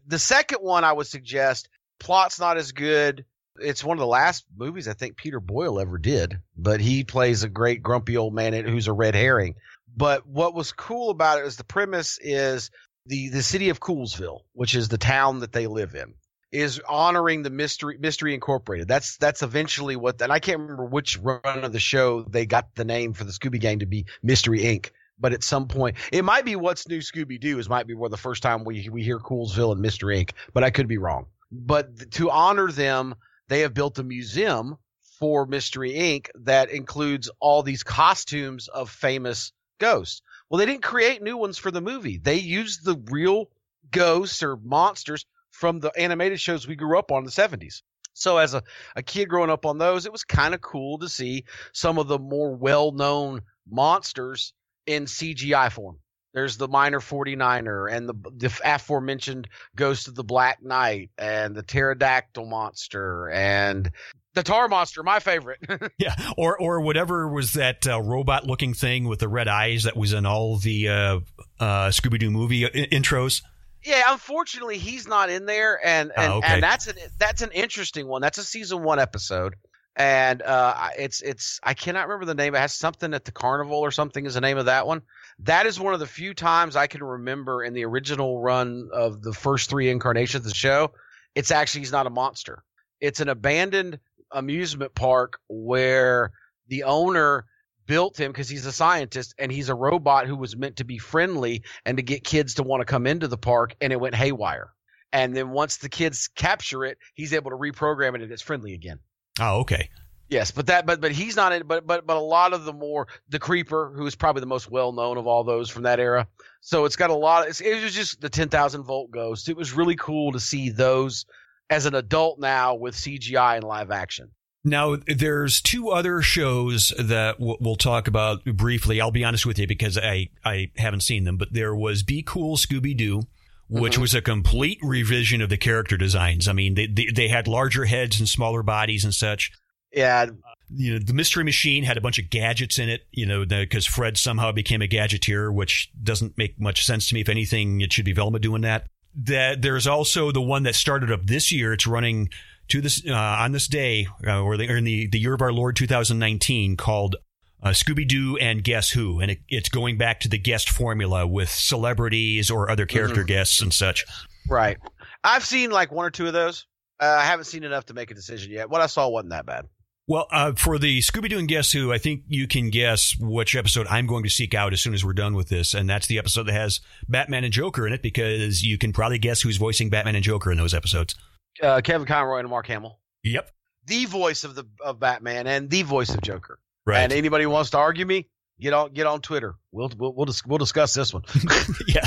[0.07, 1.69] the second one I would suggest,
[1.99, 3.25] plot's not as good.
[3.57, 7.43] It's one of the last movies I think Peter Boyle ever did, but he plays
[7.43, 9.55] a great grumpy old man who's a red herring.
[9.95, 12.71] But what was cool about it is the premise is
[13.05, 16.13] the the city of Coolsville, which is the town that they live in,
[16.51, 18.87] is honoring the mystery mystery incorporated.
[18.87, 22.75] That's that's eventually what and I can't remember which run of the show they got
[22.75, 24.91] the name for the Scooby Gang to be Mystery Inc.
[25.19, 27.59] But at some point, it might be what's new Scooby Doo.
[27.59, 30.31] Is might be where the first time we we hear Coolsville and Mystery Inc.
[30.53, 31.27] But I could be wrong.
[31.51, 33.15] But to honor them,
[33.49, 34.77] they have built a museum
[35.19, 36.27] for Mystery Inc.
[36.45, 39.51] that includes all these costumes of famous
[39.81, 40.21] ghosts.
[40.49, 42.17] Well, they didn't create new ones for the movie.
[42.17, 43.49] They used the real
[43.89, 47.81] ghosts or monsters from the animated shows we grew up on in the 70s.
[48.13, 48.63] So as a,
[48.95, 52.07] a kid growing up on those, it was kind of cool to see some of
[52.07, 54.53] the more well-known monsters
[54.85, 55.97] in CGI form.
[56.33, 61.63] There's the Miner 49er and the, the aforementioned Ghost of the Black Knight and the
[61.63, 63.91] pterodactyl monster and
[64.33, 65.59] the tar monster, my favorite.
[65.97, 69.95] Yeah, or or whatever was that uh, robot looking thing with the red eyes that
[69.97, 71.19] was in all the uh,
[71.59, 73.41] uh, Scooby Doo movie i- intros.
[73.83, 76.47] Yeah, unfortunately, he's not in there, and and, Oh, okay.
[76.53, 78.21] and that's an that's an interesting one.
[78.21, 79.55] That's a season one episode,
[79.95, 82.55] and uh, it's it's I cannot remember the name.
[82.55, 85.01] It has something at the carnival or something is the name of that one.
[85.39, 89.21] That is one of the few times I can remember in the original run of
[89.23, 90.91] the first three incarnations of the show.
[91.35, 92.63] It's actually he's not a monster.
[92.99, 93.97] It's an abandoned
[94.31, 96.31] amusement park where
[96.67, 97.45] the owner
[97.85, 100.97] built him because he's a scientist and he's a robot who was meant to be
[100.97, 104.15] friendly and to get kids to want to come into the park and it went
[104.15, 104.71] haywire.
[105.11, 108.73] And then once the kids capture it, he's able to reprogram it and it's friendly
[108.73, 108.99] again.
[109.39, 109.89] Oh, okay.
[110.29, 112.71] Yes, but that but but he's not in but but but a lot of the
[112.71, 115.99] more the creeper who is probably the most well known of all those from that
[115.99, 116.25] era.
[116.61, 117.49] So it's got a lot.
[117.49, 119.49] Of, it was just the ten thousand volt ghost.
[119.49, 121.25] It was really cool to see those
[121.71, 124.29] as an adult now with CGI and live action.
[124.63, 129.01] Now, there's two other shows that w- we'll talk about briefly.
[129.01, 132.21] I'll be honest with you because I, I haven't seen them, but there was Be
[132.21, 133.23] Cool Scooby Doo,
[133.69, 134.01] which Mhm.
[134.01, 136.47] was a complete revision of the character designs.
[136.47, 139.49] I mean, they, they, they had larger heads and smaller bodies and such.
[139.91, 140.27] Yeah,
[140.69, 143.87] You know, the Mystery Machine had a bunch of gadgets in it, you know, because
[143.87, 147.21] Fred somehow became a gadgeteer, which doesn't make much sense to me.
[147.21, 148.85] If anything, it should be Velma doing that.
[149.15, 151.73] That there's also the one that started up this year.
[151.73, 152.29] It's running
[152.69, 155.41] to this uh, on this day, uh, or, the, or in the, the year of
[155.41, 157.17] our Lord 2019, called
[157.61, 161.27] uh, Scooby Doo and Guess Who, and it, it's going back to the guest formula
[161.27, 163.27] with celebrities or other character Mhm.
[163.27, 164.05] guests and such.
[164.49, 164.77] Right.
[165.23, 166.65] I've seen like one or two of those.
[166.99, 168.69] Uh, I haven't seen enough to make a decision yet.
[168.69, 169.65] What I saw wasn't that bad.
[170.11, 173.55] Well, uh, for the Scooby Doo and Guess Who, I think you can guess which
[173.55, 176.07] episode I'm going to seek out as soon as we're done with this, and that's
[176.07, 179.55] the episode that has Batman and Joker in it because you can probably guess who's
[179.55, 181.15] voicing Batman and Joker in those episodes.
[181.63, 183.51] Uh, Kevin Conroy and Mark Hamill, Yep.
[183.85, 186.59] the voice of the of Batman and the voice of Joker.
[186.85, 186.99] Right.
[186.99, 188.27] And anybody who wants to argue me,
[188.59, 189.55] get on get on Twitter.
[189.71, 191.23] We'll we'll we'll, dis- we'll discuss this one.
[191.87, 192.05] yeah.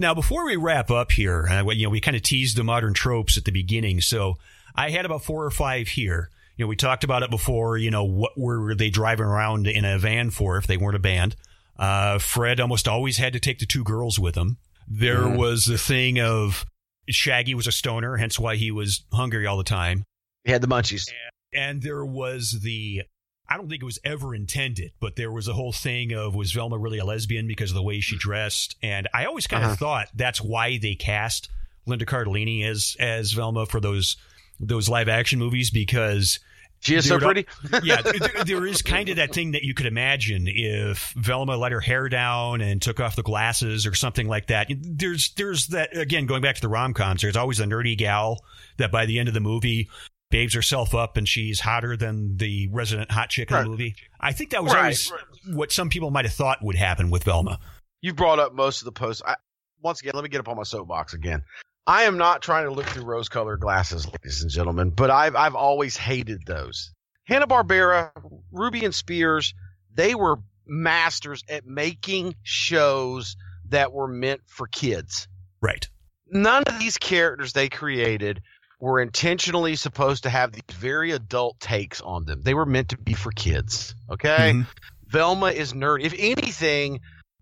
[0.00, 2.92] now, before we wrap up here, uh, you know, we kind of teased the modern
[2.92, 4.34] tropes at the beginning, so
[4.74, 6.30] I had about four or five here.
[6.56, 7.76] You know, we talked about it before.
[7.76, 11.00] You know, what were they driving around in a van for if they weren't a
[11.00, 11.36] band?
[11.76, 14.58] Uh, Fred almost always had to take the two girls with him.
[14.86, 15.36] There Mhm.
[15.36, 16.64] was the thing of
[17.08, 20.04] Shaggy was a stoner, hence why he was hungry all the time.
[20.44, 21.10] He had the munchies.
[21.52, 23.02] And there was the
[23.46, 26.52] I don't think it was ever intended, but there was a whole thing of was
[26.52, 28.74] Velma really a lesbian because of the way she dressed?
[28.82, 29.76] And I always kind of Uh-huh.
[29.76, 31.50] thought that's why they cast
[31.84, 34.16] Linda Cardellini as as Velma for those
[34.60, 36.38] those live action movies because
[36.80, 37.46] She is so pretty.
[37.82, 41.72] yeah, there, there is kind of that thing that you could imagine if Velma let
[41.72, 44.68] her hair down and took off the glasses or something like that.
[44.70, 47.22] There's there's that again going back to the rom coms.
[47.22, 48.44] There's always a nerdy gal
[48.76, 49.88] that by the end of the movie
[50.30, 53.62] babes herself up and she's hotter than the resident hot chick in Right.
[53.62, 53.94] the movie.
[54.20, 55.12] I think that was Right, always
[55.52, 57.60] what some people might have thought would happen with Velma.
[58.00, 59.22] you brought up most of the posts.
[59.24, 59.36] I,
[59.80, 61.42] once again, let me get up on my soapbox again.
[61.86, 65.54] I am not trying to look through rose-colored glasses, ladies and gentlemen, but I've I've
[65.54, 66.92] always hated those.
[67.24, 68.10] Hanna Barbera,
[68.52, 69.54] Ruby and Spears,
[69.94, 70.36] they were
[70.66, 73.36] masters at making shows
[73.68, 75.28] that were meant for kids.
[75.60, 75.86] Right.
[76.26, 78.40] None of these characters they created
[78.80, 82.42] were intentionally supposed to have these very adult takes on them.
[82.42, 83.94] They were meant to be for kids.
[84.10, 84.52] Okay.
[84.54, 84.66] Mhm.
[85.06, 86.00] Velma is nerd.
[86.02, 87.00] If anything,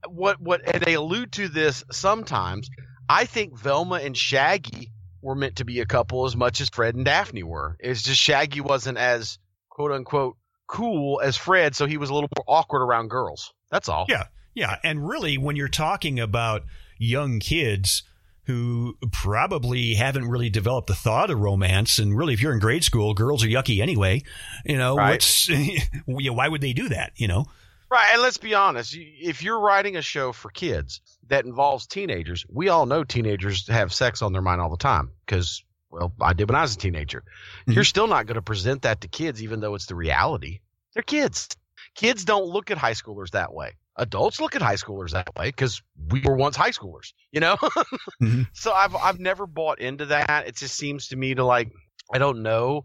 [0.09, 2.69] what what and they allude to this sometimes.
[3.13, 4.91] I think Velma and Shaggy
[5.21, 7.77] were meant to be a couple as much as Fred and Daphne were.
[7.79, 10.37] It's just Shaggy wasn't as quote unquote
[10.67, 13.53] cool as Fred, so he was a little more awkward around girls.
[13.71, 14.07] That's all.
[14.09, 14.25] Yeah.
[14.55, 16.63] Yeah, and really, when you're talking about
[16.99, 18.03] young kids
[18.45, 22.85] who probably haven't really developed the thought of romance, and really, if you're in grade
[22.85, 24.23] school, girls are yucky anyway.
[24.67, 25.13] You know, Right.
[25.13, 25.49] what's
[26.07, 27.13] why would they do that?
[27.17, 27.47] You know,
[27.91, 28.95] Right, and let's be honest.
[28.99, 31.01] If you're writing a show for kids
[31.33, 35.11] that involves teenagers, we all know teenagers have sex on their mind all the time
[35.25, 37.25] because, well, I did when I was a teenager.
[37.67, 37.75] Mhm.
[37.75, 40.61] You're still not going to present that to kids, even though it's the reality.
[40.93, 41.49] They're kids.
[41.95, 43.73] Kids don't look at high schoolers that way.
[43.97, 45.81] Adults look at high schoolers that way because
[46.11, 47.57] we were once high schoolers, you know.
[48.23, 48.49] Mhm.
[48.53, 50.47] So I've I've never bought into that.
[50.47, 51.73] It just seems to me to like
[52.13, 52.85] I don't know.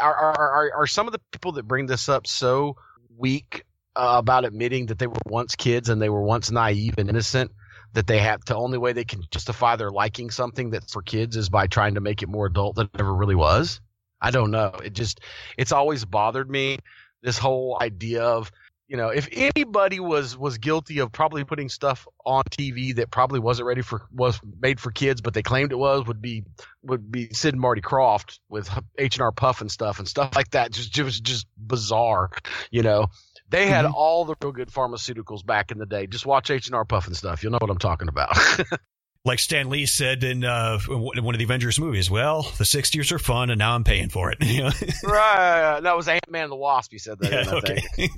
[0.00, 2.76] Are are are, are some of the people that bring this up so
[3.18, 3.64] weak
[3.96, 7.50] uh, about admitting that they were once kids and they were once naive and innocent
[7.92, 11.36] that they have the only way they can justify their liking something that's for kids
[11.36, 13.80] is by trying to make it more adult than it ever really was.
[14.20, 14.72] I don't know.
[14.84, 15.20] It just
[15.58, 16.78] it's always bothered me
[17.22, 18.50] this whole idea of
[18.88, 23.40] you know if anybody was was guilty of probably putting stuff on TV that probably
[23.40, 26.44] wasn't ready for was made for kids but they claimed it was would be
[26.82, 30.72] would be Sid and Marty Krofft with H and R Pufnstuf and stuff like that
[30.72, 32.30] just was just bizarre
[32.70, 33.06] you know
[33.52, 33.94] they had Mhm.
[33.94, 37.42] all the real good pharmaceuticals back in the day just watch H and R Pufnstuf
[37.44, 38.36] you'll know what I'm talking about
[39.24, 42.10] like Stan Lee said in uh, one of the Avengers movies.
[42.10, 44.38] Well, the '60s are fun, and now I'm paying for it.
[45.04, 48.08] Right that was Ant Man the Wasp he said that yeah, okay.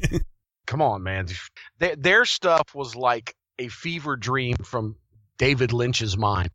[0.67, 1.27] come on, man.
[1.79, 4.97] Their stuff was like a fever dream from
[5.37, 6.49] David Lynch's mind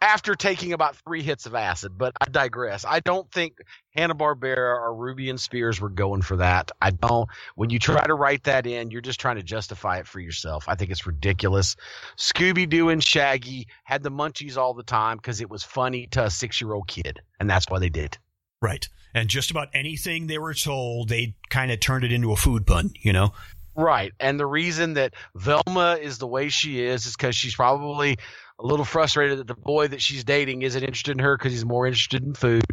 [0.00, 1.96] after taking about three hits of acid.
[1.96, 2.84] But I digress.
[2.84, 3.58] I don't think
[3.94, 6.70] Hanna Barbera or Ruby and Spears were going for that.
[6.80, 7.28] I don't.
[7.54, 10.64] When you try to write that in, you're just trying to justify it for yourself.
[10.68, 11.76] I think it's ridiculous.
[12.16, 16.24] Scooby Doo and Shaggy had the munchies all the time because it was funny to
[16.24, 18.18] a six year old kid, and that's why they did.
[18.60, 18.88] right.
[19.14, 22.66] And just about anything they were told, they kind of turned it into a food
[22.66, 22.90] pun.
[23.00, 23.32] You know.
[23.74, 24.12] Right.
[24.20, 28.18] And the reason that Velma is the way she is is because she's probably
[28.58, 31.64] a little frustrated that the boy that she's dating isn't interested in her because he's
[31.64, 32.64] more interested in food.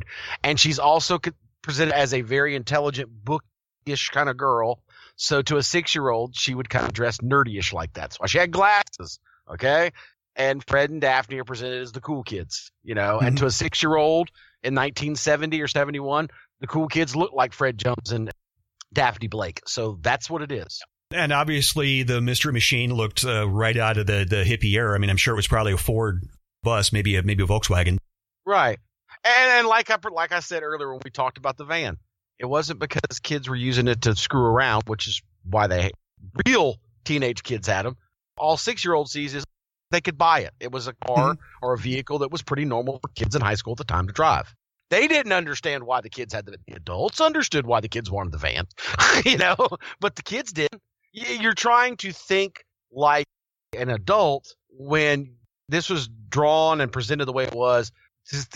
[0.44, 1.20] And she's also
[1.62, 4.80] presented as a very intelligent, bookish kind of girl.
[5.16, 8.02] So to a six year old, she would kind of dress nerdyish like that.
[8.02, 9.20] That's why she had glasses.
[9.50, 9.92] Okay.
[10.36, 13.40] And Fred and Daphne are presented as the cool kids, you know, and Mhm.
[13.40, 14.30] to a six year old
[14.64, 16.30] in 1970 or 71,
[16.60, 18.32] the cool kids look like Fred Jones and
[18.92, 19.62] Daphne Blake.
[19.66, 20.82] So that's what it is.
[21.16, 24.96] And obviously, the Mystery Machine looked uh, right out of the, the hippie era.
[24.96, 26.22] I mean, I'm sure it was probably a Ford
[26.64, 27.98] bus, maybe a maybe a Volkswagen.
[28.46, 28.80] Right.
[29.24, 31.98] And, and like I like I said earlier when we talked about the van,
[32.40, 35.92] it wasn't because kids were using it to screw around, which is why they
[36.46, 37.98] real teenage kids had them.
[38.38, 39.44] All six year olds sees is
[39.92, 40.54] they could buy it.
[40.60, 41.38] It was a car Mhm.
[41.62, 44.08] or a vehicle that was pretty normal for kids in high school at the time
[44.08, 44.54] to drive.
[44.90, 48.32] They didn't understand why the kids had the, the adults understood why the kids wanted
[48.34, 48.68] the van,
[49.26, 49.56] you know,
[50.00, 50.82] but the kids didn't.
[51.16, 53.26] You're trying to think like
[53.78, 55.36] an adult when
[55.70, 57.92] this was drawn and presented the way it was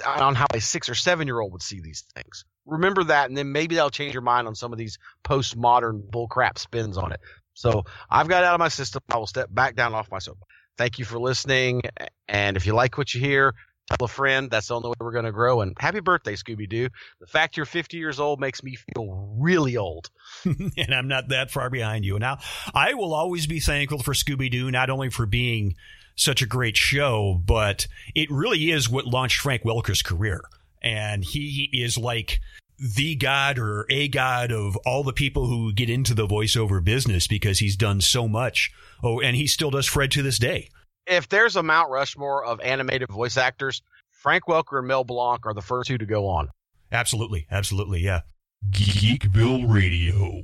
[0.05, 2.43] on how a six or seven year old would see these things.
[2.65, 6.57] Remember that, and then maybe that'll change your mind on some of these postmodern bullcrap
[6.57, 7.21] spins on it.
[7.53, 9.01] So I've got out of my system.
[9.09, 10.51] I will step back down off my soapbox.
[10.77, 11.81] Thank you for listening.
[12.27, 13.53] And if you like what you hear,
[13.89, 14.49] tell a friend.
[14.49, 15.61] That's the only way we're going to grow.
[15.61, 16.89] And happy birthday, Scooby Doo.
[17.19, 20.09] The fact you're 50 years old makes me feel really old.
[20.45, 22.17] and I'm not that far behind you.
[22.19, 22.37] Now,
[22.73, 25.75] I will always be thankful for Scooby Doo, not only for being
[26.15, 30.41] such a great show, but it really is what launched Frank Welker's career.
[30.81, 32.39] And he is like
[32.77, 37.27] the god or a god of all the people who get into the voiceover business
[37.27, 38.71] because he's done so much.
[39.03, 40.69] Oh, and he still does Fred to this day.
[41.09, 43.81] If there's a Mount Rushmore of animated voice actors,
[44.11, 46.49] Frank Welker and Mel Blanc are the first two to go on.
[46.91, 47.47] Absolutely.
[47.49, 48.01] Absolutely.
[48.01, 48.21] Yeah.
[48.69, 50.43] Geekville Radio.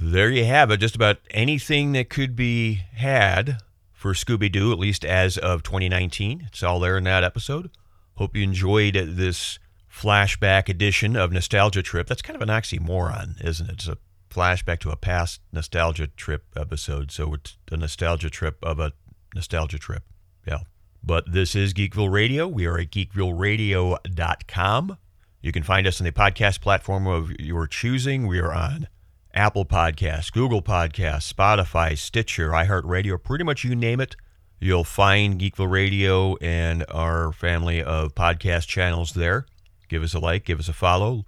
[0.00, 0.78] There you have it.
[0.78, 3.58] Just about anything that could be had
[3.92, 6.44] for Scooby Doo, at least as of 2019.
[6.46, 7.70] It's all there in that episode.
[8.14, 9.58] Hope you enjoyed this
[9.92, 12.06] flashback edition of Nostalgia Trip.
[12.06, 13.72] That's kind of an oxymoron, isn't it?
[13.74, 13.98] It's a
[14.30, 17.10] flashback to a past Nostalgia Trip episode.
[17.10, 18.92] So it's a nostalgia trip of a
[19.34, 20.02] nostalgia trip.
[20.46, 20.60] Yeah.
[21.02, 22.46] But this is Geekville Radio.
[22.46, 24.98] We are at geekvilleradio.com.
[25.42, 28.26] You can find us on the podcast platform of your choosing.
[28.26, 28.88] We are on
[29.32, 34.16] Apple Podcasts, Google Podcasts, Spotify, Stitcher, iHeartRadio, pretty much you name it.
[34.58, 39.46] You'll find Geekville Radio and our family of podcast channels there.
[39.88, 41.24] Give us a like, give us a follow,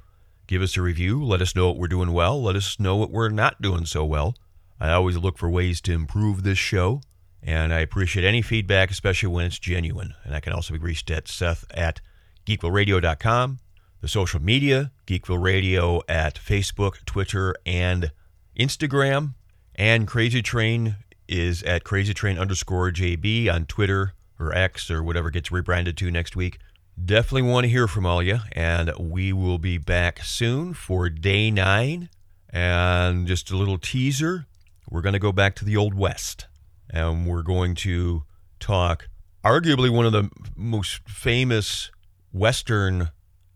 [0.46, 1.24] give us a review.
[1.24, 2.42] Let us know what we're doing well.
[2.42, 4.34] Let us know what we're not doing so well.
[4.78, 7.00] I always look for ways to improve this show,
[7.42, 10.14] and I appreciate any feedback, especially when it's genuine.
[10.24, 12.00] And I can also be reached at Seth at
[12.46, 13.58] geekvilleradio.com
[14.02, 18.10] the social media, Geekville Radio at Facebook, Twitter, and
[18.58, 19.34] Instagram.
[19.76, 20.96] And Crazy Train
[21.28, 26.10] is at Crazy Train underscore JB on Twitter or X or whatever gets rebranded to
[26.10, 26.58] next week.
[27.02, 31.50] Definitely want to hear from all you, and we will be back soon for day
[31.50, 32.10] nine.
[32.50, 34.46] And just a little teaser
[34.90, 36.48] we're going to go back to the Old West,
[36.92, 38.24] and we're going to
[38.60, 39.08] talk
[39.44, 41.90] arguably one of the most famous
[42.32, 43.10] Western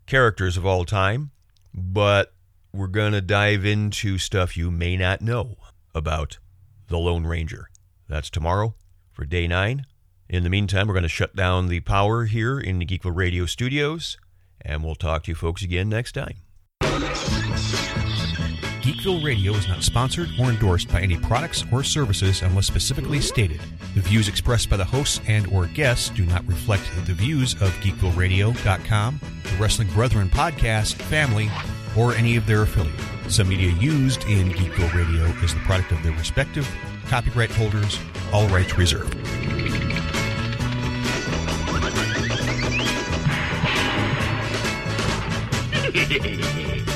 [0.05, 1.31] characters of all time,
[1.73, 2.33] but
[2.73, 5.55] we're going to dive into stuff you may not know
[5.93, 6.39] about
[6.87, 7.69] the Lone Ranger.
[8.07, 8.75] That's tomorrow
[9.11, 9.85] for day nine.
[10.29, 13.45] In the meantime, we're going to shut down the power here in the Geekville Radio
[13.45, 14.17] studios,
[14.61, 16.37] and we'll talk to you folks again next time.
[18.87, 23.59] Geekville Radio is not sponsored or endorsed by any products or services unless specifically stated.
[23.95, 27.73] The views expressed by the hosts and or guests do not reflect the views of
[27.81, 31.49] geekvilleradio.com, the Wrestling Brethren podcast, family,
[31.97, 33.03] or any of their affiliates.
[33.27, 36.65] Some media used in Geekville Radio is the product of their respective
[37.07, 37.99] copyright holders,
[38.31, 39.17] all rights reserved.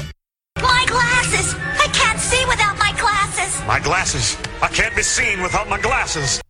[0.81, 1.53] My glasses!
[1.79, 3.63] I can't see without my glasses!
[3.67, 4.35] My glasses.
[4.63, 6.41] I can't be seen without my glasses.